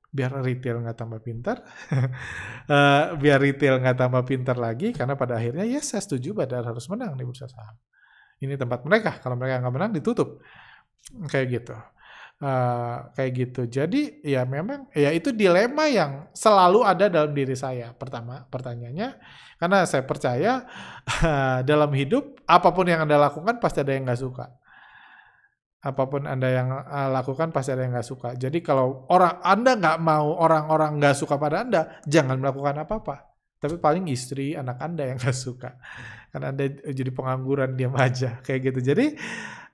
biar 0.10 0.41
retail 0.41 0.82
nggak 0.82 0.98
tambah 0.98 1.22
pintar, 1.22 1.62
uh, 1.62 3.13
biar 3.22 3.38
retail 3.38 3.78
nggak 3.78 3.98
tambah 3.98 4.26
pintar 4.26 4.58
lagi, 4.58 4.89
karena 4.89 5.13
pada 5.13 5.38
akhirnya 5.38 5.65
ya 5.69 5.82
saya 5.86 6.02
setuju 6.02 6.34
Badar 6.34 6.65
harus 6.65 6.89
menang 6.89 7.13
di 7.13 7.24
bursa 7.26 7.45
saham. 7.45 7.78
Ini 8.41 8.58
tempat 8.58 8.82
mereka, 8.89 9.22
kalau 9.22 9.38
mereka 9.38 9.62
nggak 9.62 9.74
menang 9.74 9.91
ditutup, 9.93 10.41
kayak 11.30 11.48
gitu. 11.62 11.76
Uh, 12.39 13.12
kayak 13.19 13.32
gitu. 13.36 13.62
Jadi 13.67 14.24
ya 14.24 14.48
memang 14.48 14.88
ya 14.95 15.12
itu 15.12 15.36
dilema 15.36 15.91
yang 15.91 16.32
selalu 16.32 16.88
ada 16.88 17.12
dalam 17.12 17.36
diri 17.36 17.52
saya. 17.52 17.91
Pertama 17.91 18.48
pertanyaannya 18.48 19.19
karena 19.60 19.84
saya 19.84 20.08
percaya 20.08 20.63
uh, 21.19 21.60
dalam 21.69 21.91
hidup 21.91 22.39
apa 22.48 22.72
pun 22.72 22.88
yang 22.88 23.04
anda 23.04 23.19
lakukan 23.19 23.60
pasti 23.60 23.84
ada 23.84 23.91
yang 23.91 24.08
nggak 24.08 24.24
suka 24.24 24.48
apa 25.80 26.04
pun 26.12 26.28
anda 26.28 26.52
yang 26.52 26.76
uh, 26.76 27.08
lakukan 27.08 27.56
pasti 27.56 27.72
ada 27.72 27.88
yang 27.88 27.96
nggak 27.96 28.10
suka. 28.10 28.36
Jadi 28.36 28.60
kalau 28.60 29.08
orang 29.08 29.39
anda 29.39 29.80
nggak 29.80 29.98
mau 30.04 30.36
orang-orang 30.36 31.00
nggak 31.00 31.15
suka 31.15 31.39
pada 31.39 31.63
anda, 31.63 31.82
jangan 32.04 32.36
melakukan 32.36 32.84
apa-apa. 32.84 33.32
Tapi 33.60 33.76
paling 33.80 34.08
istri, 34.12 34.60
anak 34.60 34.80
anda 34.84 35.08
yang 35.08 35.15
nggak 35.24 35.36
suka. 35.36 35.80
Karena 36.36 36.52
anda 36.52 36.68
jadi 36.68 37.12
pengangguran 37.15 37.80
diam 37.80 37.96
aja 37.96 38.44
kayak 38.44 38.60
gitu. 38.72 38.80
Jadi 38.92 39.15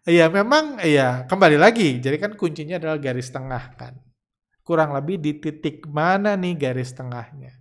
ya 0.06 0.30
memang 0.30 0.78
ya 0.86 1.26
kembali 1.26 1.58
lagi. 1.58 1.98
Jadi 1.98 2.22
kan 2.22 2.38
kuncinya 2.38 2.78
adalah 2.78 3.02
garis 3.02 3.34
tengah 3.34 3.74
kan. 3.74 3.98
Kurang 4.62 4.94
lebih 4.94 5.18
di 5.18 5.41
titik 5.41 5.89
mana 5.89 6.38
nih 6.38 6.54
garis 6.54 6.94
tengahnya. 6.94 7.54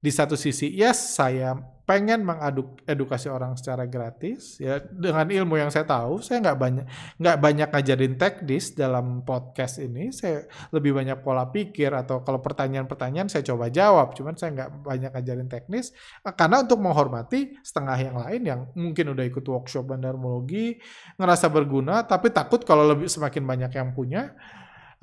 Di 0.00 0.08
satu 0.12 0.36
sisi 0.36 0.72
yes 0.76 1.16
saya 1.16 1.56
pengen 1.90 2.22
mengedukasi 2.22 3.26
orang 3.26 3.58
secara 3.58 3.82
gratis 3.90 4.62
ya 4.62 4.78
dengan 4.78 5.26
ilmu 5.26 5.58
yang 5.58 5.74
saya 5.74 5.82
tahu 5.82 6.22
saya 6.22 6.38
nggak 6.38 6.58
banyak 6.62 6.86
nggak 7.18 7.36
banyak 7.42 7.66
ngajarin 7.74 8.14
teknis 8.14 8.78
dalam 8.78 9.26
podcast 9.26 9.82
ini 9.82 10.14
saya 10.14 10.46
lebih 10.70 10.94
banyak 10.94 11.18
pola 11.26 11.50
pikir 11.50 11.90
atau 11.90 12.22
kalau 12.22 12.38
pertanyaan-pertanyaan 12.38 13.26
saya 13.26 13.42
coba 13.42 13.74
jawab 13.74 14.14
cuman 14.14 14.38
saya 14.38 14.54
nggak 14.54 14.70
banyak 14.86 15.10
ngajarin 15.10 15.50
teknis 15.50 15.90
karena 16.38 16.62
untuk 16.62 16.78
menghormati 16.78 17.58
setengah 17.58 17.98
yang 17.98 18.16
lain 18.22 18.42
yang 18.46 18.60
mungkin 18.78 19.10
udah 19.10 19.26
ikut 19.26 19.42
workshop 19.42 19.90
bandarmologi 19.90 20.78
ngerasa 21.18 21.50
berguna 21.50 22.06
tapi 22.06 22.30
takut 22.30 22.62
kalau 22.62 22.86
lebih 22.86 23.10
semakin 23.10 23.42
banyak 23.42 23.72
yang 23.74 23.90
punya 23.90 24.30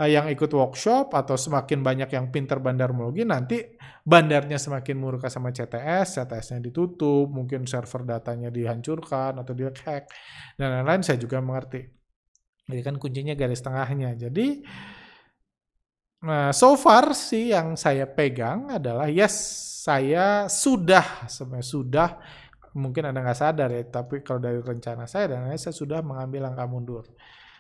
yang 0.06 0.30
ikut 0.30 0.54
workshop 0.54 1.10
atau 1.10 1.34
semakin 1.34 1.82
banyak 1.82 2.14
yang 2.14 2.30
pinter 2.30 2.62
bandarmologi 2.62 3.26
nanti 3.26 3.66
bandarnya 4.06 4.62
semakin 4.62 4.94
murka 4.94 5.26
sama 5.26 5.50
CTS, 5.50 6.22
CTS-nya 6.22 6.62
ditutup, 6.62 7.26
mungkin 7.34 7.66
server 7.66 8.06
datanya 8.06 8.54
dihancurkan 8.54 9.42
atau 9.42 9.58
dihack 9.58 10.06
dan 10.54 10.70
lain-lain 10.70 11.02
saya 11.02 11.18
juga 11.18 11.42
mengerti. 11.42 11.82
Jadi 12.70 12.82
kan 12.86 12.96
kuncinya 13.02 13.34
garis 13.34 13.66
tengahnya. 13.66 14.14
Jadi 14.14 14.62
Nah, 16.18 16.50
so 16.50 16.74
far 16.74 17.14
sih 17.14 17.54
yang 17.54 17.78
saya 17.78 18.10
pegang 18.10 18.74
adalah 18.74 19.06
yes, 19.06 19.38
saya 19.86 20.50
sudah 20.50 21.30
sebenarnya 21.30 21.68
sudah 21.70 22.10
mungkin 22.74 23.14
Anda 23.14 23.22
nggak 23.22 23.38
sadar 23.38 23.70
ya, 23.70 23.86
tapi 23.86 24.26
kalau 24.26 24.42
dari 24.42 24.58
rencana 24.58 25.06
saya 25.06 25.38
dan 25.38 25.54
saya 25.62 25.78
sudah 25.78 26.02
mengambil 26.02 26.50
langkah 26.50 26.66
mundur 26.66 27.06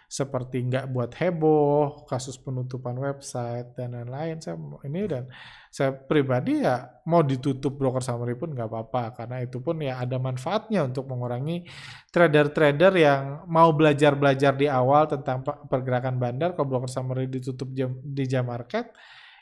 seperti 0.08 0.64
nggak 0.64 0.88
buat 0.88 1.12
heboh, 1.20 2.08
kasus 2.08 2.40
penutupan 2.40 2.96
website 2.96 3.76
dan 3.76 3.92
lain-lain. 3.92 4.40
Saya 4.40 4.56
ini 4.88 5.04
dan 5.04 5.28
saya 5.68 5.92
pribadi 5.92 6.64
ya 6.64 6.88
mau 7.12 7.22
ditutup 7.22 7.76
broker 7.76 8.00
summary 8.00 8.40
pun 8.40 8.56
nggak 8.56 8.72
apa-apa 8.72 9.04
karena 9.20 9.44
itu 9.44 9.60
pun 9.60 9.78
ya 9.84 10.00
ada 10.00 10.16
manfaatnya 10.16 10.88
untuk 10.88 11.12
mengurangi 11.12 11.68
trader-trader 12.10 12.94
yang 12.96 13.46
mau 13.52 13.76
belajar-belajar 13.76 14.56
di 14.56 14.72
awal 14.72 15.12
tentang 15.12 15.44
pergerakan 15.44 16.16
bandar 16.18 16.56
kalau 16.56 16.72
broker 16.72 16.90
summary 16.90 17.28
ditutup 17.28 17.68
jam, 17.76 18.00
di 18.02 18.24
jam 18.26 18.48
market 18.48 18.96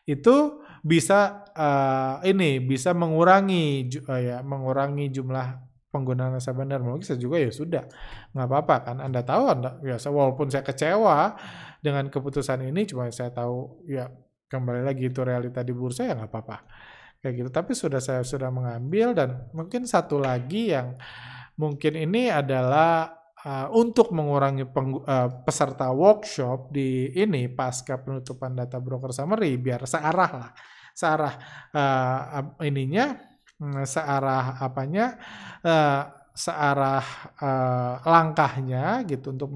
itu 0.06 0.62
bisa 0.86 1.46
uh, 1.58 2.22
ini 2.22 2.62
bisa 2.62 2.94
mengurangi 2.94 3.90
uh, 4.06 4.22
ya 4.22 4.38
mengurangi 4.46 5.10
jumlah 5.10 5.65
penggunaan 5.96 6.36
bahasa 6.36 6.52
bandar 6.52 6.84
saya 7.00 7.16
juga 7.16 7.40
ya 7.40 7.48
sudah 7.56 7.84
nggak 8.36 8.48
apa-apa 8.52 8.76
kan. 8.92 8.98
Anda 9.00 9.24
tahu 9.24 9.44
anda 9.48 9.80
ya 9.80 9.96
walaupun 9.96 10.52
saya 10.52 10.68
kecewa 10.68 11.40
dengan 11.80 12.12
keputusan 12.12 12.68
ini 12.68 12.84
cuma 12.84 13.08
saya 13.16 13.32
tahu 13.32 13.88
ya 13.88 14.12
kembali 14.52 14.84
lagi 14.84 15.08
itu 15.08 15.24
realita 15.24 15.64
di 15.64 15.72
bursa 15.72 16.04
ya 16.04 16.20
nggak 16.20 16.28
apa-apa. 16.28 16.58
Kayak 17.24 17.34
gitu. 17.40 17.50
Tapi 17.56 17.72
sudah 17.72 18.04
saya 18.04 18.28
sudah 18.28 18.52
mengambil 18.52 19.16
dan 19.16 19.48
mungkin 19.56 19.88
satu 19.88 20.20
lagi 20.20 20.76
yang 20.76 21.00
mungkin 21.56 21.96
ini 21.96 22.28
adalah 22.28 23.16
uh, 23.46 23.68
untuk 23.72 24.12
mengurangi 24.12 24.68
peng, 24.68 25.00
uh, 25.00 25.30
peserta 25.48 25.88
workshop 25.96 26.76
di 26.76 27.16
ini 27.16 27.48
pasca 27.48 27.96
penutupan 28.04 28.58
data 28.58 28.84
broker 28.84 29.16
summary 29.16 29.56
biar 29.56 29.88
searah 29.88 30.32
lah. 30.36 30.52
Searah 30.96 31.34
uh, 31.72 32.60
ininya 32.64 33.35
searah 33.62 34.60
apanya 34.60 35.16
uh, 35.64 36.04
searah 36.36 37.06
uh, 37.40 38.04
langkahnya 38.04 39.08
gitu 39.08 39.32
untuk 39.32 39.48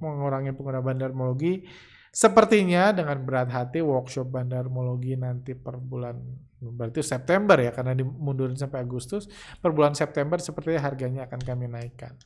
mengurangi 0.00 0.56
pengguna 0.56 0.80
bandarmologi 0.80 1.68
sepertinya 2.08 2.92
dengan 2.96 3.20
berat 3.20 3.52
hati 3.52 3.84
workshop 3.84 4.32
bandarmologi 4.32 5.16
nanti 5.20 5.52
per 5.52 5.76
bulan 5.76 6.16
berarti 6.62 7.04
September 7.04 7.60
ya 7.60 7.72
karena 7.76 7.92
dimundurin 7.92 8.56
sampai 8.56 8.80
Agustus 8.80 9.28
per 9.60 9.76
bulan 9.76 9.92
September 9.92 10.40
sepertinya 10.40 10.80
harganya 10.88 11.28
akan 11.28 11.40
kami 11.44 11.68
naikkan 11.68 12.16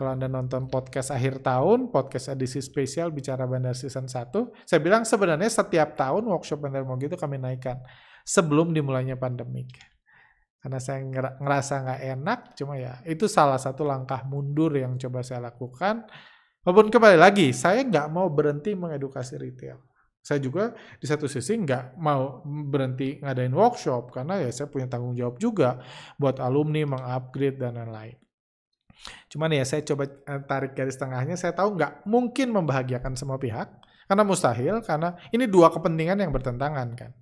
kalau 0.00 0.16
Anda 0.16 0.32
nonton 0.32 0.72
podcast 0.72 1.12
akhir 1.12 1.44
tahun, 1.44 1.92
podcast 1.92 2.32
edisi 2.32 2.64
spesial 2.64 3.12
Bicara 3.12 3.44
Bandar 3.44 3.76
Season 3.76 4.08
1, 4.08 4.32
saya 4.64 4.80
bilang 4.80 5.04
sebenarnya 5.04 5.52
setiap 5.52 5.92
tahun 5.92 6.24
workshop 6.24 6.64
Bandar 6.64 6.88
Mogi 6.88 7.12
itu 7.12 7.20
kami 7.20 7.36
naikkan 7.36 7.76
sebelum 8.24 8.72
dimulainya 8.72 9.20
pandemik. 9.20 9.76
Karena 10.60 10.76
saya 10.76 11.00
ngerasa 11.40 11.74
nggak 11.88 12.00
enak, 12.20 12.38
cuma 12.52 12.76
ya 12.76 13.00
itu 13.08 13.24
salah 13.24 13.56
satu 13.56 13.80
langkah 13.80 14.20
mundur 14.28 14.76
yang 14.76 15.00
coba 15.00 15.24
saya 15.24 15.40
lakukan. 15.48 16.04
Walaupun 16.60 16.92
kembali 16.92 17.16
lagi, 17.16 17.56
saya 17.56 17.80
nggak 17.80 18.12
mau 18.12 18.28
berhenti 18.28 18.76
mengedukasi 18.76 19.40
retail. 19.40 19.80
Saya 20.20 20.36
juga 20.36 20.76
di 21.00 21.08
satu 21.08 21.24
sisi 21.24 21.56
nggak 21.56 21.96
mau 21.96 22.44
berhenti 22.44 23.24
ngadain 23.24 23.56
workshop, 23.56 24.12
karena 24.12 24.36
ya 24.44 24.52
saya 24.52 24.68
punya 24.68 24.84
tanggung 24.84 25.16
jawab 25.16 25.40
juga 25.40 25.80
buat 26.20 26.36
alumni, 26.36 26.84
mengupgrade, 26.84 27.56
dan 27.56 27.80
lain-lain. 27.80 28.20
Cuman 29.32 29.56
ya 29.56 29.64
saya 29.64 29.80
coba 29.80 30.04
eh, 30.12 30.40
tarik 30.44 30.76
garis 30.76 31.00
tengahnya, 31.00 31.40
saya 31.40 31.56
tahu 31.56 31.72
nggak 31.72 32.04
mungkin 32.04 32.52
membahagiakan 32.52 33.16
semua 33.16 33.40
pihak, 33.40 33.80
karena 34.04 34.22
mustahil, 34.28 34.84
karena 34.84 35.16
ini 35.32 35.48
dua 35.48 35.72
kepentingan 35.72 36.20
yang 36.20 36.36
bertentangan 36.36 36.92
kan. 36.92 37.16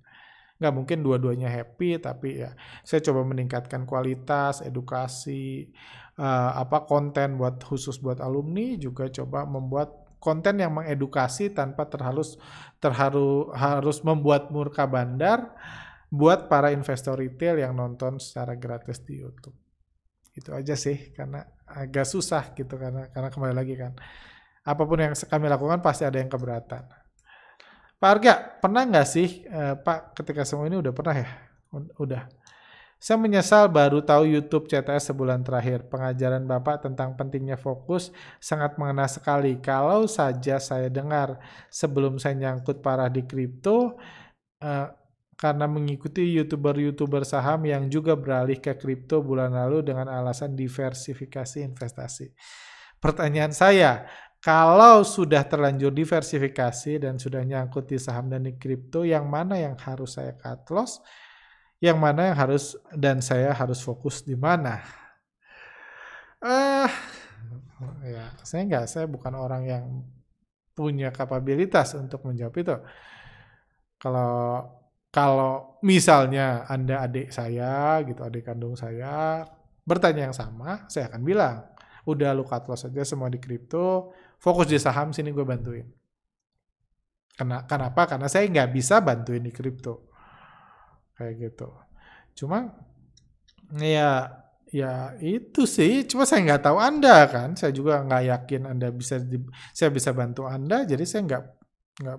Nggak 0.59 0.73
mungkin 0.75 0.97
dua-duanya 1.01 1.47
happy, 1.47 2.03
tapi 2.03 2.43
ya 2.43 2.51
saya 2.83 2.99
coba 2.99 3.23
meningkatkan 3.23 3.87
kualitas, 3.87 4.59
edukasi, 4.59 5.71
uh, 6.19 6.51
apa 6.59 6.83
konten 6.83 7.39
buat 7.39 7.63
khusus 7.63 7.97
buat 8.03 8.19
alumni, 8.19 8.75
juga 8.75 9.07
coba 9.07 9.47
membuat 9.47 10.09
konten 10.19 10.59
yang 10.59 10.75
mengedukasi 10.75 11.55
tanpa 11.55 11.87
terhalus 11.87 12.35
terharu 12.83 13.55
harus 13.55 14.03
membuat 14.03 14.51
murka 14.51 14.83
bandar 14.83 15.55
buat 16.11 16.51
para 16.51 16.75
investor 16.75 17.15
retail 17.15 17.55
yang 17.55 17.73
nonton 17.73 18.19
secara 18.19 18.59
gratis 18.59 18.99
di 18.99 19.23
YouTube. 19.23 19.55
Itu 20.35 20.51
aja 20.51 20.75
sih 20.75 21.15
karena 21.15 21.47
agak 21.63 22.03
susah 22.03 22.51
gitu 22.51 22.75
karena 22.75 23.07
karena 23.13 23.29
kembali 23.31 23.55
lagi 23.55 23.75
kan 23.79 23.93
apa 24.65 24.83
pun 24.83 24.99
yang 24.99 25.15
kami 25.15 25.45
lakukan 25.47 25.79
pasti 25.79 26.03
ada 26.03 26.19
yang 26.19 26.27
keberatan. 26.27 26.98
Pak 27.99 28.09
Arga, 28.09 28.33
pernah 28.63 28.87
nggak 28.87 29.07
sih 29.07 29.43
eh, 29.43 29.75
Pak 29.75 30.15
ketika 30.15 30.47
semua 30.47 30.71
ini 30.71 30.79
udah 30.79 30.95
pernah 30.95 31.15
ya? 31.19 31.29
Udah. 31.99 32.31
Saya 32.99 33.15
menyesal 33.15 33.71
baru 33.71 34.03
tahu 34.03 34.27
YouTube 34.27 34.67
CTS 34.67 35.11
sebulan 35.11 35.43
terakhir. 35.43 35.87
Pengajaran 35.87 36.43
Bapak 36.43 36.83
tentang 36.83 37.15
pentingnya 37.15 37.55
fokus 37.55 38.11
sangat 38.43 38.75
mengena 38.75 39.07
sekali. 39.07 39.59
Kalau 39.59 40.07
saja 40.07 40.59
saya 40.59 40.87
dengar 40.91 41.39
sebelum 41.71 42.19
saya 42.19 42.35
nyangkut 42.35 42.83
parah 42.83 43.07
di 43.07 43.23
kripto, 43.23 43.95
eh, 44.63 44.87
karena 45.39 45.71
mengikuti 45.71 46.35
youtuber-youtuber 46.35 47.23
saham 47.23 47.63
yang 47.63 47.87
juga 47.87 48.19
beralih 48.19 48.59
ke 48.59 48.75
kripto 48.75 49.23
bulan 49.23 49.55
lalu 49.55 49.79
dengan 49.87 50.11
alasan 50.11 50.51
diversifikasi 50.51 51.63
investasi. 51.63 52.35
Pertanyaan 52.99 53.55
saya, 53.55 54.03
kalau 54.39 55.03
sudah 55.03 55.43
terlanjur 55.43 55.91
diversifikasi 55.91 57.03
dan 57.03 57.19
sudah 57.19 57.43
nyangkut 57.43 57.91
di 57.91 57.99
saham 57.99 58.31
dan 58.31 58.47
di 58.47 58.55
kripto, 58.55 59.03
yang 59.03 59.27
mana 59.27 59.59
yang 59.59 59.75
harus 59.75 60.15
saya 60.15 60.31
cut 60.39 60.63
loss? 60.71 61.03
Yang 61.83 61.97
mana 61.99 62.31
yang 62.31 62.37
harus 62.39 62.63
dan 62.95 63.19
saya 63.19 63.51
harus 63.51 63.83
fokus 63.83 64.23
di 64.23 64.35
mana? 64.39 64.79
uh, 66.43 66.91
ya, 68.03 68.31
saya 68.43 68.61
enggak, 68.63 68.85
saya 68.87 69.05
bukan 69.11 69.33
orang 69.35 69.63
yang 69.67 69.85
punya 70.71 71.11
kapabilitas 71.11 71.95
untuk 71.99 72.23
menjawab 72.23 72.55
itu. 72.55 72.75
Kalau 73.99 74.63
kalau 75.11 75.81
misalnya 75.83 76.63
Anda 76.69 77.03
adik 77.03 77.33
saya 77.35 77.99
gitu, 78.07 78.23
adik 78.23 78.47
kandung 78.47 78.79
saya 78.79 79.43
bertanya 79.83 80.31
yang 80.31 80.35
sama, 80.37 80.85
saya 80.87 81.09
akan 81.11 81.21
bilang, 81.25 81.65
udah 82.05 82.31
lu 82.31 82.45
cut 82.45 82.63
loss 82.69 82.85
aja 82.87 83.03
semua 83.03 83.27
di 83.27 83.41
kripto, 83.41 84.13
fokus 84.39 84.71
di 84.71 84.79
saham 84.79 85.11
sini 85.11 85.35
gue 85.35 85.45
bantuin. 85.45 85.85
Karena, 87.35 87.63
kenapa? 87.63 88.07
Karena 88.07 88.27
saya 88.27 88.47
nggak 88.47 88.71
bisa 88.71 88.99
bantuin 88.99 89.43
di 89.43 89.51
kripto. 89.51 90.11
Kayak 91.15 91.33
gitu. 91.39 91.69
Cuma 92.43 92.71
ya 93.75 94.27
ya 94.69 95.17
itu 95.21 95.65
sih 95.65 96.05
cuma 96.05 96.29
saya 96.29 96.45
nggak 96.45 96.61
tahu 96.61 96.77
anda 96.77 97.25
kan 97.25 97.57
saya 97.57 97.73
juga 97.73 98.05
nggak 98.05 98.23
yakin 98.33 98.61
anda 98.69 98.93
bisa 98.93 99.17
di, 99.17 99.41
saya 99.73 99.89
bisa 99.89 100.13
bantu 100.13 100.45
anda 100.45 100.85
jadi 100.85 101.05
saya 101.09 101.25
nggak 101.25 101.43
nggak 102.01 102.17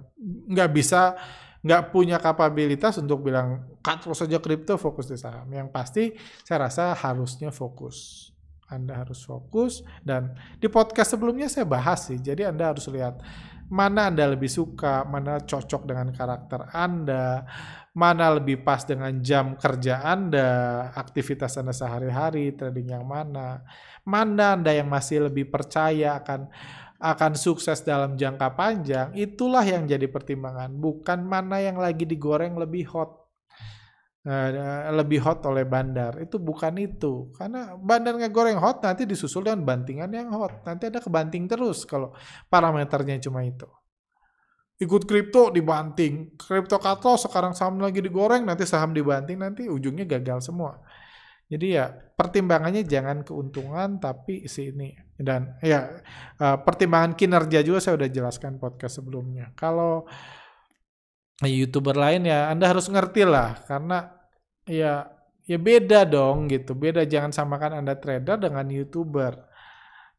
nggak 0.50 0.70
bisa 0.74 1.14
nggak 1.60 1.92
punya 1.92 2.16
kapabilitas 2.16 2.96
untuk 3.04 3.28
bilang 3.28 3.76
cut 3.84 4.00
saja 4.16 4.40
kripto 4.40 4.80
fokus 4.80 5.08
di 5.08 5.16
saham. 5.20 5.48
Yang 5.52 5.68
pasti 5.68 6.04
saya 6.44 6.68
rasa 6.68 6.96
harusnya 6.96 7.52
fokus. 7.52 8.28
Anda 8.70 9.02
harus 9.02 9.26
fokus 9.26 9.82
dan 10.00 10.32
di 10.62 10.70
podcast 10.70 11.18
sebelumnya 11.18 11.50
saya 11.50 11.66
bahas 11.66 12.06
sih. 12.06 12.16
Jadi 12.16 12.46
Anda 12.46 12.70
harus 12.70 12.86
lihat 12.86 13.20
mana 13.70 14.10
Anda 14.10 14.34
lebih 14.34 14.50
suka, 14.50 15.06
mana 15.06 15.38
cocok 15.42 15.86
dengan 15.86 16.10
karakter 16.10 16.74
Anda, 16.74 17.46
mana 17.94 18.38
lebih 18.38 18.66
pas 18.66 18.82
dengan 18.82 19.22
jam 19.22 19.54
kerja 19.54 20.02
Anda, 20.02 20.90
aktivitas 20.94 21.54
Anda 21.58 21.70
sehari-hari, 21.70 22.58
trading 22.58 22.98
yang 22.98 23.06
mana, 23.06 23.62
mana 24.02 24.58
Anda 24.58 24.74
yang 24.74 24.90
masih 24.90 25.30
lebih 25.30 25.50
percaya 25.54 26.18
akan 26.18 26.50
akan 27.00 27.32
sukses 27.32 27.80
dalam 27.80 28.12
jangka 28.12 28.52
panjang, 28.52 29.08
itulah 29.16 29.64
yang 29.64 29.88
jadi 29.88 30.04
pertimbangan. 30.04 30.68
Bukan 30.76 31.24
mana 31.24 31.56
yang 31.56 31.80
lagi 31.80 32.04
digoreng 32.04 32.60
lebih 32.60 32.92
hot. 32.92 33.16
Uh, 34.20 34.92
lebih 34.92 35.24
hot 35.24 35.40
oleh 35.48 35.64
bandar. 35.64 36.20
Itu 36.20 36.36
bukan 36.36 36.76
itu. 36.76 37.32
Karena 37.32 37.72
bandar 37.80 38.20
ngegoreng 38.20 38.60
hot 38.60 38.84
nanti 38.84 39.08
disusul 39.08 39.48
dengan 39.48 39.64
bantingan 39.64 40.12
yang 40.12 40.28
hot. 40.36 40.60
Nanti 40.68 40.92
ada 40.92 41.00
kebanting 41.00 41.48
terus 41.48 41.88
kalau 41.88 42.12
parameternya 42.52 43.16
cuma 43.24 43.40
itu. 43.40 43.64
Ikut 44.76 45.08
kripto 45.08 45.48
dibanting. 45.48 46.36
Kripto 46.36 46.76
kato 46.76 47.16
sekarang 47.16 47.56
saham 47.56 47.80
lagi 47.80 48.04
digoreng 48.04 48.44
nanti 48.44 48.68
saham 48.68 48.92
dibanting 48.92 49.40
nanti 49.40 49.64
ujungnya 49.68 50.04
gagal 50.04 50.44
semua. 50.44 50.76
Jadi 51.50 51.80
ya 51.80 51.88
pertimbangannya 51.90 52.84
jangan 52.84 53.26
keuntungan 53.26 53.98
tapi 53.98 54.46
sini 54.46 54.94
dan 55.18 55.58
ya 55.58 55.98
uh, 56.38 56.62
pertimbangan 56.62 57.18
kinerja 57.18 57.64
juga 57.66 57.82
saya 57.82 57.98
udah 57.98 58.10
jelaskan 58.12 58.60
podcast 58.60 59.00
sebelumnya. 59.02 59.50
Kalau 59.56 60.06
youtuber 61.48 61.96
lain 61.96 62.28
ya 62.28 62.52
Anda 62.52 62.68
harus 62.68 62.90
ngerti 62.92 63.24
lah 63.24 63.64
karena 63.64 64.12
ya 64.68 65.08
ya 65.48 65.58
beda 65.60 66.04
dong 66.04 66.50
gitu. 66.52 66.76
Beda 66.76 67.06
jangan 67.08 67.32
samakan 67.32 67.80
Anda 67.80 67.96
trader 67.96 68.36
dengan 68.36 68.68
youtuber. 68.68 69.48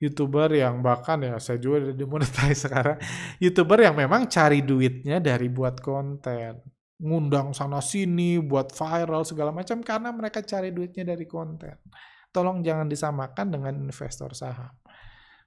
Youtuber 0.02 0.50
yang 0.50 0.82
bahkan 0.82 1.22
ya 1.22 1.38
saya 1.38 1.62
juga 1.62 1.94
dimonetize 1.94 2.62
sekarang. 2.66 2.98
Youtuber 3.38 3.78
yang 3.86 3.94
memang 3.94 4.26
cari 4.26 4.66
duitnya 4.66 5.22
dari 5.22 5.46
buat 5.46 5.78
konten 5.78 6.58
ngundang 7.02 7.50
sana 7.58 7.82
sini 7.82 8.38
buat 8.38 8.70
viral 8.70 9.26
segala 9.26 9.50
macam 9.50 9.82
karena 9.82 10.14
mereka 10.14 10.46
cari 10.46 10.70
duitnya 10.70 11.18
dari 11.18 11.26
konten. 11.26 11.74
Tolong 12.30 12.62
jangan 12.62 12.88
disamakan 12.88 13.48
dengan 13.50 13.74
investor 13.76 14.32
saham. 14.38 14.72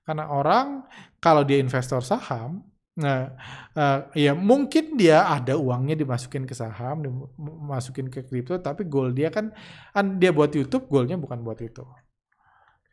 Karena 0.04 0.28
orang 0.28 0.84
kalau 1.22 1.46
dia 1.46 1.56
investor 1.56 2.04
saham, 2.04 2.60
nah 2.94 3.34
uh, 3.74 4.06
ya 4.14 4.38
mungkin 4.38 4.94
dia 4.94 5.26
ada 5.26 5.58
uangnya 5.58 5.98
dimasukin 5.98 6.46
ke 6.46 6.54
saham, 6.54 7.02
dimasukin 7.02 8.06
ke 8.06 8.22
kripto, 8.22 8.58
tapi 8.62 8.86
goal 8.86 9.10
dia 9.10 9.34
kan, 9.34 9.50
kan 9.90 10.18
dia 10.22 10.30
buat 10.30 10.54
YouTube, 10.54 10.86
goalnya 10.86 11.18
bukan 11.18 11.42
buat 11.42 11.58
itu. 11.58 11.82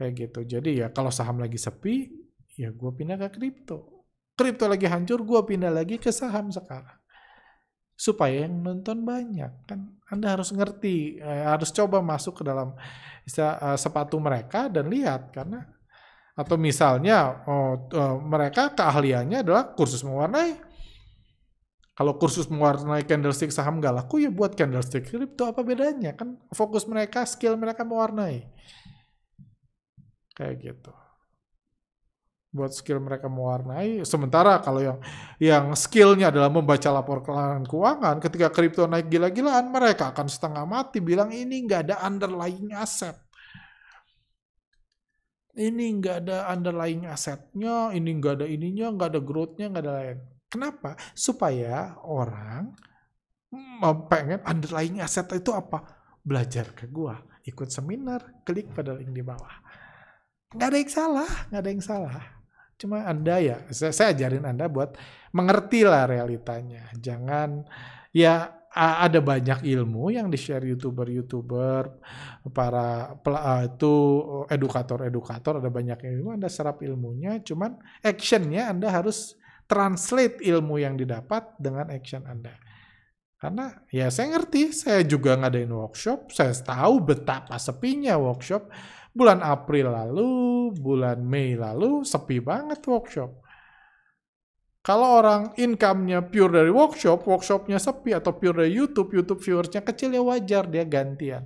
Kayak 0.01 0.11
gitu. 0.17 0.39
Jadi 0.57 0.81
ya 0.81 0.89
kalau 0.89 1.13
saham 1.13 1.37
lagi 1.37 1.61
sepi, 1.61 2.09
ya 2.57 2.73
gue 2.73 2.91
pindah 2.97 3.21
ke 3.21 3.37
kripto. 3.37 4.05
Kripto 4.33 4.65
lagi 4.65 4.89
hancur, 4.89 5.21
gue 5.21 5.41
pindah 5.45 5.69
lagi 5.69 6.01
ke 6.01 6.09
saham 6.09 6.49
sekarang 6.49 7.01
supaya 8.01 8.49
yang 8.49 8.65
nonton 8.65 9.05
banyak 9.05 9.69
kan 9.69 9.93
anda 10.09 10.33
harus 10.33 10.49
ngerti 10.49 11.21
eh, 11.21 11.45
harus 11.45 11.69
coba 11.69 12.01
masuk 12.01 12.41
ke 12.41 12.43
dalam 12.49 12.73
uh, 12.73 13.77
sepatu 13.77 14.17
mereka 14.17 14.65
dan 14.73 14.89
lihat 14.89 15.29
karena 15.29 15.69
atau 16.41 16.57
misalnya 16.57 17.45
oh, 17.45 17.87
uh, 17.93 18.17
mereka 18.17 18.73
keahliannya 18.73 19.45
adalah 19.45 19.71
kursus 19.77 20.01
mewarnai 20.01 20.57
kalau 21.93 22.17
kursus 22.17 22.49
mewarnai 22.49 23.05
candlestick 23.05 23.53
saham 23.53 23.77
gak 23.77 23.93
laku 23.93 24.25
ya 24.25 24.33
buat 24.33 24.57
candlestick 24.57 25.05
itu 25.05 25.43
apa 25.45 25.61
bedanya 25.61 26.17
kan 26.17 26.41
fokus 26.49 26.89
mereka 26.89 27.23
skill 27.29 27.55
mereka 27.55 27.85
mewarnai 27.85 28.49
kayak 30.33 30.55
gitu 30.59 30.91
buat 32.51 32.75
skill 32.75 32.99
mereka 32.99 33.31
mewarnai. 33.31 34.03
Sementara 34.03 34.59
kalau 34.59 34.83
yang 34.83 34.99
yang 35.39 35.71
skillnya 35.71 36.29
adalah 36.29 36.51
membaca 36.51 36.91
laporan 36.91 37.63
keuangan, 37.63 38.19
ketika 38.19 38.51
kripto 38.51 38.83
naik 38.91 39.07
gila-gilaan, 39.07 39.71
mereka 39.71 40.11
akan 40.11 40.27
setengah 40.27 40.67
mati 40.67 40.99
bilang 40.99 41.31
ini 41.31 41.63
nggak 41.63 41.87
ada 41.87 41.95
underlying 42.03 42.75
asset. 42.75 43.15
Ini 45.59 45.99
nggak 45.99 46.27
ada 46.27 46.47
underlying 46.51 47.07
asetnya, 47.07 47.91
ini 47.91 48.09
nggak 48.19 48.33
ada 48.39 48.47
ininya, 48.47 48.87
nggak 48.95 49.09
ada 49.15 49.21
growth-nya, 49.21 49.67
nggak 49.71 49.83
ada 49.83 49.93
lain. 49.99 50.17
Kenapa? 50.51 50.95
Supaya 51.15 51.95
orang 52.03 52.71
pengen 54.07 54.39
underlying 54.47 55.03
aset 55.03 55.27
itu 55.35 55.51
apa? 55.51 55.83
Belajar 56.23 56.71
ke 56.71 56.87
gua, 56.87 57.19
ikut 57.43 57.67
seminar, 57.67 58.43
klik 58.47 58.71
pada 58.71 58.95
link 58.95 59.11
di 59.11 59.23
bawah. 59.25 59.55
Nggak 60.55 60.67
ada 60.67 60.77
yang 60.77 60.91
salah, 60.91 61.31
nggak 61.49 61.61
ada 61.63 61.71
yang 61.71 61.83
salah. 61.83 62.15
Cuma 62.79 63.05
Anda 63.05 63.35
ya, 63.37 63.57
saya, 63.69 63.93
saya 63.93 64.07
ajarin 64.15 64.47
Anda 64.47 64.65
buat 64.65 64.95
mengerti 65.35 65.83
lah 65.85 66.07
realitanya. 66.07 66.91
Jangan 66.97 67.67
ya 68.11 68.60
ada 68.71 69.19
banyak 69.19 69.67
ilmu 69.67 70.15
yang 70.15 70.31
di-share 70.31 70.63
YouTuber-YouTuber, 70.63 71.81
para 72.55 73.67
itu 73.67 73.93
edukator-edukator 74.47 75.59
ada 75.59 75.67
banyak 75.67 75.99
ilmu, 76.07 76.39
Anda 76.39 76.47
serap 76.47 76.79
ilmunya, 76.79 77.43
cuman 77.43 77.75
actionnya 77.99 78.71
Anda 78.71 78.87
harus 78.87 79.35
translate 79.67 80.39
ilmu 80.39 80.79
yang 80.79 80.95
didapat 80.95 81.59
dengan 81.59 81.91
action 81.91 82.23
Anda. 82.23 82.55
Karena 83.35 83.75
ya 83.91 84.07
saya 84.07 84.39
ngerti, 84.39 84.71
saya 84.71 85.03
juga 85.03 85.35
ngadain 85.35 85.67
workshop, 85.67 86.31
saya 86.31 86.55
tahu 86.55 87.03
betapa 87.03 87.59
sepinya 87.59 88.15
workshop. 88.15 88.71
Bulan 89.11 89.43
April 89.43 89.91
lalu, 89.91 90.31
bulan 90.79 91.19
Mei 91.19 91.59
lalu, 91.59 92.07
sepi 92.07 92.39
banget 92.39 92.79
workshop 92.87 93.43
kalau 94.81 95.21
orang 95.21 95.53
income-nya 95.61 96.25
pure 96.25 96.57
dari 96.57 96.73
workshop, 96.73 97.21
workshopnya 97.29 97.77
sepi 97.77 98.17
atau 98.17 98.33
pure 98.33 98.65
dari 98.65 98.73
YouTube, 98.73 99.13
YouTube 99.13 99.37
viewersnya 99.37 99.85
kecil 99.85 100.09
ya 100.09 100.25
wajar 100.25 100.65
dia 100.65 100.81
gantian. 100.89 101.45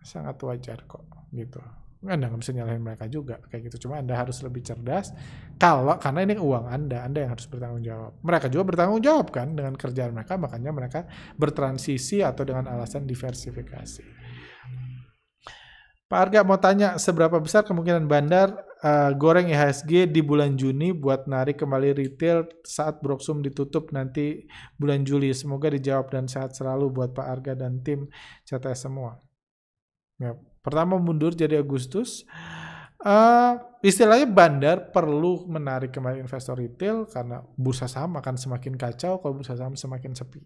Sangat 0.00 0.40
wajar 0.40 0.88
kok 0.88 1.04
gitu. 1.36 1.60
Anda 2.04 2.28
nggak 2.28 2.40
bisa 2.44 2.52
nyalahin 2.52 2.84
mereka 2.84 3.08
juga 3.08 3.40
kayak 3.48 3.72
gitu. 3.72 3.88
Cuma 3.88 4.00
Anda 4.00 4.16
harus 4.16 4.40
lebih 4.44 4.60
cerdas 4.60 5.12
kalau 5.56 5.96
karena 5.96 6.24
ini 6.24 6.36
uang 6.36 6.68
Anda, 6.68 7.04
Anda 7.04 7.24
yang 7.24 7.32
harus 7.36 7.48
bertanggung 7.48 7.84
jawab. 7.84 8.12
Mereka 8.20 8.46
juga 8.52 8.64
bertanggung 8.64 9.00
jawab 9.00 9.28
kan 9.32 9.56
dengan 9.56 9.76
kerjaan 9.76 10.12
mereka, 10.12 10.36
makanya 10.36 10.70
mereka 10.72 11.00
bertransisi 11.36 12.20
atau 12.20 12.44
dengan 12.44 12.68
alasan 12.68 13.08
diversifikasi. 13.08 14.23
Pak 16.14 16.30
Arga 16.30 16.46
mau 16.46 16.54
tanya 16.62 16.94
seberapa 16.94 17.42
besar 17.42 17.66
kemungkinan 17.66 18.06
bandar 18.06 18.54
uh, 18.86 19.10
goreng 19.18 19.50
IHSG 19.50 20.06
di 20.06 20.22
bulan 20.22 20.54
Juni 20.54 20.94
buat 20.94 21.26
narik 21.26 21.58
kembali 21.58 21.90
retail 21.90 22.46
saat 22.62 23.02
Broksum 23.02 23.42
ditutup 23.42 23.90
nanti 23.90 24.46
bulan 24.78 25.02
Juli. 25.02 25.34
Semoga 25.34 25.74
dijawab 25.74 26.14
dan 26.14 26.30
sehat 26.30 26.54
selalu 26.54 26.94
buat 26.94 27.10
Pak 27.18 27.26
Arga 27.26 27.58
dan 27.58 27.82
tim 27.82 28.06
CTS 28.46 28.86
semua. 28.86 29.18
Ya, 30.22 30.38
pertama 30.62 31.02
mundur 31.02 31.34
jadi 31.34 31.58
Agustus. 31.58 32.22
Uh, 33.02 33.58
istilahnya 33.82 34.30
bandar 34.30 34.94
perlu 34.94 35.50
menarik 35.50 35.90
kembali 35.90 36.22
investor 36.22 36.54
retail 36.54 37.10
karena 37.10 37.42
bursa 37.58 37.90
saham 37.90 38.14
akan 38.22 38.38
semakin 38.38 38.78
kacau 38.78 39.18
kalau 39.18 39.34
bursa 39.34 39.58
saham 39.58 39.74
semakin 39.74 40.14
sepi. 40.14 40.38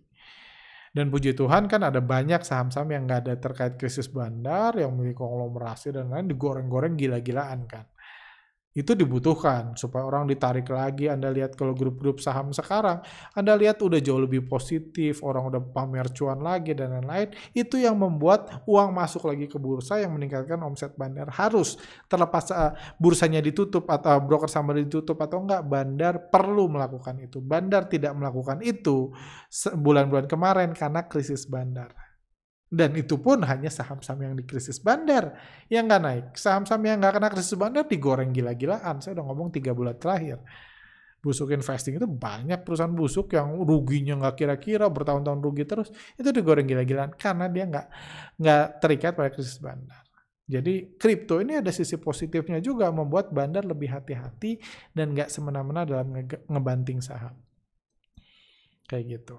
Dan 0.89 1.13
puji 1.13 1.37
Tuhan 1.37 1.69
kan 1.69 1.85
ada 1.85 2.01
banyak 2.01 2.41
saham-saham 2.41 2.89
yang 2.93 3.03
nggak 3.05 3.21
ada 3.29 3.35
terkait 3.37 3.75
krisis 3.77 4.09
bandar, 4.09 4.73
yang 4.77 4.97
memiliki 4.97 5.21
konglomerasi 5.21 5.93
dan 5.93 6.09
lain 6.09 6.27
digoreng-goreng 6.27 6.97
gila-gilaan 6.97 7.69
kan 7.69 7.85
itu 8.77 8.95
dibutuhkan 8.95 9.75
supaya 9.75 10.07
orang 10.07 10.31
ditarik 10.31 10.69
lagi. 10.71 11.11
Anda 11.11 11.33
lihat 11.35 11.59
kalau 11.59 11.75
grup-grup 11.75 12.23
saham 12.23 12.55
sekarang, 12.55 13.03
Anda 13.35 13.59
lihat 13.59 13.83
udah 13.83 13.99
jauh 13.99 14.23
lebih 14.23 14.47
positif, 14.47 15.25
orang 15.27 15.51
udah 15.51 15.61
pamer 15.73 16.07
cuan 16.15 16.39
lagi 16.39 16.77
dan 16.79 16.95
lain-lain. 16.95 17.35
Itu 17.57 17.81
yang 17.81 17.99
membuat 17.99 18.63
uang 18.71 18.95
masuk 18.95 19.27
lagi 19.27 19.51
ke 19.51 19.59
bursa 19.59 19.99
yang 19.99 20.15
meningkatkan 20.15 20.63
omset 20.63 20.95
bandar. 20.95 21.27
Harus 21.35 21.75
terlepas 22.07 22.55
uh, 22.55 22.73
bursanya 23.03 23.43
ditutup 23.43 23.89
atau 23.91 24.23
broker 24.23 24.47
saham 24.47 24.71
ditutup 24.77 25.19
atau 25.19 25.43
enggak, 25.43 25.67
bandar 25.67 26.15
perlu 26.31 26.71
melakukan 26.71 27.19
itu. 27.19 27.43
Bandar 27.43 27.91
tidak 27.91 28.15
melakukan 28.15 28.63
itu 28.63 29.11
bulan-bulan 29.75 30.31
kemarin 30.31 30.71
karena 30.77 31.09
krisis 31.11 31.51
bandar. 31.51 32.08
Dan 32.69 32.93
itu 33.01 33.17
pun 33.17 33.41
hanya 33.49 33.73
saham-saham 33.73 34.29
yang 34.29 34.35
di 34.37 34.45
krisis 34.45 34.77
bandar 34.77 35.33
yang 35.73 35.89
nggak 35.89 36.03
naik. 36.05 36.27
Saham-saham 36.37 36.85
yang 36.85 37.01
nggak 37.01 37.17
kena 37.17 37.29
krisis 37.33 37.57
bandar 37.57 37.89
digoreng 37.89 38.29
gila-gilaan. 38.29 39.01
Saya 39.01 39.17
udah 39.17 39.25
ngomong 39.25 39.49
tiga 39.49 39.73
bulan 39.73 39.97
terakhir. 39.97 40.45
Busuk 41.19 41.51
investing 41.51 41.99
itu 41.99 42.07
banyak 42.07 42.63
perusahaan 42.63 42.93
busuk 42.93 43.35
yang 43.35 43.57
ruginya 43.65 44.21
nggak 44.21 44.37
kira-kira 44.39 44.87
bertahun-tahun 44.87 45.41
rugi 45.43 45.65
terus 45.67 45.89
itu 46.15 46.29
digoreng 46.31 46.69
gila-gilaan 46.69 47.11
karena 47.17 47.51
dia 47.51 47.65
nggak 48.37 48.85
terikat 48.85 49.17
pada 49.17 49.33
krisis 49.33 49.59
bandar. 49.59 50.05
Jadi 50.49 50.97
kripto 50.97 51.45
ini 51.45 51.61
ada 51.61 51.69
sisi 51.69 52.01
positifnya 52.01 52.57
juga 52.61 52.89
membuat 52.89 53.33
bandar 53.33 53.69
lebih 53.69 53.93
hati-hati 53.93 54.61
dan 54.97 55.13
nggak 55.13 55.29
semena-mena 55.29 55.85
dalam 55.85 56.09
ngebanting 56.49 57.05
saham. 57.05 57.37
Kayak 58.89 59.21
gitu. 59.21 59.37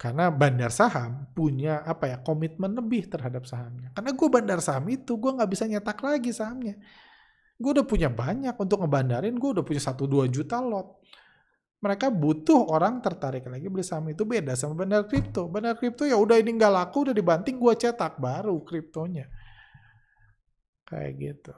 Karena 0.00 0.32
bandar 0.32 0.72
saham 0.72 1.28
punya 1.36 1.84
apa 1.84 2.08
ya 2.08 2.16
komitmen 2.24 2.72
lebih 2.72 3.12
terhadap 3.12 3.44
sahamnya. 3.44 3.92
Karena 3.92 4.16
gue 4.16 4.28
bandar 4.32 4.64
saham 4.64 4.88
itu 4.88 5.20
gue 5.20 5.28
nggak 5.28 5.50
bisa 5.52 5.68
nyetak 5.68 6.00
lagi 6.00 6.32
sahamnya. 6.32 6.80
Gue 7.60 7.76
udah 7.76 7.84
punya 7.84 8.08
banyak 8.08 8.56
untuk 8.56 8.80
ngebandarin, 8.80 9.36
gue 9.36 9.50
udah 9.60 9.60
punya 9.60 9.84
1-2 9.84 10.24
juta 10.32 10.56
lot. 10.64 11.04
Mereka 11.84 12.08
butuh 12.08 12.72
orang 12.72 13.04
tertarik 13.04 13.44
lagi 13.44 13.68
beli 13.68 13.84
saham 13.84 14.08
itu 14.08 14.24
beda 14.24 14.56
sama 14.56 14.72
bandar 14.72 15.04
kripto. 15.04 15.52
Bandar 15.52 15.76
kripto 15.76 16.08
ya 16.08 16.16
udah 16.16 16.40
ini 16.40 16.56
nggak 16.56 16.72
laku, 16.72 17.12
udah 17.12 17.12
dibanting 17.12 17.60
gue 17.60 17.74
cetak 17.76 18.16
baru 18.16 18.56
kriptonya. 18.64 19.28
Kayak 20.88 21.12
gitu. 21.20 21.54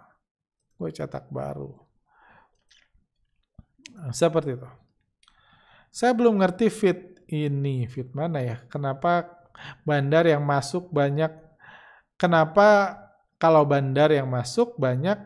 Gue 0.83 0.91
cetak 0.91 1.31
baru. 1.31 1.79
Seperti 4.11 4.59
itu. 4.59 4.67
Saya 5.95 6.11
belum 6.11 6.43
ngerti 6.43 6.67
fit 6.67 7.12
ini 7.33 7.89
fit 7.89 8.13
mana 8.13 8.45
ya? 8.45 8.57
Kenapa 8.69 9.41
bandar 9.89 10.29
yang 10.29 10.45
masuk 10.45 10.93
banyak? 10.93 11.33
Kenapa 12.21 13.01
kalau 13.41 13.65
bandar 13.65 14.13
yang 14.13 14.29
masuk 14.29 14.77
banyak 14.77 15.17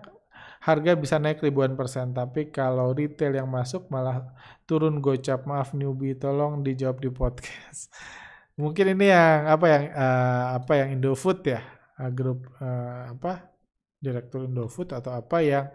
harga 0.63 0.93
bisa 0.99 1.19
naik 1.19 1.43
ribuan 1.43 1.75
persen, 1.75 2.15
tapi 2.15 2.51
kalau 2.55 2.95
retail 2.95 3.35
yang 3.35 3.51
masuk 3.51 3.91
malah 3.91 4.35
turun 4.65 5.03
gocap. 5.03 5.43
Maaf 5.47 5.75
newbie, 5.75 6.15
tolong 6.15 6.63
dijawab 6.63 7.03
di 7.03 7.11
podcast. 7.11 7.91
Mungkin 8.57 8.97
ini 8.97 9.13
yang 9.13 9.53
apa 9.53 9.67
yang 9.69 9.85
uh, 9.93 10.45
apa 10.63 10.73
yang 10.81 10.89
Indofood 10.97 11.45
ya, 11.45 11.61
uh, 12.01 12.11
grup 12.11 12.49
uh, 12.63 13.13
apa 13.13 13.56
direktur 14.07 14.47
Indofood 14.47 14.95
atau 14.95 15.11
apa 15.19 15.43
yang 15.43 15.67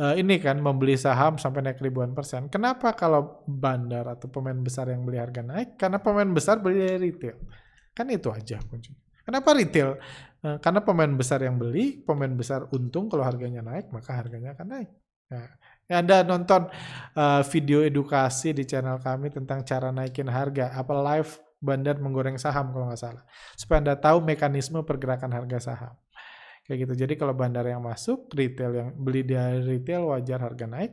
uh, 0.00 0.16
ini 0.16 0.40
kan 0.40 0.56
membeli 0.56 0.96
saham 0.96 1.36
sampai 1.36 1.60
naik 1.60 1.84
ribuan 1.84 2.16
persen. 2.16 2.48
Kenapa 2.48 2.96
kalau 2.96 3.44
bandar 3.44 4.08
atau 4.08 4.32
pemain 4.32 4.56
besar 4.56 4.88
yang 4.88 5.04
beli 5.04 5.20
harga 5.20 5.44
naik? 5.44 5.76
Karena 5.76 6.00
pemain 6.00 6.32
besar 6.32 6.64
beli 6.64 6.80
dari 6.80 7.12
retail. 7.12 7.36
Kan 7.92 8.08
itu 8.08 8.32
aja 8.32 8.56
kunci. 8.64 8.96
Kenapa 9.28 9.52
retail? 9.52 10.00
Uh, 10.40 10.56
karena 10.64 10.80
pemain 10.80 11.12
besar 11.12 11.44
yang 11.44 11.60
beli, 11.60 12.00
pemain 12.00 12.32
besar 12.32 12.64
untung 12.72 13.12
kalau 13.12 13.28
harganya 13.28 13.60
naik, 13.60 13.92
maka 13.92 14.16
harganya 14.16 14.56
akan 14.56 14.66
naik. 14.72 14.90
Nah, 15.28 15.44
Anda 15.92 16.24
nonton 16.24 16.72
uh, 17.12 17.42
video 17.52 17.84
edukasi 17.84 18.56
di 18.56 18.64
channel 18.64 18.96
kami 19.00 19.28
tentang 19.28 19.60
cara 19.64 19.92
naikin 19.92 20.28
harga, 20.32 20.72
apa 20.72 20.92
live 20.96 21.32
bandar 21.58 21.98
menggoreng 21.98 22.38
saham 22.38 22.70
kalau 22.70 22.88
nggak 22.88 23.00
salah. 23.02 23.22
Supaya 23.58 23.82
Anda 23.82 23.94
tahu 23.98 24.22
mekanisme 24.24 24.80
pergerakan 24.86 25.34
harga 25.34 25.58
saham. 25.72 25.94
Kayak 26.68 26.84
gitu. 26.84 26.94
Jadi 27.00 27.14
kalau 27.16 27.32
bandar 27.32 27.64
yang 27.64 27.80
masuk, 27.80 28.28
retail 28.36 28.72
yang 28.76 28.88
beli 28.92 29.24
dari 29.24 29.64
retail 29.64 30.04
wajar 30.12 30.36
harga 30.44 30.68
naik. 30.68 30.92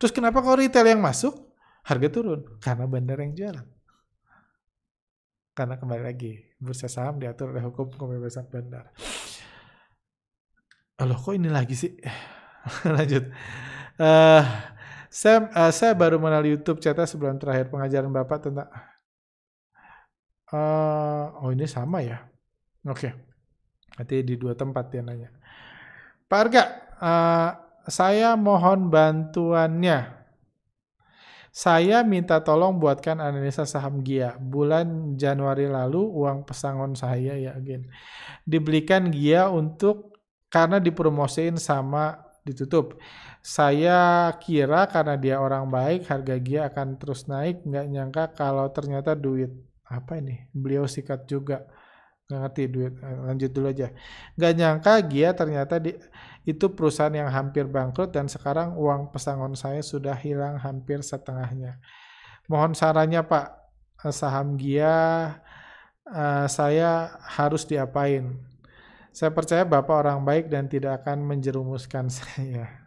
Terus 0.00 0.16
kenapa 0.16 0.40
kalau 0.40 0.56
retail 0.56 0.88
yang 0.88 1.04
masuk, 1.04 1.52
harga 1.84 2.08
turun? 2.08 2.40
Karena 2.56 2.88
bandar 2.88 3.20
yang 3.20 3.36
jualan. 3.36 3.66
Karena 5.52 5.76
kembali 5.76 6.02
lagi, 6.08 6.40
bursa 6.56 6.88
saham 6.88 7.20
diatur 7.20 7.52
oleh 7.52 7.60
hukum 7.60 7.92
kebebasan 7.92 8.48
bandar. 8.48 8.96
Loh 11.04 11.20
kok 11.20 11.36
ini 11.36 11.52
lagi 11.52 11.76
sih? 11.76 11.92
Lanjut. 12.96 13.28
Uh, 14.00 14.40
saya, 15.12 15.52
uh, 15.52 15.68
saya 15.68 15.92
baru 15.92 16.16
mengenal 16.16 16.48
YouTube 16.48 16.80
cerita 16.80 17.04
sebelum 17.04 17.36
terakhir 17.36 17.68
pengajaran 17.68 18.08
Bapak 18.08 18.40
tentang... 18.40 18.72
Uh, 20.48 21.28
oh 21.44 21.52
ini 21.52 21.68
sama 21.68 22.00
ya? 22.00 22.24
Oke. 22.88 23.12
Okay. 23.12 23.33
Nanti 23.94 24.26
di 24.26 24.34
dua 24.34 24.58
tempat 24.58 24.90
dia 24.90 25.02
nanya. 25.02 25.30
Pak 26.26 26.38
Arga, 26.40 26.64
uh, 26.98 27.50
saya 27.86 28.34
mohon 28.34 28.90
bantuannya. 28.90 30.24
Saya 31.54 32.02
minta 32.02 32.42
tolong 32.42 32.82
buatkan 32.82 33.22
analisa 33.22 33.62
saham 33.62 34.02
GIA. 34.02 34.34
Bulan 34.42 35.14
Januari 35.14 35.70
lalu 35.70 36.02
uang 36.02 36.42
pesangon 36.42 36.98
saya 36.98 37.38
ya 37.38 37.54
again. 37.54 37.86
Dibelikan 38.42 39.14
GIA 39.14 39.46
untuk 39.46 40.18
karena 40.50 40.82
dipromosiin 40.82 41.54
sama 41.54 42.18
ditutup. 42.42 42.98
Saya 43.38 44.34
kira 44.42 44.90
karena 44.90 45.14
dia 45.14 45.38
orang 45.38 45.70
baik 45.70 46.10
harga 46.10 46.34
GIA 46.42 46.66
akan 46.74 46.98
terus 46.98 47.30
naik. 47.30 47.62
Nggak 47.62 47.86
nyangka 47.86 48.24
kalau 48.34 48.66
ternyata 48.74 49.14
duit 49.14 49.54
apa 49.84 50.18
ini 50.18 50.48
beliau 50.50 50.88
sikat 50.88 51.28
juga 51.28 51.68
nggak 52.34 52.42
ngerti 52.50 52.62
duit 52.66 52.92
eh, 52.98 53.18
lanjut 53.30 53.50
dulu 53.54 53.66
aja 53.70 53.94
nggak 54.34 54.52
nyangka 54.58 54.92
Gia 55.06 55.30
ternyata 55.30 55.78
di 55.78 55.94
itu 56.44 56.68
perusahaan 56.68 57.12
yang 57.12 57.32
hampir 57.32 57.64
bangkrut 57.64 58.12
dan 58.12 58.28
sekarang 58.28 58.76
uang 58.76 59.08
pesangon 59.08 59.56
saya 59.56 59.80
sudah 59.80 60.12
hilang 60.12 60.60
hampir 60.60 61.00
setengahnya. 61.00 61.80
Mohon 62.44 62.76
sarannya 62.76 63.24
Pak, 63.24 63.46
saham 64.12 64.60
Gia 64.60 65.40
uh, 66.04 66.44
saya 66.44 67.16
harus 67.24 67.64
diapain? 67.64 68.36
Saya 69.08 69.32
percaya 69.32 69.64
Bapak 69.64 70.04
orang 70.04 70.20
baik 70.20 70.52
dan 70.52 70.68
tidak 70.68 71.00
akan 71.00 71.24
menjerumuskan 71.24 72.12
saya. 72.20 72.83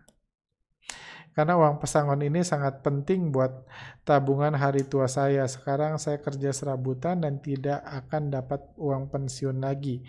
Karena 1.38 1.54
uang 1.54 1.78
pesangon 1.78 2.18
ini 2.26 2.42
sangat 2.42 2.82
penting 2.82 3.30
buat 3.30 3.62
tabungan 4.02 4.58
hari 4.58 4.90
tua 4.90 5.06
saya. 5.06 5.46
Sekarang 5.46 6.02
saya 6.02 6.18
kerja 6.18 6.50
serabutan 6.50 7.22
dan 7.22 7.38
tidak 7.38 7.78
akan 7.86 8.34
dapat 8.34 8.66
uang 8.74 9.14
pensiun 9.14 9.62
lagi. 9.62 10.02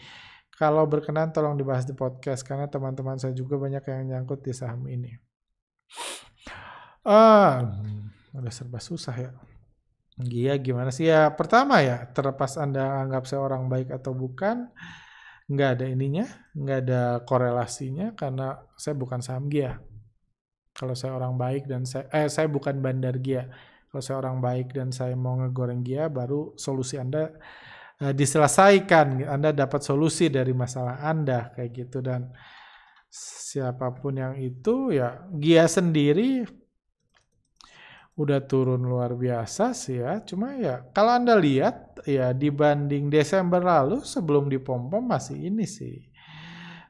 Kalau 0.56 0.88
berkenan 0.88 1.28
tolong 1.28 1.60
dibahas 1.60 1.84
di 1.84 1.92
podcast 1.92 2.48
karena 2.48 2.64
teman-teman 2.64 3.20
saya 3.20 3.36
juga 3.36 3.60
banyak 3.60 3.84
yang 3.84 4.16
nyangkut 4.16 4.40
di 4.40 4.56
saham 4.56 4.88
ini. 4.88 5.12
Ah, 7.04 7.76
udah 8.32 8.48
serba 8.48 8.80
susah 8.80 9.12
ya. 9.12 9.30
Iya 10.24 10.56
gimana 10.56 10.88
sih 10.88 11.12
ya? 11.12 11.28
Pertama 11.36 11.84
ya, 11.84 12.08
terlepas 12.08 12.56
Anda 12.56 13.04
anggap 13.04 13.28
saya 13.28 13.44
orang 13.44 13.68
baik 13.68 13.92
atau 13.92 14.16
bukan, 14.16 14.72
nggak 15.46 15.70
ada 15.76 15.86
ininya, 15.92 16.24
nggak 16.56 16.78
ada 16.88 17.02
korelasinya 17.22 18.16
karena 18.16 18.64
saya 18.80 18.96
bukan 18.96 19.20
saham 19.20 19.46
Gia. 19.52 19.76
Kalau 20.78 20.94
saya 20.94 21.18
orang 21.18 21.34
baik 21.34 21.66
dan 21.66 21.82
saya, 21.82 22.06
eh 22.14 22.30
saya 22.30 22.46
bukan 22.46 22.78
bandar 22.78 23.18
Gia. 23.18 23.50
Kalau 23.90 23.98
saya 23.98 24.16
orang 24.22 24.38
baik 24.38 24.70
dan 24.70 24.94
saya 24.94 25.18
mau 25.18 25.34
ngegoreng 25.34 25.82
Gia, 25.82 26.06
baru 26.06 26.54
solusi 26.54 27.02
Anda 27.02 27.34
uh, 27.98 28.14
diselesaikan, 28.14 29.26
Anda 29.26 29.50
dapat 29.50 29.82
solusi 29.82 30.30
dari 30.30 30.54
masalah 30.54 31.02
Anda 31.02 31.50
kayak 31.58 31.70
gitu 31.74 31.98
dan 31.98 32.30
siapa 33.10 33.90
pun 33.98 34.22
yang 34.22 34.38
itu 34.38 34.94
ya 34.94 35.26
Gia 35.34 35.66
sendiri 35.66 36.46
udah 38.18 38.42
turun 38.46 38.82
luar 38.82 39.14
biasa 39.18 39.74
sih 39.74 39.98
ya. 39.98 40.22
Cuma 40.22 40.54
ya 40.58 40.86
kalau 40.94 41.18
Anda 41.18 41.34
lihat 41.34 42.02
ya 42.06 42.30
dibanding 42.30 43.10
Desember 43.10 43.62
lalu 43.62 44.02
sebelum 44.06 44.46
dipom-pom 44.46 45.02
masih 45.02 45.38
ini 45.50 45.66
sih. 45.66 46.06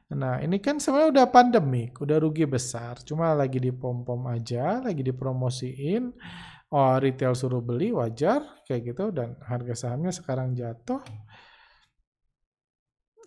Nah 0.09 0.41
ini 0.41 0.57
kan 0.57 0.81
sebenarnya 0.81 1.09
udah 1.21 1.27
pandemik, 1.29 2.01
udah 2.01 2.17
rugi 2.17 2.49
besar. 2.49 2.97
Cuma 3.05 3.33
lagi 3.37 3.61
dipom-pom 3.61 4.25
aja, 4.29 4.81
lagi 4.81 5.05
dipromosiin 5.05 6.13
oh 6.69 6.95
retail 7.01 7.33
suruh 7.33 7.65
beli 7.65 7.89
wajar 7.89 8.45
kayak 8.65 8.93
gitu 8.93 9.09
dan 9.09 9.33
harga 9.41 9.73
sahamnya 9.73 10.13
sekarang 10.13 10.53
jatuh. 10.53 11.01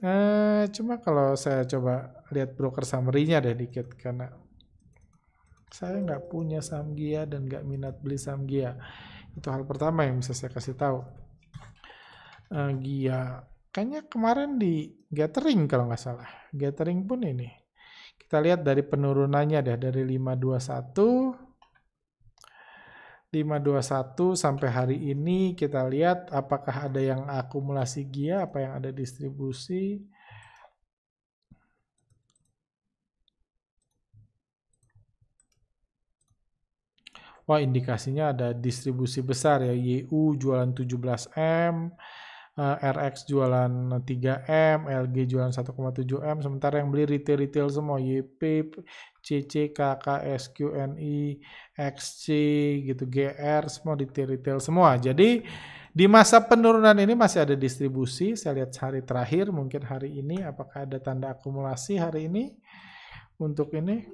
Eh, 0.02 0.66
cuma 0.74 0.98
kalau 0.98 1.38
saya 1.38 1.62
coba 1.62 2.26
lihat 2.34 2.58
broker 2.58 2.82
summary-nya 2.82 3.38
deh 3.38 3.54
dikit 3.54 3.94
karena 3.94 4.34
saya 5.70 6.02
nggak 6.02 6.26
punya 6.26 6.58
saham 6.58 6.92
Gia 6.98 7.22
dan 7.22 7.46
nggak 7.46 7.62
minat 7.62 7.94
beli 8.02 8.18
saham 8.18 8.42
Gia. 8.50 8.74
Itu 9.38 9.46
hal 9.54 9.62
pertama 9.62 10.02
yang 10.02 10.18
bisa 10.18 10.34
saya 10.34 10.50
kasih 10.50 10.74
tahu. 10.74 10.98
Uh, 12.50 12.74
Gia, 12.82 13.46
kayaknya 13.72 14.04
kemarin 14.06 14.60
di 14.60 14.92
Gathering 15.08 15.66
kalau 15.66 15.88
nggak 15.88 16.00
salah. 16.00 16.28
Gathering 16.52 17.08
pun 17.08 17.24
ini. 17.24 17.48
Kita 18.20 18.40
lihat 18.40 18.64
dari 18.64 18.80
penurunannya 18.84 19.60
deh 19.60 19.76
dari 19.76 20.02
521 20.08 21.52
521 23.32 24.36
sampai 24.36 24.68
hari 24.68 24.98
ini 25.08 25.56
kita 25.56 25.88
lihat 25.88 26.28
apakah 26.28 26.84
ada 26.92 27.00
yang 27.00 27.24
akumulasi 27.24 28.04
GIA, 28.04 28.44
apa 28.44 28.60
yang 28.60 28.72
ada 28.76 28.92
distribusi. 28.92 30.04
Wah 37.48 37.58
indikasinya 37.58 38.36
ada 38.36 38.52
distribusi 38.52 39.24
besar 39.24 39.64
ya, 39.64 39.74
YU 39.74 40.36
jualan 40.36 40.70
17M, 40.76 41.90
uh, 42.58 42.76
eh, 42.76 42.92
RX 42.92 43.24
jualan 43.28 43.72
3M, 44.04 44.78
LG 44.88 45.16
jualan 45.28 45.52
1,7M, 45.52 46.36
sementara 46.44 46.80
yang 46.82 46.92
beli 46.92 47.08
retail-retail 47.08 47.68
semua, 47.72 47.96
YP, 47.96 48.72
CC, 49.22 49.72
KK, 49.72 50.06
SQNI, 50.36 51.40
XC, 51.78 52.24
gitu, 52.92 53.04
GR, 53.08 53.62
semua 53.72 53.94
retail-retail 53.96 54.58
semua. 54.60 54.98
Jadi 55.00 55.46
di 55.92 56.06
masa 56.08 56.40
penurunan 56.40 56.96
ini 56.96 57.12
masih 57.12 57.44
ada 57.44 57.56
distribusi, 57.56 58.36
saya 58.36 58.64
lihat 58.64 58.72
hari 58.80 59.00
terakhir, 59.04 59.52
mungkin 59.52 59.84
hari 59.84 60.20
ini, 60.20 60.40
apakah 60.44 60.88
ada 60.88 60.96
tanda 61.00 61.32
akumulasi 61.32 62.00
hari 62.00 62.28
ini 62.28 62.56
untuk 63.40 63.72
ini? 63.76 64.08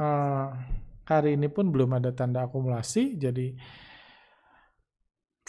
Uh, 0.00 0.79
hari 1.10 1.34
ini 1.34 1.50
pun 1.50 1.74
belum 1.74 1.98
ada 1.98 2.14
tanda 2.14 2.46
akumulasi, 2.46 3.18
jadi 3.18 3.50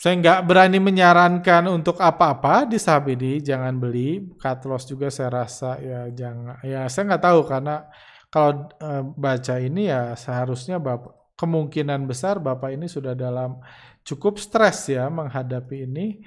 saya 0.01 0.17
nggak 0.17 0.49
berani 0.49 0.81
menyarankan 0.81 1.69
untuk 1.69 2.01
apa-apa 2.01 2.65
di 2.65 2.81
saham 2.81 3.05
ini, 3.13 3.37
jangan 3.37 3.77
beli. 3.77 4.33
Cut 4.41 4.65
loss 4.65 4.89
juga 4.89 5.13
saya 5.13 5.29
rasa 5.29 5.77
ya 5.77 6.09
jangan. 6.09 6.57
Ya 6.65 6.89
saya 6.89 7.05
nggak 7.05 7.21
tahu 7.21 7.39
karena 7.45 7.85
kalau 8.33 8.65
e, 8.81 8.91
baca 9.13 9.61
ini 9.61 9.93
ya 9.93 10.17
seharusnya 10.17 10.81
bapak 10.81 11.37
kemungkinan 11.37 12.09
besar 12.09 12.41
bapak 12.41 12.73
ini 12.73 12.89
sudah 12.89 13.13
dalam 13.13 13.61
cukup 14.01 14.41
stres 14.41 14.89
ya 14.89 15.05
menghadapi 15.13 15.85
ini 15.85 16.25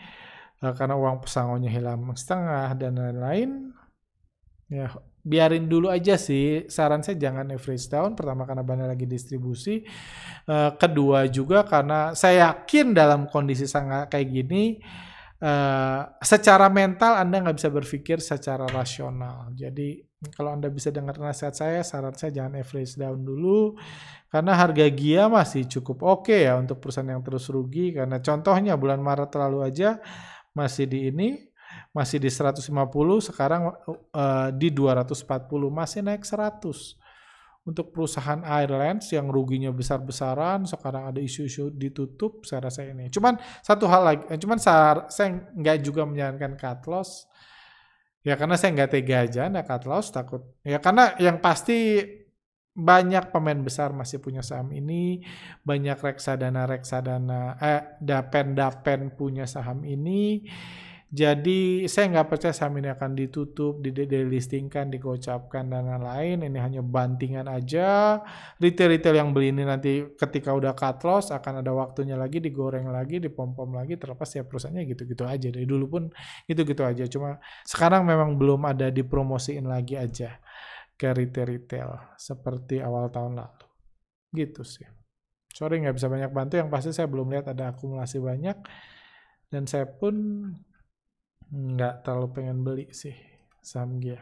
e, 0.62 0.66
karena 0.78 0.94
uang 0.94 1.26
pesangonnya 1.26 1.70
hilang 1.74 2.06
setengah 2.14 2.78
dan 2.78 2.94
lain-lain. 2.94 3.74
Ya 4.70 4.86
biarin 5.24 5.66
dulu 5.66 5.88
aja 5.88 6.20
sih. 6.20 6.68
Saran 6.68 7.00
saya 7.00 7.16
jangan 7.16 7.48
average 7.48 7.88
down. 7.88 8.12
Pertama 8.12 8.44
karena 8.44 8.60
banyak 8.60 8.86
lagi 8.92 9.08
distribusi. 9.08 9.82
Uh, 10.44 10.76
kedua 10.76 11.24
juga 11.32 11.64
karena 11.64 12.12
saya 12.12 12.52
yakin 12.52 12.92
dalam 12.92 13.24
kondisi 13.32 13.64
sangat 13.64 14.12
kayak 14.12 14.28
gini, 14.28 14.78
uh, 15.40 16.04
secara 16.20 16.68
mental 16.68 17.16
Anda 17.16 17.40
nggak 17.40 17.56
bisa 17.56 17.72
berpikir 17.72 18.20
secara 18.20 18.68
rasional. 18.68 19.50
Jadi 19.56 20.04
kalau 20.36 20.52
Anda 20.52 20.68
bisa 20.68 20.92
dengar 20.92 21.16
nasihat 21.16 21.56
saya, 21.56 21.80
saran 21.80 22.12
saya 22.12 22.30
jangan 22.44 22.60
average 22.60 22.94
down 23.00 23.24
dulu. 23.24 23.80
Karena 24.28 24.52
harga 24.58 24.90
GIA 24.90 25.30
masih 25.30 25.64
cukup 25.70 26.02
oke 26.02 26.28
okay 26.28 26.50
ya 26.50 26.58
untuk 26.58 26.82
perusahaan 26.84 27.08
yang 27.08 27.24
terus 27.24 27.48
rugi. 27.48 27.96
Karena 27.96 28.20
contohnya 28.20 28.76
bulan 28.76 29.00
Maret 29.00 29.32
lalu 29.40 29.64
aja 29.64 30.02
masih 30.52 30.84
di 30.90 31.08
ini 31.08 31.53
masih 31.94 32.18
di 32.18 32.26
150 32.26 32.74
sekarang 33.30 33.70
uh, 33.70 34.50
di 34.50 34.68
240 34.74 35.24
masih 35.70 36.02
naik 36.02 36.26
100 36.26 36.98
untuk 37.64 37.96
perusahaan 37.96 38.44
Airlines 38.44 39.08
yang 39.08 39.32
ruginya 39.32 39.72
besar-besaran 39.72 40.68
sekarang 40.68 41.08
ada 41.08 41.20
isu-isu 41.22 41.72
ditutup 41.72 42.44
saya 42.44 42.68
rasa 42.68 42.84
ini. 42.84 43.08
Cuman 43.08 43.40
satu 43.64 43.88
hal 43.88 44.02
lagi 44.04 44.22
eh, 44.28 44.36
cuman 44.36 44.60
saya, 44.60 45.08
saya 45.08 45.48
nggak 45.56 45.80
juga 45.80 46.04
menyarankan 46.04 46.60
cut 46.60 46.84
loss. 46.84 47.24
Ya 48.20 48.36
karena 48.36 48.60
saya 48.60 48.76
nggak 48.76 48.90
tega 48.92 49.16
aja 49.24 49.42
nggak 49.48 49.64
cut 49.64 49.84
loss 49.88 50.12
takut. 50.12 50.44
Ya 50.60 50.76
karena 50.76 51.16
yang 51.16 51.40
pasti 51.40 52.04
banyak 52.74 53.32
pemain 53.32 53.62
besar 53.64 53.96
masih 53.96 54.20
punya 54.20 54.44
saham 54.44 54.68
ini, 54.74 55.24
banyak 55.64 55.96
reksadana 55.96 56.68
reksadana 56.68 57.56
eh 57.64 57.96
dapen 58.02 58.52
dapen 58.52 59.16
punya 59.16 59.48
saham 59.48 59.88
ini. 59.88 60.44
Jadi 61.14 61.86
saya 61.86 62.10
nggak 62.10 62.26
percaya 62.26 62.50
saham 62.50 62.80
ini 62.82 62.90
akan 62.90 63.14
ditutup, 63.14 63.78
di 63.78 63.94
delistingkan, 63.94 64.90
digocapkan 64.90 65.70
dan 65.70 65.86
lain-lain. 65.86 66.42
Ini 66.48 66.58
hanya 66.58 66.82
bantingan 66.82 67.46
aja. 67.46 68.18
Retail-retail 68.58 69.22
yang 69.22 69.30
beli 69.30 69.54
ini 69.54 69.62
nanti 69.62 70.02
ketika 70.18 70.50
udah 70.50 70.74
cut 70.74 71.04
loss 71.06 71.30
akan 71.30 71.62
ada 71.62 71.70
waktunya 71.70 72.18
lagi 72.18 72.42
digoreng 72.42 72.90
lagi, 72.90 73.22
dipom-pom 73.22 73.78
lagi. 73.78 73.94
Terlepas 73.94 74.26
ya 74.34 74.42
perusahaannya 74.42 74.82
gitu-gitu 74.90 75.22
aja. 75.22 75.48
Dari 75.54 75.66
dulu 75.68 75.86
pun 75.86 76.02
gitu-gitu 76.50 76.82
aja. 76.82 77.06
Cuma 77.06 77.38
sekarang 77.62 78.02
memang 78.02 78.34
belum 78.34 78.66
ada 78.66 78.90
dipromosiin 78.90 79.70
lagi 79.70 79.94
aja 79.94 80.42
ke 80.98 81.10
retail-retail 81.14 82.18
seperti 82.18 82.82
awal 82.82 83.06
tahun 83.14 83.38
lalu. 83.38 83.66
Gitu 84.34 84.66
sih. 84.66 84.86
Sorry 85.54 85.78
nggak 85.78 85.94
bisa 85.94 86.10
banyak 86.10 86.34
bantu. 86.34 86.58
Yang 86.58 86.70
pasti 86.74 86.90
saya 86.90 87.06
belum 87.06 87.30
lihat 87.30 87.46
ada 87.54 87.70
akumulasi 87.70 88.18
banyak. 88.18 88.58
Dan 89.46 89.70
saya 89.70 89.86
pun 89.86 90.50
nggak 91.54 92.02
terlalu 92.02 92.28
pengen 92.34 92.58
beli 92.66 92.86
sih 92.90 93.14
saham 93.62 94.02
Gia. 94.02 94.20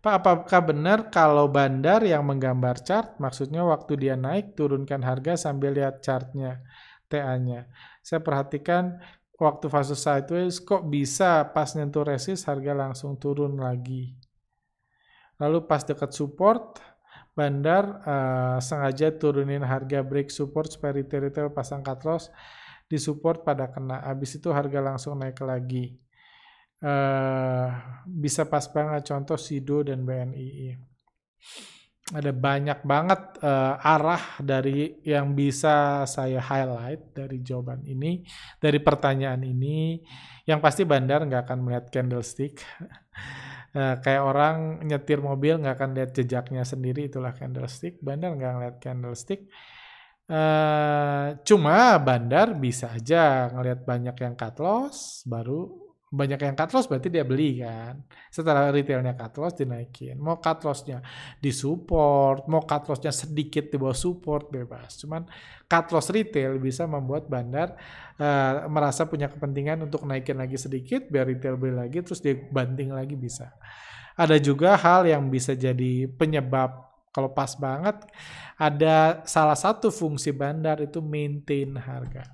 Pak, 0.00 0.24
apakah 0.24 0.64
benar 0.64 1.12
kalau 1.12 1.44
bandar 1.52 2.00
yang 2.00 2.24
menggambar 2.24 2.80
chart, 2.80 3.20
maksudnya 3.20 3.60
waktu 3.68 4.00
dia 4.00 4.16
naik, 4.16 4.56
turunkan 4.56 5.04
harga 5.04 5.36
sambil 5.36 5.76
lihat 5.76 6.00
chartnya, 6.00 6.64
TA-nya. 7.12 7.68
Saya 8.00 8.24
perhatikan 8.24 8.96
waktu 9.36 9.68
fase 9.68 9.92
sideways, 9.92 10.56
kok 10.56 10.88
bisa 10.88 11.44
pas 11.52 11.68
nyentuh 11.76 12.00
resist, 12.00 12.48
harga 12.48 12.72
langsung 12.72 13.20
turun 13.20 13.60
lagi. 13.60 14.16
Lalu 15.36 15.68
pas 15.68 15.84
dekat 15.84 16.16
support, 16.16 16.80
bandar 17.36 18.00
uh, 18.00 18.56
sengaja 18.56 19.12
turunin 19.12 19.60
harga 19.60 20.00
break 20.00 20.32
support 20.32 20.72
supaya 20.72 20.96
retail-retail 20.96 21.52
pasang 21.52 21.84
cut 21.84 22.00
loss 22.08 22.32
disupport 22.90 23.46
pada 23.46 23.70
kena 23.70 24.02
habis 24.02 24.34
itu 24.34 24.50
harga 24.50 24.82
langsung 24.82 25.14
naik 25.14 25.38
lagi 25.46 25.94
uh, 26.82 27.70
bisa 28.02 28.50
pas 28.50 28.66
banget 28.66 29.06
contoh 29.06 29.38
Sido 29.38 29.86
dan 29.86 30.02
BNI 30.02 30.74
ada 32.10 32.34
banyak 32.34 32.82
banget 32.82 33.38
uh, 33.38 33.78
arah 33.78 34.42
dari 34.42 34.98
yang 35.06 35.30
bisa 35.38 36.02
saya 36.10 36.42
highlight 36.42 37.14
dari 37.14 37.38
jawaban 37.38 37.86
ini, 37.86 38.26
dari 38.58 38.82
pertanyaan 38.82 39.46
ini. 39.46 40.02
Yang 40.42 40.58
pasti 40.58 40.82
bandar 40.82 41.22
nggak 41.22 41.46
akan 41.46 41.58
melihat 41.62 41.86
candlestick. 41.94 42.58
uh, 43.78 43.94
kayak 44.04 44.22
orang 44.26 44.82
nyetir 44.82 45.22
mobil 45.22 45.62
nggak 45.62 45.74
akan 45.78 45.90
lihat 45.94 46.10
jejaknya 46.10 46.66
sendiri, 46.66 47.06
itulah 47.06 47.30
candlestick. 47.30 48.02
Bandar 48.02 48.34
nggak 48.34 48.52
ngeliat 48.58 48.76
candlestick. 48.82 49.46
Uh, 50.30 51.34
cuma 51.42 51.98
bandar 51.98 52.54
bisa 52.54 52.94
aja 52.94 53.50
ngelihat 53.50 53.82
banyak 53.82 54.14
yang 54.14 54.34
cut 54.38 54.62
loss, 54.62 55.26
baru 55.26 55.90
banyak 56.10 56.42
yang 56.42 56.58
cut 56.58 56.70
loss 56.74 56.90
berarti 56.90 57.06
dia 57.06 57.22
beli 57.22 57.62
kan. 57.62 58.02
Setelah 58.30 58.74
retailnya 58.74 59.14
cut 59.14 59.34
loss 59.38 59.54
dinaikin. 59.54 60.18
Mau 60.18 60.42
cut 60.42 60.62
lossnya 60.66 61.02
di 61.38 61.54
support, 61.54 62.50
mau 62.50 62.66
cut 62.66 62.86
lossnya 62.90 63.14
sedikit 63.14 63.70
di 63.70 63.78
bawah 63.78 63.94
support 63.94 64.50
bebas. 64.50 64.98
Cuman 65.02 65.26
cut 65.70 65.86
loss 65.94 66.10
retail 66.10 66.58
bisa 66.58 66.86
membuat 66.86 67.30
bandar 67.30 67.78
uh, 68.18 68.66
merasa 68.66 69.06
punya 69.06 69.30
kepentingan 69.30 69.86
untuk 69.86 70.02
naikin 70.02 70.38
lagi 70.38 70.58
sedikit 70.58 71.06
biar 71.06 71.30
retail 71.30 71.54
beli 71.54 71.78
lagi 71.78 72.02
terus 72.02 72.18
dia 72.18 72.34
banting 72.34 72.90
lagi 72.90 73.14
bisa. 73.14 73.54
Ada 74.18 74.42
juga 74.42 74.74
hal 74.74 75.06
yang 75.06 75.30
bisa 75.30 75.54
jadi 75.54 76.10
penyebab 76.10 76.89
kalau 77.10 77.30
pas 77.34 77.52
banget 77.58 78.06
ada 78.54 79.26
salah 79.26 79.58
satu 79.58 79.90
fungsi 79.90 80.30
bandar 80.30 80.78
itu 80.82 81.02
maintain 81.02 81.74
harga. 81.74 82.24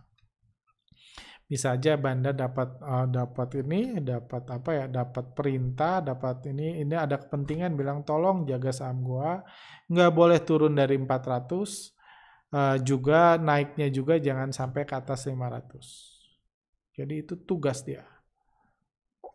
Bisa 1.46 1.78
aja 1.78 1.94
bandar 1.94 2.34
dapat 2.34 2.82
uh, 2.82 3.06
dapat 3.06 3.62
ini 3.62 4.02
dapat 4.02 4.50
apa 4.50 4.70
ya 4.74 4.84
dapat 4.90 5.30
perintah 5.30 6.02
dapat 6.02 6.50
ini 6.50 6.82
ini 6.82 6.94
ada 6.98 7.22
kepentingan 7.22 7.78
bilang 7.78 8.02
tolong 8.02 8.42
jaga 8.44 8.74
saham 8.74 9.06
gua. 9.06 9.40
Nggak 9.86 10.12
boleh 10.12 10.38
turun 10.42 10.74
dari 10.74 10.98
400 10.98 11.96
uh, 12.52 12.76
juga 12.82 13.40
naiknya 13.40 13.88
juga 13.90 14.20
jangan 14.20 14.52
sampai 14.52 14.86
ke 14.86 14.94
atas 14.94 15.26
500 15.26 16.96
jadi 16.96 17.14
itu 17.24 17.34
tugas 17.44 17.82
dia 17.82 18.04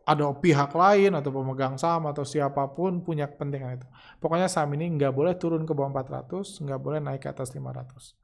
ada 0.02 0.24
pihak 0.34 0.74
lain 0.74 1.14
atau 1.14 1.30
pemegang 1.30 1.78
saham 1.78 2.10
atau 2.10 2.26
siapa 2.26 2.66
pun 2.74 3.02
punya 3.06 3.30
kepentingan 3.30 3.78
itu 3.78 3.86
pokoknya 4.18 4.50
saham 4.50 4.74
ini 4.74 4.98
nggak 4.98 5.14
boleh 5.14 5.34
turun 5.38 5.62
ke 5.62 5.72
bawah 5.72 5.90
400 5.90 6.66
nggak 6.66 6.80
boleh 6.82 6.98
naik 6.98 7.22
ke 7.22 7.28
atas 7.30 7.54
500 7.54 8.22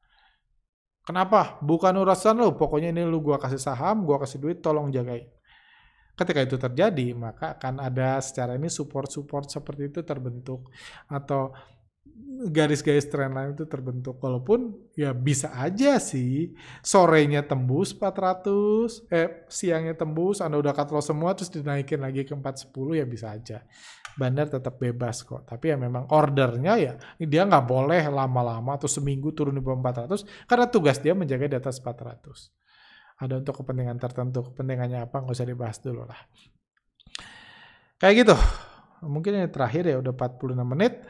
Kenapa? 1.08 1.56
Bukan 1.64 1.96
urusan 1.96 2.36
lu. 2.36 2.52
Pokoknya 2.52 2.92
ini 2.92 3.00
lu 3.08 3.24
gua 3.24 3.40
kasih 3.40 3.56
saham, 3.56 4.04
gua 4.04 4.20
kasih 4.20 4.44
duit, 4.44 4.60
tolong 4.60 4.92
jagain. 4.92 5.24
Ketika 6.12 6.44
itu 6.44 6.60
terjadi, 6.60 7.16
maka 7.16 7.56
akan 7.56 7.80
ada 7.80 8.20
secara 8.20 8.60
ini 8.60 8.68
support-support 8.68 9.48
seperti 9.48 9.88
itu 9.88 10.00
terbentuk 10.04 10.68
atau 11.08 11.56
garis-garis 12.48 13.10
trend 13.10 13.34
line 13.34 13.52
itu 13.58 13.66
terbentuk. 13.66 14.22
Walaupun 14.22 14.90
ya 14.94 15.10
bisa 15.10 15.50
aja 15.58 15.98
sih 15.98 16.54
sorenya 16.80 17.42
tembus 17.42 17.92
400, 17.94 19.10
eh 19.10 19.48
siangnya 19.50 19.98
tembus, 19.98 20.38
Anda 20.38 20.62
udah 20.62 20.70
cut 20.70 20.94
loss 20.94 21.10
semua 21.10 21.34
terus 21.34 21.50
dinaikin 21.50 21.98
lagi 21.98 22.22
ke 22.22 22.34
410 22.34 23.00
ya 23.00 23.04
bisa 23.04 23.26
aja 23.34 23.58
bandar 24.18 24.50
tetap 24.50 24.82
bebas 24.82 25.22
kok. 25.22 25.46
Tapi 25.46 25.70
ya 25.70 25.76
memang 25.78 26.10
ordernya 26.10 26.74
ya 26.74 26.92
dia 27.22 27.46
nggak 27.46 27.64
boleh 27.70 28.02
lama-lama 28.10 28.74
atau 28.74 28.90
seminggu 28.90 29.30
turun 29.30 29.54
di 29.54 29.62
bawah 29.62 29.78
400 29.78 30.50
karena 30.50 30.66
tugas 30.66 30.98
dia 30.98 31.14
menjaga 31.14 31.46
di 31.46 31.56
atas 31.56 31.78
400. 31.78 32.18
Ada 33.18 33.38
untuk 33.38 33.62
kepentingan 33.62 33.98
tertentu, 33.98 34.50
kepentingannya 34.50 35.06
apa 35.06 35.22
nggak 35.22 35.34
usah 35.38 35.46
dibahas 35.46 35.78
dulu 35.78 36.02
lah. 36.02 36.18
Kayak 38.02 38.14
gitu. 38.26 38.36
Mungkin 39.06 39.30
ini 39.38 39.48
terakhir 39.50 39.86
ya 39.86 39.96
udah 40.02 40.10
46 40.10 40.54
menit. 40.66 41.06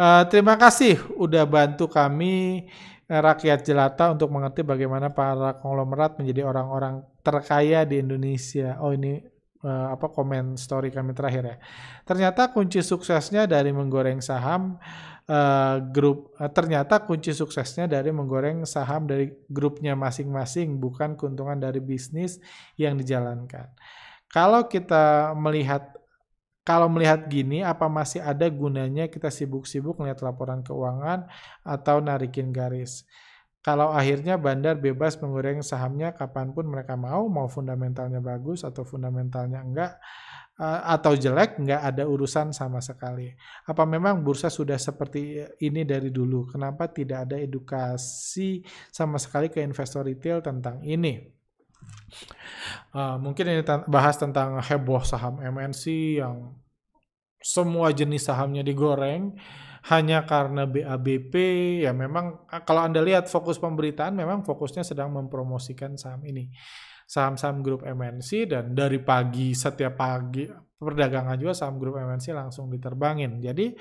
Uh, 0.00 0.24
terima 0.32 0.56
kasih 0.56 0.96
udah 1.20 1.44
bantu 1.44 1.84
kami 1.84 2.64
eh, 3.04 3.20
rakyat 3.20 3.60
jelata 3.68 4.08
untuk 4.16 4.32
mengerti 4.32 4.64
bagaimana 4.64 5.12
para 5.12 5.60
konglomerat 5.60 6.16
menjadi 6.16 6.48
orang-orang 6.48 7.04
terkaya 7.20 7.84
di 7.84 8.00
Indonesia. 8.00 8.80
Oh 8.80 8.96
ini 8.96 9.20
uh, 9.60 9.92
apa 9.92 10.08
komen 10.08 10.56
story 10.56 10.88
kami 10.88 11.12
terakhir 11.12 11.44
ya. 11.44 11.56
Ternyata 12.08 12.48
kunci 12.48 12.80
suksesnya 12.80 13.44
dari 13.44 13.76
menggoreng 13.76 14.24
saham 14.24 14.80
uh, 15.28 15.76
grup 15.92 16.32
uh, 16.40 16.48
ternyata 16.48 17.04
kunci 17.04 17.36
suksesnya 17.36 17.84
dari 17.84 18.08
menggoreng 18.08 18.64
saham 18.64 19.04
dari 19.04 19.28
grupnya 19.52 19.92
masing-masing 19.92 20.80
bukan 20.80 21.12
keuntungan 21.12 21.60
dari 21.60 21.76
bisnis 21.76 22.40
yang 22.80 22.96
dijalankan. 22.96 23.68
Kalau 24.32 24.64
kita 24.64 25.36
melihat 25.36 25.99
kalau 26.62 26.86
melihat 26.92 27.26
gini, 27.26 27.64
apa 27.64 27.88
masih 27.88 28.20
ada 28.20 28.46
gunanya 28.46 29.08
kita 29.08 29.32
sibuk-sibuk 29.32 29.96
melihat 29.98 30.20
laporan 30.22 30.60
keuangan 30.60 31.26
atau 31.64 31.98
narikin 31.98 32.52
garis? 32.52 33.08
kalau 33.60 33.92
akhirnya 33.92 34.40
bandar 34.40 34.80
bebas 34.80 35.20
menggoreng 35.20 35.60
sahamnya 35.60 36.16
kapan 36.16 36.56
pun 36.56 36.64
mereka 36.64 36.96
mau, 36.96 37.28
mau 37.28 37.44
fundamentalnya 37.44 38.24
bagus 38.24 38.64
atau 38.64 38.88
fundamentalnya 38.88 39.60
enggak, 39.60 39.92
uh, 40.56 40.80
atau 40.96 41.12
jelek, 41.12 41.60
enggak 41.60 41.84
ada 41.84 42.08
urusan 42.08 42.56
sama 42.56 42.80
sekali. 42.80 43.28
Apa 43.68 43.84
memang 43.84 44.24
bursa 44.24 44.48
sudah 44.48 44.80
seperti 44.80 45.44
ini 45.60 45.84
dari 45.84 46.08
dulu? 46.08 46.48
Kenapa 46.48 46.88
tidak 46.88 47.28
ada 47.28 47.36
edukasi 47.36 48.64
sama 48.88 49.20
sekali 49.20 49.52
ke 49.52 49.60
investor 49.60 50.08
retail 50.08 50.40
tentang 50.40 50.80
ini? 50.80 51.39
Uh, 52.90 53.16
mungkin 53.22 53.46
ini 53.46 53.62
bahas 53.86 54.18
tentang 54.18 54.58
heboh 54.58 55.06
saham 55.06 55.38
MNC 55.38 55.84
yang 56.18 56.58
semua 57.40 57.94
jenis 57.94 58.26
sahamnya 58.28 58.60
digoreng 58.60 59.32
hanya 59.88 60.28
karena 60.28 60.68
BABP 60.68 61.32
ya 61.88 61.96
memang 61.96 62.44
kalau 62.68 62.84
Anda 62.84 63.00
lihat 63.00 63.32
fokus 63.32 63.56
pemberitaan 63.56 64.12
memang 64.12 64.44
fokusnya 64.44 64.84
sedang 64.84 65.14
mempromosikan 65.16 65.96
saham 65.96 66.20
ini. 66.28 66.52
Saham-saham 67.10 67.66
grup 67.66 67.82
MNC 67.82 68.46
dan 68.46 68.70
dari 68.70 69.02
pagi 69.02 69.50
setiap 69.50 69.98
pagi 69.98 70.46
perdagangan 70.78 71.34
juga 71.42 71.58
saham 71.58 71.80
grup 71.80 71.98
MNC 71.98 72.30
langsung 72.30 72.70
diterbangin. 72.70 73.42
Jadi 73.42 73.74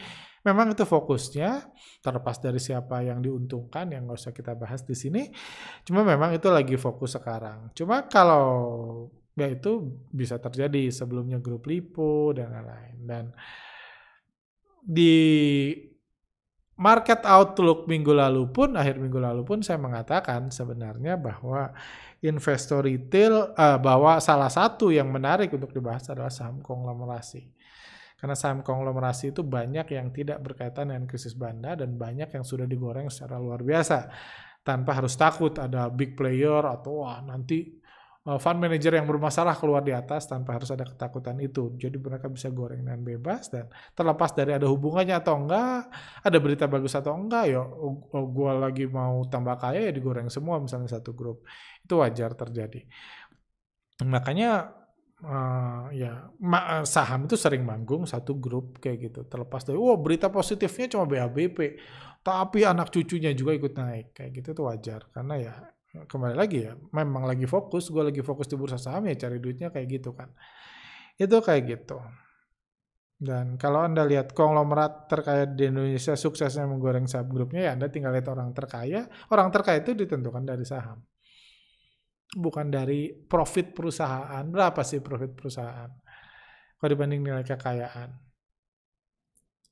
memang 0.45 0.71
itu 0.73 0.83
fokusnya 0.87 1.71
terlepas 1.99 2.39
dari 2.39 2.59
siapa 2.59 3.03
yang 3.03 3.19
diuntungkan 3.19 3.91
yang 3.91 4.07
nggak 4.07 4.19
usah 4.19 4.33
kita 4.35 4.55
bahas 4.55 4.83
di 4.83 4.95
sini. 4.95 5.27
Cuma 5.83 6.03
memang 6.07 6.35
itu 6.35 6.47
lagi 6.47 6.75
fokus 6.79 7.15
sekarang. 7.19 7.71
Cuma 7.75 8.07
kalau 8.07 8.47
ya 9.35 9.47
itu 9.47 9.99
bisa 10.11 10.35
terjadi 10.35 10.91
sebelumnya 10.91 11.39
grup 11.39 11.63
Lipo 11.67 12.35
dan 12.35 12.51
lain-lain 12.51 12.95
dan 13.07 13.25
di 14.83 15.15
market 16.79 17.27
outlook 17.27 17.91
minggu 17.91 18.15
lalu 18.15 18.47
pun, 18.49 18.79
akhir 18.79 18.95
minggu 18.95 19.19
lalu 19.19 19.43
pun 19.43 19.59
saya 19.59 19.75
mengatakan 19.75 20.47
sebenarnya 20.47 21.19
bahwa 21.19 21.75
investor 22.23 22.87
retail, 22.87 23.51
uh, 23.51 23.75
bahwa 23.75 24.15
salah 24.23 24.47
satu 24.47 24.87
yang 24.87 25.11
menarik 25.11 25.51
untuk 25.51 25.75
dibahas 25.75 26.07
adalah 26.07 26.31
saham 26.31 26.63
konglomerasi. 26.63 27.51
Karena 28.19 28.35
saham 28.35 28.59
konglomerasi 28.59 29.31
itu 29.31 29.41
banyak 29.47 29.87
yang 29.95 30.11
tidak 30.11 30.43
berkaitan 30.43 30.91
dengan 30.91 31.07
krisis 31.07 31.33
bandar 31.33 31.79
dan 31.79 31.95
banyak 31.95 32.27
yang 32.35 32.43
sudah 32.43 32.67
digoreng 32.67 33.07
secara 33.07 33.39
luar 33.39 33.63
biasa. 33.63 34.11
Tanpa 34.59 34.99
harus 34.99 35.15
takut 35.15 35.55
ada 35.55 35.87
big 35.87 36.19
player 36.19 36.61
atau 36.67 37.07
wah 37.07 37.23
nanti 37.23 37.79
Eh, 38.29 38.37
fund 38.37 38.59
manager 38.59 38.93
yang 38.93 39.07
bermasalah 39.09 39.55
keluar 39.57 39.81
di 39.81 39.89
atas 39.89 40.29
tanpa 40.29 40.59
harus 40.59 40.69
ada 40.69 40.85
ketakutan 40.85 41.39
itu. 41.41 41.73
Jadi 41.81 41.97
mereka 41.97 42.29
bisa 42.29 42.51
goreng 42.53 42.83
dengan 42.85 43.01
bebas 43.01 43.49
dan 43.49 43.71
terlepas 43.97 44.35
dari 44.37 44.53
ada 44.53 44.67
hubungannya 44.69 45.17
atau 45.17 45.39
enggak, 45.39 45.89
ada 46.21 46.37
berita 46.37 46.69
bagus 46.69 46.93
atau 46.93 47.17
enggak, 47.17 47.49
ya 47.49 47.63
oh, 47.63 48.27
gue 48.29 48.51
lagi 48.59 48.85
mau 48.85 49.23
tambah 49.25 49.55
kaya 49.57 49.89
ya 49.89 49.91
digoreng 49.95 50.29
semua 50.29 50.61
misalnya 50.61 50.99
satu 50.99 51.15
grup. 51.17 51.41
Itu 51.81 52.03
wajar 52.03 52.35
terjadi. 52.37 52.85
Makanya 54.03 54.77
uh, 55.23 55.91
ya 55.91 56.31
ma 56.39 56.83
saham 56.87 57.27
itu 57.27 57.35
sering 57.35 57.63
manggung 57.67 58.07
satu 58.07 58.37
grup 58.37 58.79
kayak 58.79 59.11
gitu. 59.11 59.19
Terlepas 59.27 59.67
dari, 59.67 59.77
wah 59.79 59.99
berita 59.99 60.31
positifnya 60.31 60.95
cuma 60.95 61.05
BABP, 61.09 61.57
tapi 62.23 62.63
anak 62.63 62.91
cucunya 62.93 63.31
juga 63.35 63.55
ikut 63.55 63.73
naik. 63.75 64.15
Kayak 64.15 64.31
gitu 64.39 64.47
itu 64.55 64.63
wajar 64.63 65.01
karena 65.11 65.35
ya 65.39 65.53
kembali 65.89 66.37
lagi 66.37 66.69
ya 66.69 66.77
memang 66.93 67.25
lagi 67.25 67.49
fokus 67.49 67.89
gue 67.89 68.13
lagi 68.13 68.21
fokus 68.21 68.45
di 68.45 68.53
bursa 68.53 68.77
saham 68.77 69.09
ya 69.09 69.17
cari 69.17 69.41
duitnya 69.41 69.73
kayak 69.73 69.87
gitu 69.99 70.13
kan. 70.15 70.31
Itu 71.19 71.43
kayak 71.43 71.63
gitu. 71.67 71.99
Dan 73.19 73.59
kalau 73.59 73.83
anda 73.83 74.07
lihat 74.07 74.31
konglomerat 74.31 75.11
terkaya 75.11 75.43
di 75.43 75.67
Indonesia 75.67 76.15
suksesnya 76.15 76.63
menggoreng 76.63 77.03
saham 77.03 77.27
grupnya 77.27 77.67
ya 77.67 77.71
anda 77.75 77.91
tinggal 77.91 78.15
lihat 78.15 78.31
orang 78.31 78.55
terkaya 78.55 79.11
orang 79.27 79.51
terkaya 79.51 79.83
itu 79.83 79.91
ditentukan 79.91 80.47
dari 80.47 80.63
saham 80.63 81.03
bukan 82.35 82.69
dari 82.69 83.09
profit 83.09 83.73
perusahaan 83.73 84.45
berapa 84.45 84.81
sih 84.85 85.01
profit 85.01 85.31
perusahaan 85.33 85.89
kalau 86.77 86.89
dibanding 86.93 87.25
nilai 87.25 87.41
kekayaan 87.41 88.09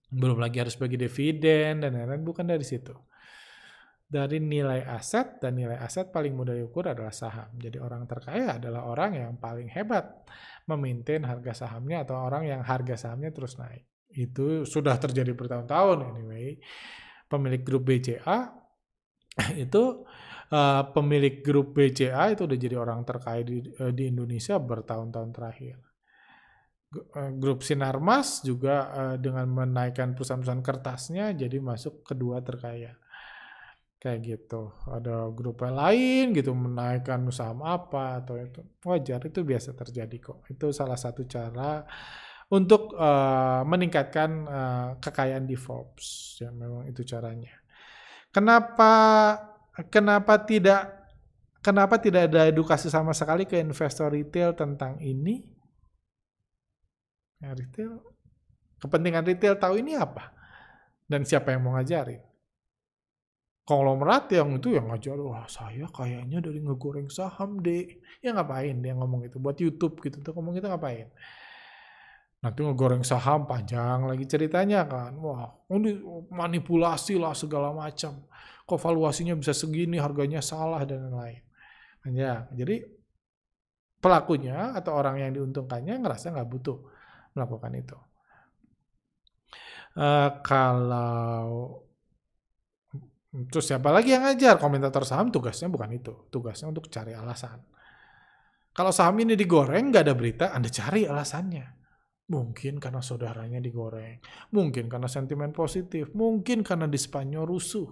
belum 0.08 0.40
lagi 0.40 0.58
harus 0.64 0.80
bagi 0.80 0.96
dividen 0.96 1.84
dan 1.84 1.92
lain-lain 1.94 2.24
bukan 2.24 2.48
dari 2.48 2.64
situ 2.64 2.96
dari 4.08 4.40
nilai 4.40 4.88
aset 4.88 5.44
dan 5.44 5.60
nilai 5.60 5.76
aset 5.84 6.08
paling 6.16 6.32
mudah 6.32 6.56
diukur 6.56 6.88
adalah 6.88 7.12
saham. 7.12 7.52
Jadi 7.60 7.76
orang 7.76 8.08
terkaya 8.08 8.56
adalah 8.56 8.88
orang 8.88 9.20
yang 9.20 9.34
paling 9.36 9.68
hebat 9.68 10.24
memaintain 10.64 11.28
harga 11.28 11.68
sahamnya 11.68 12.08
atau 12.08 12.16
orang 12.16 12.48
yang 12.48 12.64
harga 12.64 12.96
sahamnya 12.96 13.36
terus 13.36 13.60
naik. 13.60 13.84
Itu 14.08 14.64
sudah 14.64 14.96
terjadi 14.96 15.36
bertahun-tahun 15.36 16.08
anyway. 16.16 16.56
Pemilik 17.28 17.60
grup 17.68 17.84
BCA 17.84 18.56
itu 19.68 20.08
uh, 20.52 20.84
pemilik 20.92 21.44
grup 21.44 21.76
BCA 21.76 22.34
itu 22.34 22.48
udah 22.48 22.58
jadi 22.58 22.76
orang 22.80 23.04
terkaya 23.04 23.42
di, 23.44 23.64
uh, 23.80 23.92
di 23.92 24.04
Indonesia 24.08 24.56
bertahun-tahun 24.60 25.30
terakhir. 25.36 25.78
Uh, 26.88 27.32
grup 27.36 27.68
Sinarmas 27.68 28.40
juga 28.44 28.76
uh, 28.92 29.16
dengan 29.20 29.48
menaikkan 29.52 30.16
perusahaan-perusahaan 30.16 30.64
kertasnya 30.64 31.26
jadi 31.36 31.58
masuk 31.60 32.08
kedua 32.08 32.40
terkaya. 32.40 32.96
Kayak 33.98 34.20
gitu. 34.24 34.72
Ada 34.88 35.34
grup 35.34 35.66
lain 35.66 36.30
gitu 36.32 36.54
menaikkan 36.54 37.28
saham 37.34 37.66
apa 37.66 38.22
atau 38.24 38.38
itu. 38.38 38.62
Wajar 38.86 39.26
itu 39.26 39.42
biasa 39.42 39.74
terjadi 39.74 40.18
kok. 40.22 40.46
Itu 40.48 40.70
salah 40.70 40.96
satu 40.96 41.26
cara 41.26 41.82
untuk 42.48 42.96
uh, 42.96 43.66
meningkatkan 43.68 44.30
uh, 44.48 44.90
kekayaan 45.02 45.50
di 45.50 45.58
Forbes. 45.58 46.40
Ya 46.40 46.54
memang 46.54 46.88
itu 46.88 47.02
caranya. 47.04 47.52
Kenapa 48.32 48.94
kenapa 49.86 50.42
tidak 50.42 50.90
kenapa 51.62 52.02
tidak 52.02 52.34
ada 52.34 52.50
edukasi 52.50 52.90
sama 52.90 53.14
sekali 53.14 53.46
ke 53.46 53.62
investor 53.62 54.10
retail 54.10 54.58
tentang 54.58 54.98
ini? 54.98 55.46
Ya, 57.38 57.54
retail 57.54 58.02
kepentingan 58.82 59.26
retail 59.26 59.58
tahu 59.58 59.82
ini 59.82 59.94
apa 59.94 60.34
dan 61.06 61.22
siapa 61.22 61.54
yang 61.54 61.62
mau 61.66 61.78
ngajarin? 61.78 62.26
Konglomerat 63.68 64.32
yang 64.32 64.64
itu 64.64 64.80
yang 64.80 64.88
ngajar, 64.88 65.20
wah 65.20 65.44
saya 65.52 65.92
kayaknya 65.92 66.40
dari 66.40 66.64
ngegoreng 66.64 67.12
saham 67.12 67.60
deh. 67.60 68.00
Ya 68.24 68.32
ngapain 68.32 68.80
dia 68.80 68.96
ngomong 68.96 69.28
itu? 69.28 69.44
Buat 69.44 69.60
YouTube 69.60 70.00
gitu 70.08 70.24
tuh 70.24 70.32
ngomong 70.40 70.56
itu 70.56 70.72
ngapain? 70.72 71.12
Nanti 72.40 72.64
ngegoreng 72.64 73.04
saham 73.04 73.44
panjang 73.44 74.08
lagi 74.08 74.24
ceritanya 74.24 74.88
kan. 74.88 75.20
Wah, 75.20 75.52
ini 75.68 76.00
manipulasi 76.32 77.20
lah 77.20 77.36
segala 77.36 77.76
macam 77.76 78.24
kok 78.68 78.80
valuasinya 78.84 79.32
bisa 79.40 79.56
segini, 79.56 79.96
harganya 79.96 80.44
salah 80.44 80.84
dan 80.84 81.08
lain-lain. 81.08 81.42
Ya, 82.12 82.48
jadi 82.52 82.84
pelakunya 84.04 84.76
atau 84.76 84.96
orang 84.96 85.24
yang 85.24 85.32
diuntungkannya 85.36 86.04
ngerasa 86.04 86.36
nggak 86.36 86.50
butuh 86.52 86.78
melakukan 87.34 87.72
itu. 87.80 87.98
Uh, 89.98 90.30
kalau 90.46 91.82
terus 93.50 93.66
siapa 93.66 93.90
lagi 93.90 94.14
yang 94.14 94.24
ngajar 94.30 94.62
komentator 94.62 95.04
saham 95.04 95.34
tugasnya 95.34 95.72
bukan 95.72 95.90
itu, 95.96 96.30
tugasnya 96.30 96.70
untuk 96.70 96.92
cari 96.92 97.18
alasan. 97.18 97.64
Kalau 98.78 98.94
saham 98.94 99.18
ini 99.18 99.34
digoreng 99.34 99.90
nggak 99.90 100.04
ada 100.06 100.14
berita, 100.14 100.46
Anda 100.54 100.70
cari 100.70 101.10
alasannya. 101.10 101.66
Mungkin 102.28 102.78
karena 102.78 103.00
saudaranya 103.00 103.58
digoreng, 103.64 104.20
mungkin 104.52 104.92
karena 104.92 105.08
sentimen 105.08 105.56
positif, 105.56 106.12
mungkin 106.12 106.60
karena 106.60 106.84
di 106.84 107.00
Spanyol 107.00 107.48
rusuh, 107.48 107.88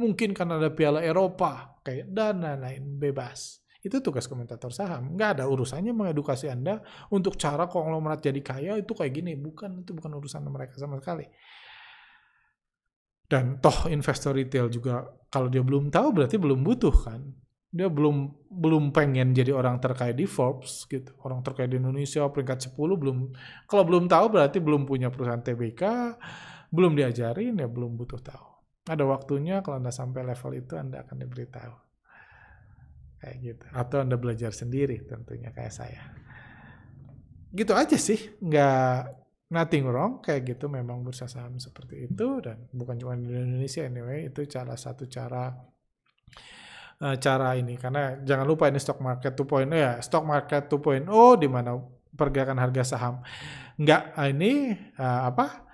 mungkin 0.00 0.32
karena 0.32 0.56
ada 0.56 0.72
piala 0.72 1.04
Eropa, 1.04 1.76
kayak 1.84 2.08
dan 2.08 2.40
lain-lain 2.40 2.96
bebas. 2.96 3.60
Itu 3.80 4.00
tugas 4.00 4.28
komentator 4.28 4.72
saham. 4.72 5.16
Nggak 5.16 5.40
ada 5.40 5.44
urusannya 5.48 5.92
mengedukasi 5.92 6.48
Anda 6.48 6.80
untuk 7.12 7.36
cara 7.36 7.68
konglomerat 7.68 8.24
jadi 8.24 8.40
kaya 8.40 8.72
itu 8.80 8.92
kayak 8.92 9.12
gini. 9.12 9.36
Bukan, 9.36 9.84
itu 9.84 9.92
bukan 9.96 10.12
urusan 10.20 10.44
mereka 10.48 10.76
sama 10.76 11.00
sekali. 11.00 11.24
Dan 13.30 13.62
toh 13.62 13.86
investor 13.88 14.34
retail 14.34 14.66
juga 14.66 15.06
kalau 15.30 15.46
dia 15.46 15.62
belum 15.62 15.88
tahu 15.88 16.08
berarti 16.12 16.36
belum 16.36 16.60
butuh 16.66 16.96
kan. 17.06 17.20
Dia 17.70 17.86
belum 17.86 18.34
belum 18.50 18.90
pengen 18.90 19.30
jadi 19.30 19.54
orang 19.54 19.78
terkaya 19.78 20.10
di 20.10 20.26
Forbes 20.26 20.84
gitu. 20.90 21.14
Orang 21.22 21.40
terkaya 21.46 21.70
di 21.70 21.78
Indonesia 21.78 22.26
peringkat 22.26 22.74
10 22.74 22.74
belum 22.74 23.30
kalau 23.70 23.86
belum 23.86 24.10
tahu 24.10 24.26
berarti 24.34 24.58
belum 24.58 24.82
punya 24.84 25.08
perusahaan 25.08 25.38
TBK, 25.38 25.82
belum 26.74 26.98
diajarin 26.98 27.54
ya 27.54 27.70
belum 27.70 27.94
butuh 27.94 28.18
tahu. 28.18 28.49
Ada 28.90 29.06
waktunya 29.06 29.62
kalau 29.62 29.78
Anda 29.78 29.94
sampai 29.94 30.26
level 30.26 30.52
itu 30.58 30.74
Anda 30.74 31.06
akan 31.06 31.16
diberitahu. 31.22 31.74
Kayak 33.22 33.36
gitu. 33.38 33.64
Atau 33.70 34.02
Anda 34.02 34.18
belajar 34.18 34.50
sendiri 34.50 35.06
tentunya 35.06 35.54
kayak 35.54 35.70
saya. 35.70 36.02
Gitu 37.54 37.70
aja 37.70 37.94
sih. 37.94 38.34
Nggak 38.42 39.14
nothing 39.54 39.86
wrong. 39.86 40.18
Kayak 40.18 40.58
gitu 40.58 40.66
memang 40.66 41.06
bursa 41.06 41.30
saham 41.30 41.62
seperti 41.62 42.10
itu. 42.10 42.42
Dan 42.42 42.66
bukan 42.74 42.98
cuma 42.98 43.14
di 43.14 43.30
Indonesia 43.30 43.86
anyway. 43.86 44.26
Itu 44.26 44.42
salah 44.50 44.74
satu 44.74 45.06
cara 45.06 45.54
uh, 46.98 47.16
cara 47.22 47.54
ini. 47.54 47.78
Karena 47.78 48.18
jangan 48.26 48.42
lupa 48.42 48.66
ini 48.66 48.82
stock 48.82 48.98
market 48.98 49.38
2.0 49.38 49.70
ya. 49.70 50.02
Stock 50.02 50.26
market 50.26 50.66
2.0 50.66 51.06
di 51.38 51.46
mana 51.46 51.78
pergerakan 52.14 52.58
harga 52.58 52.82
saham 52.82 53.22
nggak 53.80 54.18
ini 54.28 54.76
uh, 54.98 55.30
apa 55.32 55.69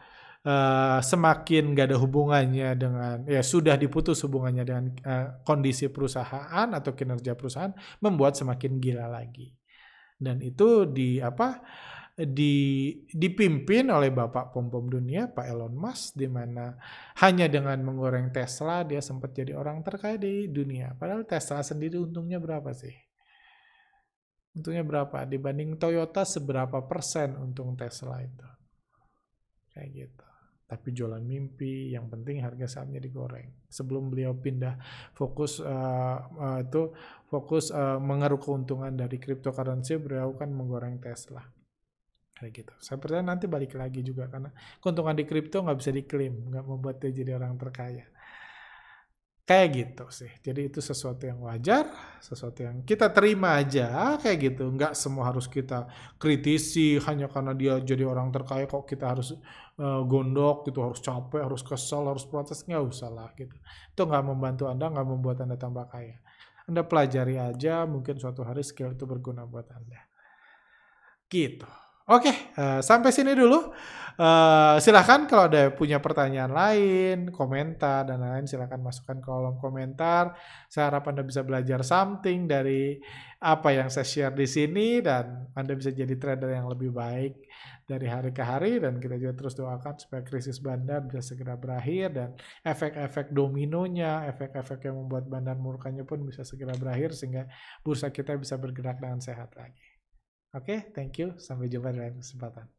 uh, 0.47 0.99
semakin 1.03 1.75
gak 1.75 1.93
ada 1.93 1.99
hubungannya 1.99 2.69
dengan 2.79 3.27
ya 3.27 3.43
sudah 3.43 3.75
diputus 3.75 4.23
hubungannya 4.23 4.65
dengan 4.65 4.85
uh, 5.03 5.29
kondisi 5.43 5.91
perusahaan 5.91 6.71
atau 6.71 6.95
kinerja 6.95 7.35
perusahaan 7.35 7.75
membuat 8.01 8.39
semakin 8.39 8.79
gila 8.79 9.11
lagi. 9.11 9.51
Dan 10.17 10.41
itu 10.41 10.89
di 10.89 11.21
apa 11.21 11.61
di 12.17 12.89
dipimpin 13.13 13.93
oleh 13.93 14.09
bapak 14.09 14.49
pom 14.49 14.73
pom 14.73 14.89
dunia 14.89 15.29
Pak 15.29 15.53
Elon 15.53 15.77
Musk 15.77 16.17
di 16.17 16.25
mana 16.25 16.73
hanya 17.21 17.45
dengan 17.45 17.77
menggoreng 17.85 18.33
Tesla 18.33 18.89
dia 18.89 19.05
sempat 19.05 19.37
jadi 19.37 19.53
orang 19.53 19.85
terkaya 19.85 20.17
di 20.17 20.49
dunia. 20.49 20.97
Padahal 20.97 21.29
Tesla 21.29 21.61
sendiri 21.61 22.01
untungnya 22.01 22.41
berapa 22.41 22.73
sih? 22.73 22.97
Untungnya 24.57 24.81
berapa? 24.81 25.29
Dibanding 25.29 25.77
Toyota 25.77 26.25
seberapa 26.25 26.81
persen 26.89 27.37
untung 27.37 27.77
Tesla 27.77 28.25
itu? 28.25 28.49
Kayak 29.77 29.89
gitu 29.93 30.26
tapi 30.67 30.91
jualan 30.91 31.23
mimpi 31.23 31.95
yang 31.95 32.11
penting 32.11 32.43
harga 32.43 32.67
sahamnya 32.67 32.99
digoreng 32.99 33.55
sebelum 33.71 34.11
beliau 34.11 34.35
pindah 34.35 34.75
fokus 35.15 35.63
uh, 35.63 36.19
uh, 36.27 36.59
itu 36.59 36.91
fokus 37.31 37.71
uh, 37.71 38.03
mengeruk 38.03 38.43
keuntungan 38.43 38.91
dari 38.91 39.23
cryptocurrency 39.23 39.95
beliau 40.03 40.35
kan 40.35 40.51
menggoreng 40.51 40.99
Tesla 40.99 41.47
kayak 42.37 42.53
gitu 42.53 42.75
saya 42.83 42.99
percaya 42.99 43.23
nanti 43.23 43.47
balik 43.47 43.79
lagi 43.79 44.03
juga 44.03 44.27
karena 44.27 44.51
keuntungan 44.83 45.15
di 45.15 45.25
kripto 45.25 45.63
nggak 45.63 45.79
bisa 45.79 45.91
diklaim 45.95 46.35
nggak 46.51 46.65
membuat 46.67 46.99
dia 46.99 47.15
jadi 47.15 47.39
orang 47.39 47.55
terkaya 47.57 48.05
Kayak 49.47 49.69
gitu 49.79 50.05
sih. 50.11 50.33
Jadi 50.43 50.67
itu 50.67 50.83
sesuatu 50.83 51.23
yang 51.23 51.39
wajar, 51.47 51.87
sesuatu 52.19 52.67
yang 52.67 52.83
kita 52.83 53.15
terima 53.15 53.55
aja 53.63 54.19
kayak 54.19 54.39
gitu. 54.43 54.67
Nggak 54.75 54.99
semua 54.99 55.31
harus 55.31 55.47
kita 55.47 55.87
kritisi 56.19 56.99
hanya 57.07 57.31
karena 57.31 57.55
dia 57.55 57.79
jadi 57.79 58.11
orang 58.11 58.35
terkaya 58.35 58.67
kok 58.67 58.91
kita 58.91 59.07
harus 59.07 59.39
uh, 59.81 60.03
gondok 60.05 60.69
gitu, 60.69 60.85
harus 60.85 61.01
capek, 61.01 61.45
harus 61.45 61.63
kesal, 61.65 62.09
harus 62.09 62.25
protes. 62.25 62.65
Nggak 62.65 62.85
usah 62.85 63.11
lah 63.13 63.31
gitu. 63.37 63.57
Itu 63.93 64.03
nggak 64.05 64.25
membantu 64.25 64.69
Anda, 64.69 64.93
nggak 64.93 65.07
membuat 65.07 65.37
Anda 65.45 65.57
tambah 65.57 65.87
kaya. 65.89 66.21
Anda 66.67 66.83
pelajari 66.83 67.39
aja, 67.39 67.87
mungkin 67.87 68.19
suatu 68.19 68.43
hari 68.43 68.67
skill 68.67 68.99
itu 68.99 69.07
berguna 69.07 69.47
buat 69.47 69.71
Anda. 69.71 70.03
Gitu. 71.31 71.67
Oke, 72.07 72.55
uh, 72.55 72.79
sampai 72.83 73.11
sini 73.11 73.35
dulu. 73.35 73.75
Uh, 74.17 74.81
silahkan 74.81 75.29
kalau 75.29 75.45
ada 75.51 75.69
punya 75.75 76.01
pertanyaan 76.01 76.49
lain, 76.49 77.19
komentar, 77.35 78.09
dan 78.09 78.23
lain-lain 78.23 78.49
silahkan 78.49 78.81
masukkan 78.81 79.21
ke 79.21 79.27
kolom 79.29 79.59
komentar. 79.61 80.39
Saya 80.71 80.89
harap 80.89 81.11
Anda 81.11 81.27
bisa 81.27 81.43
belajar 81.43 81.83
something 81.83 82.49
dari 82.49 82.97
apa 83.43 83.75
yang 83.75 83.93
saya 83.93 84.09
share 84.09 84.35
di 84.39 84.49
sini 84.49 85.05
dan 85.05 85.51
Anda 85.53 85.77
bisa 85.77 85.93
jadi 85.93 86.15
trader 86.17 86.49
yang 86.49 86.71
lebih 86.71 86.95
baik 86.95 87.45
dari 87.87 88.11
hari 88.11 88.35
ke 88.35 88.43
hari 88.43 88.83
dan 88.83 88.99
kita 88.99 89.15
juga 89.15 89.33
terus 89.39 89.55
doakan 89.55 89.95
supaya 89.95 90.27
krisis 90.27 90.59
bandar 90.59 91.07
bisa 91.07 91.23
segera 91.23 91.55
berakhir 91.55 92.11
dan 92.11 92.31
efek-efek 92.67 93.31
dominonya, 93.31 94.27
efek-efek 94.35 94.91
yang 94.91 94.99
membuat 95.07 95.31
bandar 95.31 95.55
murkanya 95.55 96.03
pun 96.03 96.27
bisa 96.27 96.43
segera 96.43 96.75
berakhir 96.75 97.15
sehingga 97.15 97.47
bursa 97.87 98.11
kita 98.11 98.35
bisa 98.35 98.59
bergerak 98.59 98.99
dengan 98.99 99.23
sehat 99.23 99.55
lagi. 99.55 99.87
Oke, 100.53 100.67
okay, 100.67 100.79
thank 100.91 101.15
you. 101.23 101.39
Sampai 101.39 101.71
jumpa 101.71 101.95
di 101.95 102.03
lain 102.03 102.19
kesempatan. 102.19 102.76